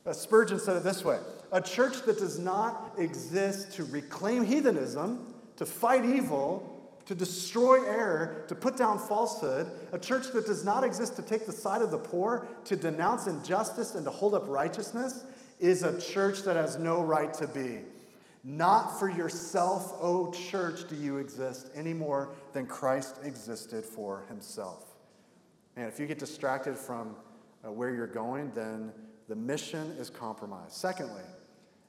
Uh, 0.06 0.12
Spurgeon 0.12 0.58
said 0.58 0.76
it 0.76 0.84
this 0.84 1.04
way 1.04 1.18
A 1.52 1.60
church 1.60 2.02
that 2.02 2.18
does 2.18 2.38
not 2.38 2.92
exist 2.98 3.72
to 3.74 3.84
reclaim 3.84 4.44
heathenism, 4.44 5.34
to 5.56 5.66
fight 5.66 6.04
evil, 6.04 6.70
to 7.06 7.14
destroy 7.14 7.84
error, 7.84 8.44
to 8.48 8.54
put 8.54 8.76
down 8.76 8.98
falsehood, 8.98 9.70
a 9.92 9.98
church 9.98 10.32
that 10.32 10.46
does 10.46 10.64
not 10.64 10.84
exist 10.84 11.16
to 11.16 11.22
take 11.22 11.46
the 11.46 11.52
side 11.52 11.82
of 11.82 11.90
the 11.90 11.98
poor, 11.98 12.46
to 12.64 12.76
denounce 12.76 13.26
injustice, 13.26 13.94
and 13.94 14.04
to 14.04 14.10
hold 14.10 14.34
up 14.34 14.44
righteousness, 14.48 15.24
is 15.60 15.82
a 15.82 16.00
church 16.00 16.42
that 16.42 16.56
has 16.56 16.78
no 16.78 17.02
right 17.02 17.32
to 17.34 17.46
be. 17.46 17.80
Not 18.42 18.98
for 18.98 19.08
yourself, 19.08 19.92
O 20.00 20.28
oh 20.28 20.32
church, 20.32 20.86
do 20.88 20.96
you 20.96 21.16
exist 21.16 21.70
any 21.74 21.94
more 21.94 22.34
than 22.52 22.66
Christ 22.66 23.16
existed 23.22 23.84
for 23.84 24.24
himself. 24.28 24.84
And 25.76 25.88
if 25.88 25.98
you 25.98 26.06
get 26.06 26.18
distracted 26.18 26.76
from 26.76 27.16
uh, 27.64 27.72
where 27.72 27.94
you're 27.94 28.06
going, 28.06 28.52
then 28.54 28.92
the 29.28 29.36
mission 29.36 29.94
is 29.98 30.10
compromised. 30.10 30.72
Secondly, 30.72 31.22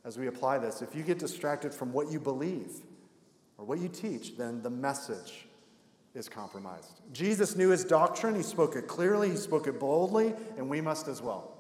as 0.03 0.17
we 0.17 0.28
apply 0.28 0.59
this, 0.59 0.82
if 0.82 0.95
you 0.95 1.03
get 1.03 1.19
distracted 1.19 1.73
from 1.73 1.91
what 1.91 2.11
you 2.11 2.19
believe 2.19 2.71
or 3.57 3.65
what 3.65 3.80
you 3.80 3.89
teach, 3.89 4.38
then 4.38 4.61
the 4.61 4.69
message 4.69 5.47
is 6.13 6.30
compromised. 6.30 7.01
Jesus 7.11 7.55
knew 7.55 7.69
his 7.69 7.84
doctrine, 7.84 8.36
he 8.36 8.43
spoke 8.43 8.76
it 8.76 8.88
clearly, 8.88 9.32
he 9.32 9.36
spoke 9.36 9.67
it 9.67 9.80
boldly, 9.80 10.34
and 10.57 10.69
we 10.69 10.80
must 10.80 11.07
as 11.07 11.21
well. 11.21 11.51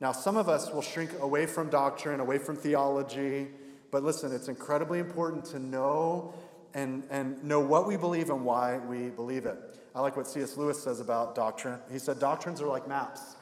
Now, 0.00 0.12
some 0.12 0.36
of 0.36 0.48
us 0.48 0.72
will 0.72 0.82
shrink 0.82 1.10
away 1.20 1.46
from 1.46 1.70
doctrine, 1.70 2.20
away 2.20 2.38
from 2.38 2.56
theology, 2.56 3.48
but 3.90 4.02
listen, 4.02 4.34
it's 4.34 4.48
incredibly 4.48 4.98
important 4.98 5.44
to 5.46 5.58
know 5.58 6.34
and, 6.74 7.04
and 7.10 7.42
know 7.42 7.60
what 7.60 7.86
we 7.86 7.96
believe 7.96 8.28
and 8.28 8.44
why 8.44 8.78
we 8.78 9.08
believe 9.08 9.46
it. 9.46 9.56
I 9.94 10.00
like 10.00 10.16
what 10.16 10.26
C.S. 10.26 10.58
Lewis 10.58 10.82
says 10.82 11.00
about 11.00 11.34
doctrine. 11.34 11.78
He 11.90 11.98
said, 11.98 12.18
Doctrines 12.18 12.60
are 12.60 12.66
like 12.66 12.86
maps. 12.86 13.35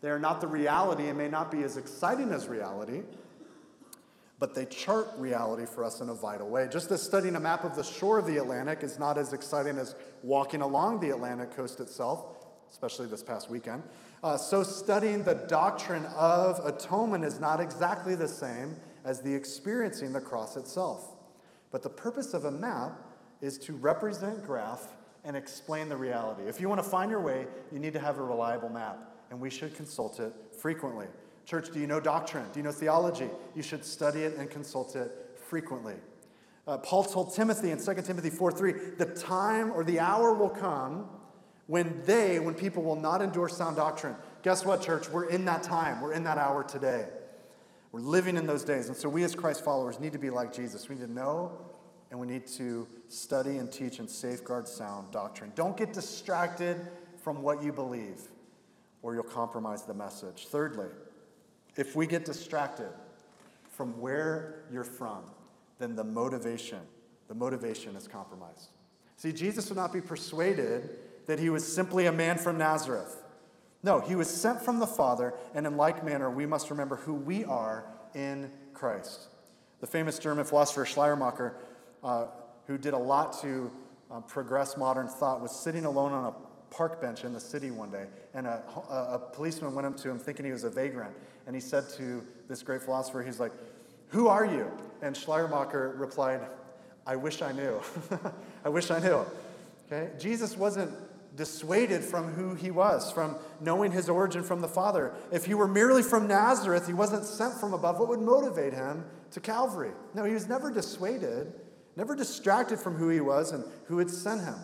They 0.00 0.10
are 0.10 0.18
not 0.18 0.40
the 0.40 0.46
reality 0.46 1.08
and 1.08 1.18
may 1.18 1.28
not 1.28 1.50
be 1.50 1.62
as 1.62 1.76
exciting 1.76 2.30
as 2.30 2.46
reality, 2.46 3.02
but 4.38 4.54
they 4.54 4.64
chart 4.66 5.08
reality 5.16 5.66
for 5.66 5.82
us 5.82 6.00
in 6.00 6.08
a 6.08 6.14
vital 6.14 6.48
way. 6.48 6.68
Just 6.70 6.90
as 6.92 7.02
studying 7.02 7.34
a 7.34 7.40
map 7.40 7.64
of 7.64 7.74
the 7.74 7.82
shore 7.82 8.18
of 8.18 8.26
the 8.26 8.36
Atlantic 8.36 8.82
is 8.82 8.98
not 8.98 9.18
as 9.18 9.32
exciting 9.32 9.76
as 9.78 9.96
walking 10.22 10.60
along 10.60 11.00
the 11.00 11.10
Atlantic 11.10 11.50
coast 11.56 11.80
itself, 11.80 12.36
especially 12.70 13.06
this 13.06 13.22
past 13.22 13.50
weekend, 13.50 13.82
uh, 14.22 14.36
so 14.36 14.62
studying 14.62 15.24
the 15.24 15.34
doctrine 15.34 16.06
of 16.16 16.64
atonement 16.64 17.24
is 17.24 17.40
not 17.40 17.60
exactly 17.60 18.14
the 18.14 18.28
same 18.28 18.76
as 19.04 19.20
the 19.20 19.34
experiencing 19.34 20.12
the 20.12 20.20
cross 20.20 20.56
itself. 20.56 21.16
But 21.72 21.82
the 21.82 21.90
purpose 21.90 22.34
of 22.34 22.44
a 22.44 22.50
map 22.50 22.92
is 23.40 23.58
to 23.58 23.72
represent 23.72 24.44
graph 24.44 24.94
and 25.24 25.36
explain 25.36 25.88
the 25.88 25.96
reality. 25.96 26.42
If 26.48 26.60
you 26.60 26.68
want 26.68 26.82
to 26.82 26.88
find 26.88 27.10
your 27.10 27.20
way, 27.20 27.46
you 27.72 27.78
need 27.78 27.92
to 27.92 28.00
have 28.00 28.18
a 28.18 28.22
reliable 28.22 28.68
map 28.68 28.98
and 29.30 29.40
we 29.40 29.50
should 29.50 29.74
consult 29.74 30.20
it 30.20 30.32
frequently. 30.60 31.06
Church, 31.44 31.72
do 31.72 31.80
you 31.80 31.86
know 31.86 32.00
doctrine? 32.00 32.44
Do 32.52 32.58
you 32.58 32.64
know 32.64 32.72
theology? 32.72 33.30
You 33.54 33.62
should 33.62 33.84
study 33.84 34.20
it 34.20 34.36
and 34.36 34.50
consult 34.50 34.96
it 34.96 35.10
frequently. 35.48 35.94
Uh, 36.66 36.76
Paul 36.78 37.04
told 37.04 37.34
Timothy 37.34 37.70
in 37.70 37.82
2 37.82 38.02
Timothy 38.02 38.28
4 38.28 38.52
3, 38.52 38.72
the 38.98 39.06
time 39.06 39.72
or 39.72 39.82
the 39.84 40.00
hour 40.00 40.34
will 40.34 40.50
come 40.50 41.08
when 41.66 42.02
they, 42.04 42.38
when 42.38 42.54
people 42.54 42.82
will 42.82 43.00
not 43.00 43.22
endure 43.22 43.48
sound 43.48 43.76
doctrine. 43.76 44.14
Guess 44.42 44.66
what, 44.66 44.82
church? 44.82 45.08
We're 45.08 45.28
in 45.30 45.46
that 45.46 45.62
time. 45.62 46.00
We're 46.00 46.12
in 46.12 46.24
that 46.24 46.36
hour 46.36 46.62
today. 46.64 47.06
We're 47.92 48.00
living 48.00 48.36
in 48.36 48.46
those 48.46 48.64
days. 48.64 48.88
And 48.88 48.96
so 48.96 49.08
we 49.08 49.24
as 49.24 49.34
Christ 49.34 49.64
followers 49.64 49.98
need 49.98 50.12
to 50.12 50.18
be 50.18 50.28
like 50.28 50.52
Jesus. 50.52 50.88
We 50.88 50.96
need 50.96 51.06
to 51.06 51.12
know 51.12 51.52
and 52.10 52.18
we 52.18 52.26
need 52.26 52.46
to 52.46 52.86
study 53.08 53.58
and 53.58 53.70
teach 53.70 53.98
and 53.98 54.08
safeguard 54.08 54.68
sound 54.68 55.10
doctrine. 55.10 55.52
Don't 55.54 55.76
get 55.76 55.92
distracted 55.92 56.76
from 57.22 57.42
what 57.42 57.62
you 57.62 57.72
believe 57.72 58.20
or 59.02 59.14
you'll 59.14 59.22
compromise 59.22 59.84
the 59.84 59.94
message. 59.94 60.46
Thirdly, 60.48 60.88
if 61.76 61.94
we 61.94 62.06
get 62.06 62.24
distracted 62.24 62.90
from 63.70 64.00
where 64.00 64.64
you're 64.72 64.84
from, 64.84 65.22
then 65.78 65.94
the 65.94 66.04
motivation, 66.04 66.80
the 67.28 67.34
motivation 67.34 67.94
is 67.94 68.08
compromised. 68.08 68.70
See, 69.16 69.32
Jesus 69.32 69.68
would 69.68 69.76
not 69.76 69.92
be 69.92 70.00
persuaded 70.00 70.90
that 71.26 71.38
he 71.38 71.50
was 71.50 71.66
simply 71.70 72.06
a 72.06 72.12
man 72.12 72.38
from 72.38 72.58
Nazareth. 72.58 73.22
No, 73.82 74.00
he 74.00 74.16
was 74.16 74.28
sent 74.28 74.60
from 74.60 74.80
the 74.80 74.86
Father, 74.86 75.34
and 75.54 75.66
in 75.66 75.76
like 75.76 76.04
manner, 76.04 76.30
we 76.30 76.46
must 76.46 76.70
remember 76.70 76.96
who 76.96 77.14
we 77.14 77.44
are 77.44 77.84
in 78.14 78.50
Christ. 78.74 79.28
The 79.80 79.86
famous 79.86 80.18
German 80.18 80.44
philosopher 80.44 80.84
Schleiermacher, 80.84 81.56
uh, 82.02 82.26
who 82.66 82.78
did 82.78 82.94
a 82.94 82.98
lot 82.98 83.40
to 83.42 83.70
uh, 84.10 84.20
progress 84.20 84.76
modern 84.76 85.06
thought, 85.06 85.40
was 85.40 85.52
sitting 85.52 85.84
alone 85.84 86.12
on 86.12 86.24
a 86.24 86.47
park 86.70 87.00
bench 87.00 87.24
in 87.24 87.32
the 87.32 87.40
city 87.40 87.70
one 87.70 87.90
day, 87.90 88.06
and 88.34 88.46
a, 88.46 88.62
a, 88.90 89.14
a, 89.14 89.18
policeman 89.18 89.74
went 89.74 89.86
up 89.86 89.96
to 89.98 90.10
him 90.10 90.18
thinking 90.18 90.44
he 90.44 90.52
was 90.52 90.64
a 90.64 90.70
vagrant. 90.70 91.14
And 91.46 91.54
he 91.54 91.60
said 91.60 91.88
to 91.96 92.22
this 92.48 92.62
great 92.62 92.82
philosopher, 92.82 93.22
he's 93.22 93.40
like, 93.40 93.52
Who 94.08 94.28
are 94.28 94.44
you? 94.44 94.70
And 95.02 95.16
Schleiermacher 95.16 95.94
replied, 95.96 96.40
I 97.06 97.16
wish 97.16 97.40
I 97.40 97.52
knew. 97.52 97.80
I 98.64 98.68
wish 98.68 98.90
I 98.90 99.00
knew. 99.00 99.24
Okay? 99.86 100.10
Jesus 100.18 100.56
wasn't 100.56 100.92
dissuaded 101.36 102.02
from 102.04 102.32
who 102.32 102.54
he 102.54 102.70
was, 102.70 103.10
from 103.10 103.36
knowing 103.60 103.92
his 103.92 104.08
origin 104.08 104.42
from 104.42 104.60
the 104.60 104.68
Father. 104.68 105.12
If 105.32 105.46
he 105.46 105.54
were 105.54 105.68
merely 105.68 106.02
from 106.02 106.26
Nazareth, 106.26 106.86
he 106.86 106.92
wasn't 106.92 107.24
sent 107.24 107.54
from 107.54 107.72
above, 107.72 107.98
what 107.98 108.08
would 108.08 108.20
motivate 108.20 108.74
him 108.74 109.04
to 109.30 109.40
Calvary? 109.40 109.92
No, 110.14 110.24
he 110.24 110.34
was 110.34 110.48
never 110.48 110.70
dissuaded, 110.70 111.52
never 111.96 112.14
distracted 112.14 112.78
from 112.78 112.96
who 112.96 113.08
he 113.08 113.20
was 113.20 113.52
and 113.52 113.64
who 113.86 113.98
had 113.98 114.10
sent 114.10 114.42
him. 114.42 114.56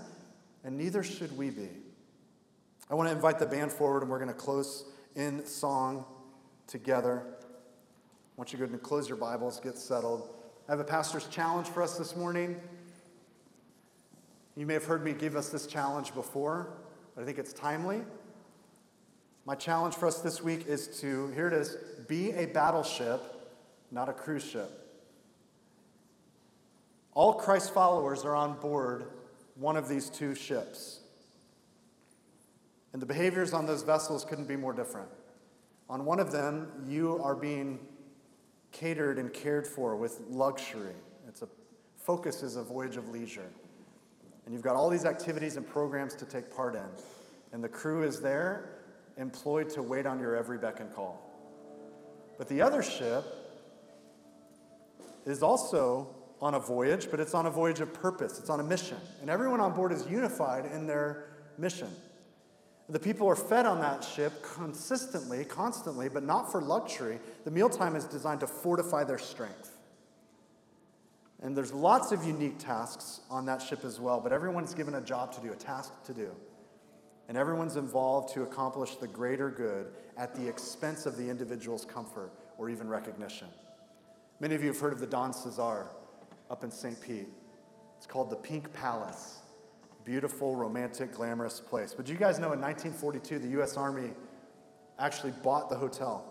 And 0.64 0.76
neither 0.76 1.02
should 1.02 1.36
we 1.36 1.50
be. 1.50 1.68
I 2.90 2.94
want 2.94 3.08
to 3.08 3.14
invite 3.14 3.38
the 3.38 3.46
band 3.46 3.72
forward, 3.72 4.02
and 4.02 4.10
we're 4.10 4.18
going 4.18 4.28
to 4.28 4.34
close 4.34 4.84
in 5.16 5.44
song 5.46 6.04
together. 6.66 7.22
I 7.24 8.36
want 8.36 8.52
you 8.52 8.58
to 8.58 8.66
go 8.66 8.72
and 8.72 8.82
close 8.82 9.08
your 9.08 9.16
Bibles, 9.16 9.58
get 9.58 9.78
settled. 9.78 10.28
I 10.68 10.72
have 10.72 10.80
a 10.80 10.84
pastor's 10.84 11.26
challenge 11.28 11.68
for 11.68 11.82
us 11.82 11.96
this 11.96 12.14
morning. 12.14 12.60
You 14.56 14.66
may 14.66 14.74
have 14.74 14.84
heard 14.84 15.02
me 15.02 15.14
give 15.14 15.34
us 15.34 15.48
this 15.48 15.66
challenge 15.66 16.14
before, 16.14 16.68
but 17.14 17.22
I 17.22 17.24
think 17.24 17.38
it's 17.38 17.52
timely. 17.52 18.02
My 19.46 19.54
challenge 19.54 19.94
for 19.94 20.06
us 20.06 20.20
this 20.20 20.42
week 20.42 20.66
is 20.66 21.00
to, 21.00 21.28
here 21.28 21.48
it 21.48 21.54
is, 21.54 21.76
be 22.06 22.32
a 22.32 22.46
battleship, 22.46 23.20
not 23.90 24.08
a 24.08 24.12
cruise 24.12 24.44
ship. 24.44 24.70
All 27.14 27.34
Christ 27.34 27.72
followers 27.72 28.24
are 28.24 28.34
on 28.34 28.58
board 28.58 29.06
one 29.54 29.76
of 29.76 29.88
these 29.88 30.10
two 30.10 30.34
ships. 30.34 31.00
And 32.94 33.02
the 33.02 33.06
behaviors 33.06 33.52
on 33.52 33.66
those 33.66 33.82
vessels 33.82 34.24
couldn't 34.24 34.46
be 34.46 34.54
more 34.54 34.72
different. 34.72 35.08
On 35.90 36.04
one 36.04 36.20
of 36.20 36.30
them, 36.30 36.68
you 36.86 37.20
are 37.22 37.34
being 37.34 37.80
catered 38.70 39.18
and 39.18 39.32
cared 39.32 39.66
for 39.66 39.96
with 39.96 40.20
luxury. 40.30 40.94
It's 41.28 41.42
a 41.42 41.48
focus 41.98 42.44
is 42.44 42.54
a 42.54 42.62
voyage 42.62 42.96
of 42.96 43.08
leisure. 43.08 43.50
And 44.44 44.54
you've 44.54 44.62
got 44.62 44.76
all 44.76 44.88
these 44.88 45.04
activities 45.04 45.56
and 45.56 45.66
programs 45.66 46.14
to 46.14 46.24
take 46.24 46.54
part 46.54 46.76
in. 46.76 46.86
And 47.52 47.64
the 47.64 47.68
crew 47.68 48.04
is 48.04 48.20
there, 48.20 48.68
employed 49.16 49.70
to 49.70 49.82
wait 49.82 50.06
on 50.06 50.20
your 50.20 50.36
every 50.36 50.58
beck 50.58 50.78
and 50.78 50.94
call. 50.94 51.20
But 52.38 52.48
the 52.48 52.62
other 52.62 52.82
ship 52.82 53.24
is 55.26 55.42
also 55.42 56.14
on 56.40 56.54
a 56.54 56.60
voyage, 56.60 57.10
but 57.10 57.18
it's 57.18 57.34
on 57.34 57.46
a 57.46 57.50
voyage 57.50 57.80
of 57.80 57.92
purpose, 57.92 58.38
it's 58.38 58.50
on 58.50 58.60
a 58.60 58.64
mission. 58.64 58.98
And 59.20 59.30
everyone 59.30 59.60
on 59.60 59.72
board 59.72 59.90
is 59.90 60.06
unified 60.06 60.66
in 60.66 60.86
their 60.86 61.30
mission. 61.58 61.88
The 62.88 62.98
people 62.98 63.26
are 63.28 63.36
fed 63.36 63.64
on 63.64 63.80
that 63.80 64.04
ship 64.04 64.42
consistently, 64.42 65.44
constantly, 65.44 66.08
but 66.08 66.22
not 66.22 66.52
for 66.52 66.60
luxury. 66.60 67.18
The 67.44 67.50
mealtime 67.50 67.96
is 67.96 68.04
designed 68.04 68.40
to 68.40 68.46
fortify 68.46 69.04
their 69.04 69.18
strength. 69.18 69.70
And 71.42 71.56
there's 71.56 71.72
lots 71.72 72.12
of 72.12 72.24
unique 72.24 72.58
tasks 72.58 73.20
on 73.30 73.46
that 73.46 73.62
ship 73.62 73.84
as 73.84 74.00
well, 74.00 74.20
but 74.20 74.32
everyone's 74.32 74.74
given 74.74 74.94
a 74.94 75.00
job 75.00 75.32
to 75.34 75.40
do, 75.40 75.52
a 75.52 75.56
task 75.56 75.92
to 76.04 76.14
do. 76.14 76.30
And 77.28 77.38
everyone's 77.38 77.76
involved 77.76 78.34
to 78.34 78.42
accomplish 78.42 78.96
the 78.96 79.08
greater 79.08 79.50
good 79.50 79.86
at 80.18 80.34
the 80.34 80.46
expense 80.46 81.06
of 81.06 81.16
the 81.16 81.28
individual's 81.28 81.86
comfort 81.86 82.32
or 82.58 82.68
even 82.68 82.86
recognition. 82.88 83.48
Many 84.40 84.54
of 84.54 84.62
you 84.62 84.68
have 84.68 84.78
heard 84.78 84.92
of 84.92 85.00
the 85.00 85.06
Don 85.06 85.32
Cesar 85.32 85.86
up 86.50 86.64
in 86.64 86.70
St. 86.70 87.00
Pete. 87.00 87.28
It's 87.96 88.06
called 88.06 88.28
the 88.28 88.36
Pink 88.36 88.70
Palace 88.74 89.40
beautiful, 90.04 90.54
romantic, 90.54 91.12
glamorous 91.12 91.60
place. 91.60 91.94
But 91.94 92.08
you 92.08 92.16
guys 92.16 92.38
know 92.38 92.52
in 92.52 92.60
1942, 92.60 93.38
the 93.38 93.48
U.S. 93.58 93.76
Army 93.76 94.10
actually 94.98 95.32
bought 95.42 95.70
the 95.70 95.76
hotel 95.76 96.24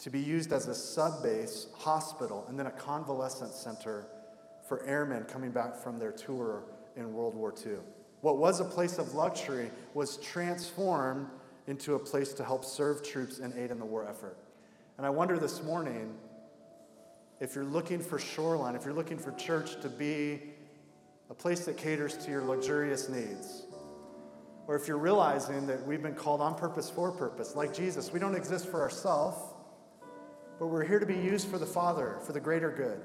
to 0.00 0.10
be 0.10 0.20
used 0.20 0.52
as 0.52 0.68
a 0.68 0.74
sub 0.74 1.22
base, 1.22 1.68
hospital, 1.76 2.44
and 2.48 2.58
then 2.58 2.66
a 2.66 2.70
convalescent 2.70 3.52
center 3.52 4.06
for 4.68 4.84
airmen 4.84 5.24
coming 5.24 5.50
back 5.50 5.76
from 5.76 5.98
their 5.98 6.12
tour 6.12 6.64
in 6.96 7.12
World 7.12 7.34
War 7.34 7.54
II. 7.64 7.76
What 8.20 8.38
was 8.38 8.60
a 8.60 8.64
place 8.64 8.98
of 8.98 9.14
luxury 9.14 9.70
was 9.92 10.16
transformed 10.16 11.28
into 11.66 11.94
a 11.94 11.98
place 11.98 12.32
to 12.34 12.44
help 12.44 12.64
serve 12.64 13.02
troops 13.02 13.38
and 13.38 13.54
aid 13.54 13.70
in 13.70 13.78
the 13.78 13.84
war 13.84 14.06
effort. 14.08 14.36
And 14.96 15.06
I 15.06 15.10
wonder 15.10 15.38
this 15.38 15.62
morning 15.62 16.14
if 17.40 17.54
you're 17.54 17.64
looking 17.64 18.00
for 18.00 18.18
Shoreline, 18.18 18.76
if 18.76 18.84
you're 18.84 18.94
looking 18.94 19.18
for 19.18 19.32
church 19.32 19.80
to 19.80 19.88
be 19.88 20.40
a 21.30 21.34
place 21.34 21.64
that 21.64 21.76
caters 21.76 22.16
to 22.18 22.30
your 22.30 22.42
luxurious 22.42 23.08
needs. 23.08 23.64
Or 24.66 24.76
if 24.76 24.88
you're 24.88 24.98
realizing 24.98 25.66
that 25.66 25.86
we've 25.86 26.02
been 26.02 26.14
called 26.14 26.40
on 26.40 26.54
purpose 26.54 26.88
for 26.88 27.12
purpose, 27.12 27.54
like 27.54 27.74
Jesus, 27.74 28.12
we 28.12 28.18
don't 28.18 28.34
exist 28.34 28.66
for 28.68 28.80
ourselves, 28.80 29.36
but 30.58 30.68
we're 30.68 30.84
here 30.84 30.98
to 30.98 31.06
be 31.06 31.14
used 31.14 31.48
for 31.48 31.58
the 31.58 31.66
Father, 31.66 32.18
for 32.24 32.32
the 32.32 32.40
greater 32.40 32.70
good. 32.70 33.00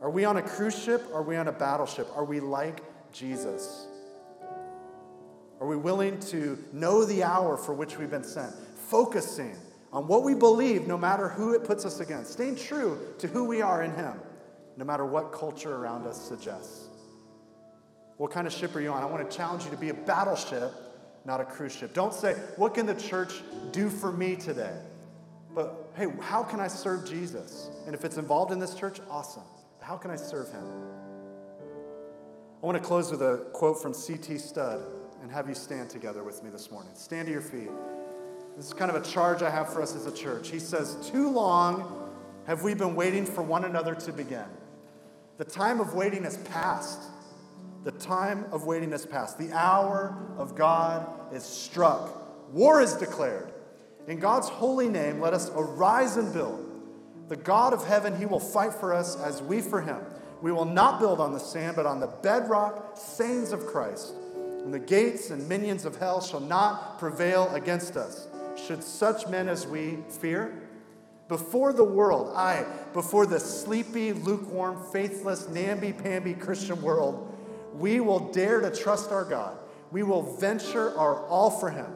Are 0.00 0.10
we 0.10 0.24
on 0.24 0.38
a 0.38 0.42
cruise 0.42 0.80
ship? 0.80 1.02
Are 1.12 1.22
we 1.22 1.36
on 1.36 1.48
a 1.48 1.52
battleship? 1.52 2.08
Are 2.16 2.24
we 2.24 2.40
like 2.40 2.82
Jesus? 3.12 3.86
Are 5.60 5.66
we 5.66 5.76
willing 5.76 6.18
to 6.20 6.58
know 6.72 7.04
the 7.04 7.22
hour 7.22 7.56
for 7.56 7.74
which 7.74 7.98
we've 7.98 8.10
been 8.10 8.24
sent? 8.24 8.54
Focusing 8.88 9.54
on 9.92 10.06
what 10.06 10.22
we 10.22 10.34
believe, 10.34 10.86
no 10.86 10.96
matter 10.96 11.28
who 11.28 11.52
it 11.52 11.64
puts 11.64 11.84
us 11.84 12.00
against. 12.00 12.32
Staying 12.32 12.56
true 12.56 12.98
to 13.18 13.26
who 13.26 13.44
we 13.44 13.60
are 13.60 13.82
in 13.82 13.94
Him 13.94 14.14
no 14.76 14.84
matter 14.84 15.04
what 15.04 15.32
culture 15.32 15.74
around 15.74 16.06
us 16.06 16.20
suggests. 16.20 16.88
What 18.16 18.30
kind 18.30 18.46
of 18.46 18.52
ship 18.52 18.74
are 18.76 18.80
you 18.80 18.90
on? 18.90 19.02
I 19.02 19.06
want 19.06 19.28
to 19.28 19.36
challenge 19.36 19.64
you 19.64 19.70
to 19.70 19.76
be 19.76 19.88
a 19.88 19.94
battleship, 19.94 20.72
not 21.24 21.40
a 21.40 21.44
cruise 21.44 21.74
ship. 21.74 21.94
Don't 21.94 22.12
say, 22.12 22.34
What 22.56 22.74
can 22.74 22.86
the 22.86 22.94
church 22.94 23.42
do 23.72 23.88
for 23.88 24.12
me 24.12 24.36
today? 24.36 24.76
But 25.54 25.90
hey, 25.96 26.06
how 26.20 26.42
can 26.42 26.60
I 26.60 26.68
serve 26.68 27.08
Jesus? 27.08 27.70
And 27.86 27.94
if 27.94 28.04
it's 28.04 28.18
involved 28.18 28.52
in 28.52 28.58
this 28.58 28.74
church, 28.74 29.00
awesome. 29.10 29.42
How 29.80 29.96
can 29.96 30.10
I 30.10 30.16
serve 30.16 30.50
him? 30.52 30.64
I 32.62 32.66
want 32.66 32.76
to 32.76 32.84
close 32.84 33.10
with 33.10 33.22
a 33.22 33.46
quote 33.52 33.80
from 33.80 33.94
C.T. 33.94 34.36
Studd 34.36 34.82
and 35.22 35.30
have 35.30 35.48
you 35.48 35.54
stand 35.54 35.88
together 35.88 36.22
with 36.22 36.42
me 36.44 36.50
this 36.50 36.70
morning. 36.70 36.92
Stand 36.94 37.26
to 37.26 37.32
your 37.32 37.40
feet. 37.40 37.70
This 38.56 38.66
is 38.66 38.74
kind 38.74 38.90
of 38.90 39.02
a 39.02 39.06
charge 39.06 39.42
I 39.42 39.48
have 39.48 39.72
for 39.72 39.80
us 39.80 39.96
as 39.96 40.06
a 40.06 40.12
church. 40.12 40.50
He 40.50 40.58
says, 40.58 40.96
Too 41.10 41.30
long 41.30 42.10
have 42.46 42.62
we 42.62 42.74
been 42.74 42.94
waiting 42.94 43.24
for 43.24 43.42
one 43.42 43.64
another 43.64 43.94
to 43.94 44.12
begin. 44.12 44.44
The 45.40 45.46
time 45.46 45.80
of 45.80 45.94
waiting 45.94 46.24
has 46.24 46.36
passed. 46.36 47.00
The 47.84 47.92
time 47.92 48.44
of 48.52 48.66
waiting 48.66 48.90
has 48.90 49.06
passed. 49.06 49.38
The 49.38 49.50
hour 49.54 50.14
of 50.36 50.54
God 50.54 51.06
is 51.32 51.42
struck. 51.42 52.52
War 52.52 52.82
is 52.82 52.92
declared. 52.92 53.50
In 54.06 54.18
God's 54.18 54.50
holy 54.50 54.90
name, 54.90 55.18
let 55.18 55.32
us 55.32 55.50
arise 55.54 56.18
and 56.18 56.30
build. 56.34 56.62
The 57.28 57.36
God 57.36 57.72
of 57.72 57.86
heaven, 57.86 58.18
He 58.18 58.26
will 58.26 58.38
fight 58.38 58.74
for 58.74 58.92
us 58.92 59.16
as 59.16 59.40
we 59.40 59.62
for 59.62 59.80
Him. 59.80 59.96
We 60.42 60.52
will 60.52 60.66
not 60.66 61.00
build 61.00 61.20
on 61.20 61.32
the 61.32 61.40
sand, 61.40 61.74
but 61.74 61.86
on 61.86 62.00
the 62.00 62.08
bedrock 62.08 62.98
sayings 62.98 63.52
of 63.52 63.64
Christ. 63.64 64.12
And 64.34 64.74
the 64.74 64.78
gates 64.78 65.30
and 65.30 65.48
minions 65.48 65.86
of 65.86 65.96
hell 65.96 66.20
shall 66.20 66.40
not 66.40 66.98
prevail 66.98 67.48
against 67.54 67.96
us. 67.96 68.28
Should 68.66 68.84
such 68.84 69.26
men 69.26 69.48
as 69.48 69.66
we 69.66 70.00
fear? 70.20 70.68
Before 71.30 71.72
the 71.72 71.84
world, 71.84 72.32
I, 72.34 72.66
before 72.92 73.24
the 73.24 73.38
sleepy, 73.38 74.12
lukewarm, 74.12 74.82
faithless, 74.92 75.48
namby 75.48 75.92
pamby 75.92 76.34
Christian 76.34 76.82
world, 76.82 77.32
we 77.74 78.00
will 78.00 78.32
dare 78.32 78.60
to 78.60 78.68
trust 78.68 79.12
our 79.12 79.24
God. 79.24 79.56
We 79.92 80.02
will 80.02 80.36
venture 80.38 80.92
our 80.98 81.24
all 81.28 81.48
for 81.48 81.70
Him. 81.70 81.86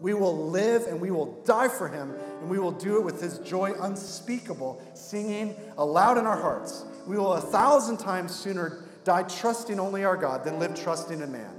We 0.00 0.14
will 0.14 0.48
live 0.48 0.82
and 0.88 1.00
we 1.00 1.12
will 1.12 1.40
die 1.44 1.68
for 1.68 1.86
Him, 1.86 2.12
and 2.40 2.50
we 2.50 2.58
will 2.58 2.72
do 2.72 2.96
it 2.96 3.04
with 3.04 3.20
His 3.20 3.38
joy 3.38 3.72
unspeakable, 3.78 4.82
singing 4.94 5.54
aloud 5.78 6.18
in 6.18 6.26
our 6.26 6.36
hearts. 6.36 6.86
We 7.06 7.16
will 7.16 7.34
a 7.34 7.40
thousand 7.40 7.98
times 7.98 8.34
sooner 8.34 8.82
die 9.04 9.22
trusting 9.22 9.78
only 9.78 10.02
our 10.02 10.16
God 10.16 10.42
than 10.42 10.58
live 10.58 10.74
trusting 10.74 11.20
in 11.20 11.30
man. 11.30 11.54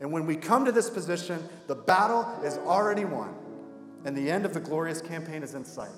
And 0.00 0.12
when 0.12 0.24
we 0.24 0.36
come 0.36 0.64
to 0.66 0.70
this 0.70 0.88
position, 0.88 1.42
the 1.66 1.74
battle 1.74 2.22
is 2.44 2.58
already 2.58 3.04
won, 3.04 3.34
and 4.04 4.16
the 4.16 4.30
end 4.30 4.46
of 4.46 4.54
the 4.54 4.60
glorious 4.60 5.02
campaign 5.02 5.42
is 5.42 5.54
in 5.54 5.64
sight. 5.64 5.90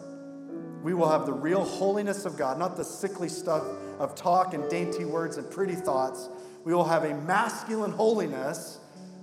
We 0.82 0.94
will 0.94 1.08
have 1.08 1.26
the 1.26 1.32
real 1.32 1.64
holiness 1.64 2.24
of 2.24 2.36
God, 2.36 2.58
not 2.58 2.76
the 2.76 2.84
sickly 2.84 3.28
stuff 3.28 3.64
of 3.98 4.14
talk 4.14 4.54
and 4.54 4.68
dainty 4.70 5.04
words 5.04 5.36
and 5.36 5.50
pretty 5.50 5.74
thoughts. 5.74 6.28
We 6.64 6.74
will 6.74 6.84
have 6.84 7.04
a 7.04 7.14
masculine 7.14 7.92
holiness, 7.92 8.78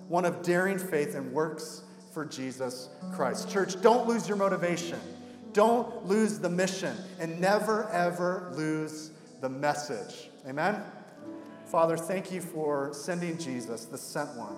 one 0.07 0.25
of 0.25 0.43
daring 0.43 0.77
faith 0.77 1.15
and 1.15 1.31
works 1.31 1.81
for 2.13 2.25
Jesus 2.25 2.89
Christ. 3.13 3.49
Church, 3.49 3.81
don't 3.81 4.07
lose 4.07 4.27
your 4.27 4.37
motivation. 4.37 4.99
Don't 5.53 6.05
lose 6.05 6.37
the 6.37 6.49
mission 6.49 6.95
and 7.19 7.41
never, 7.41 7.89
ever 7.89 8.51
lose 8.55 9.11
the 9.41 9.49
message. 9.49 10.29
Amen? 10.47 10.81
Father, 11.65 11.97
thank 11.97 12.31
you 12.31 12.41
for 12.41 12.91
sending 12.93 13.37
Jesus, 13.37 13.85
the 13.85 13.97
sent 13.97 14.35
one. 14.35 14.55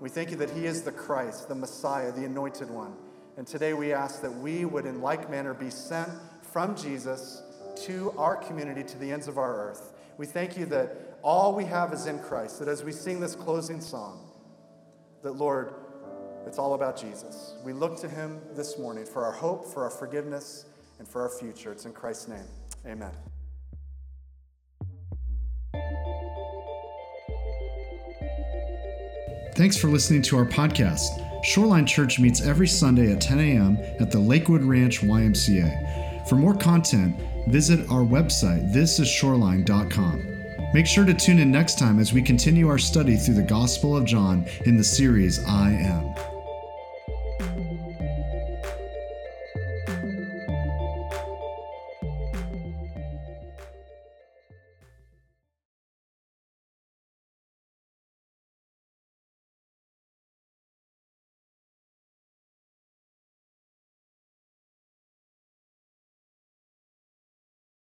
We 0.00 0.08
thank 0.08 0.30
you 0.30 0.36
that 0.38 0.50
he 0.50 0.66
is 0.66 0.82
the 0.82 0.92
Christ, 0.92 1.48
the 1.48 1.54
Messiah, 1.54 2.10
the 2.12 2.24
anointed 2.24 2.70
one. 2.70 2.94
And 3.36 3.46
today 3.46 3.74
we 3.74 3.92
ask 3.92 4.22
that 4.22 4.34
we 4.34 4.64
would, 4.64 4.86
in 4.86 5.00
like 5.00 5.30
manner, 5.30 5.54
be 5.54 5.70
sent 5.70 6.08
from 6.52 6.76
Jesus 6.76 7.42
to 7.84 8.12
our 8.16 8.36
community, 8.36 8.82
to 8.82 8.98
the 8.98 9.10
ends 9.10 9.28
of 9.28 9.38
our 9.38 9.68
earth. 9.68 9.92
We 10.16 10.26
thank 10.26 10.56
you 10.56 10.66
that 10.66 11.18
all 11.22 11.54
we 11.54 11.64
have 11.64 11.92
is 11.92 12.06
in 12.06 12.18
Christ, 12.18 12.58
that 12.58 12.68
as 12.68 12.82
we 12.82 12.92
sing 12.92 13.20
this 13.20 13.34
closing 13.34 13.80
song, 13.80 14.30
that 15.22 15.32
Lord, 15.32 15.74
it's 16.46 16.58
all 16.58 16.74
about 16.74 16.96
Jesus. 16.96 17.54
We 17.64 17.72
look 17.72 18.00
to 18.00 18.08
him 18.08 18.40
this 18.54 18.78
morning 18.78 19.04
for 19.04 19.24
our 19.24 19.32
hope, 19.32 19.66
for 19.66 19.84
our 19.84 19.90
forgiveness, 19.90 20.66
and 20.98 21.06
for 21.06 21.22
our 21.22 21.28
future. 21.28 21.72
It's 21.72 21.84
in 21.84 21.92
Christ's 21.92 22.28
name. 22.28 22.46
Amen. 22.86 23.12
Thanks 29.54 29.76
for 29.76 29.88
listening 29.88 30.22
to 30.22 30.36
our 30.36 30.46
podcast. 30.46 31.24
Shoreline 31.44 31.86
Church 31.86 32.20
meets 32.20 32.40
every 32.40 32.68
Sunday 32.68 33.12
at 33.12 33.20
10 33.20 33.40
a.m. 33.40 33.76
at 34.00 34.10
the 34.10 34.18
Lakewood 34.18 34.62
Ranch 34.62 35.00
YMCA. 35.00 35.97
For 36.28 36.36
more 36.36 36.54
content, 36.54 37.18
visit 37.48 37.80
our 37.90 38.02
website, 38.02 38.74
thisisshoreline.com. 38.74 40.38
Make 40.74 40.86
sure 40.86 41.06
to 41.06 41.14
tune 41.14 41.38
in 41.38 41.50
next 41.50 41.78
time 41.78 41.98
as 41.98 42.12
we 42.12 42.20
continue 42.20 42.68
our 42.68 42.76
study 42.76 43.16
through 43.16 43.36
the 43.36 43.42
Gospel 43.42 43.96
of 43.96 44.04
John 44.04 44.46
in 44.66 44.76
the 44.76 44.84
series 44.84 45.42
I 45.46 45.70
Am. 45.70 46.27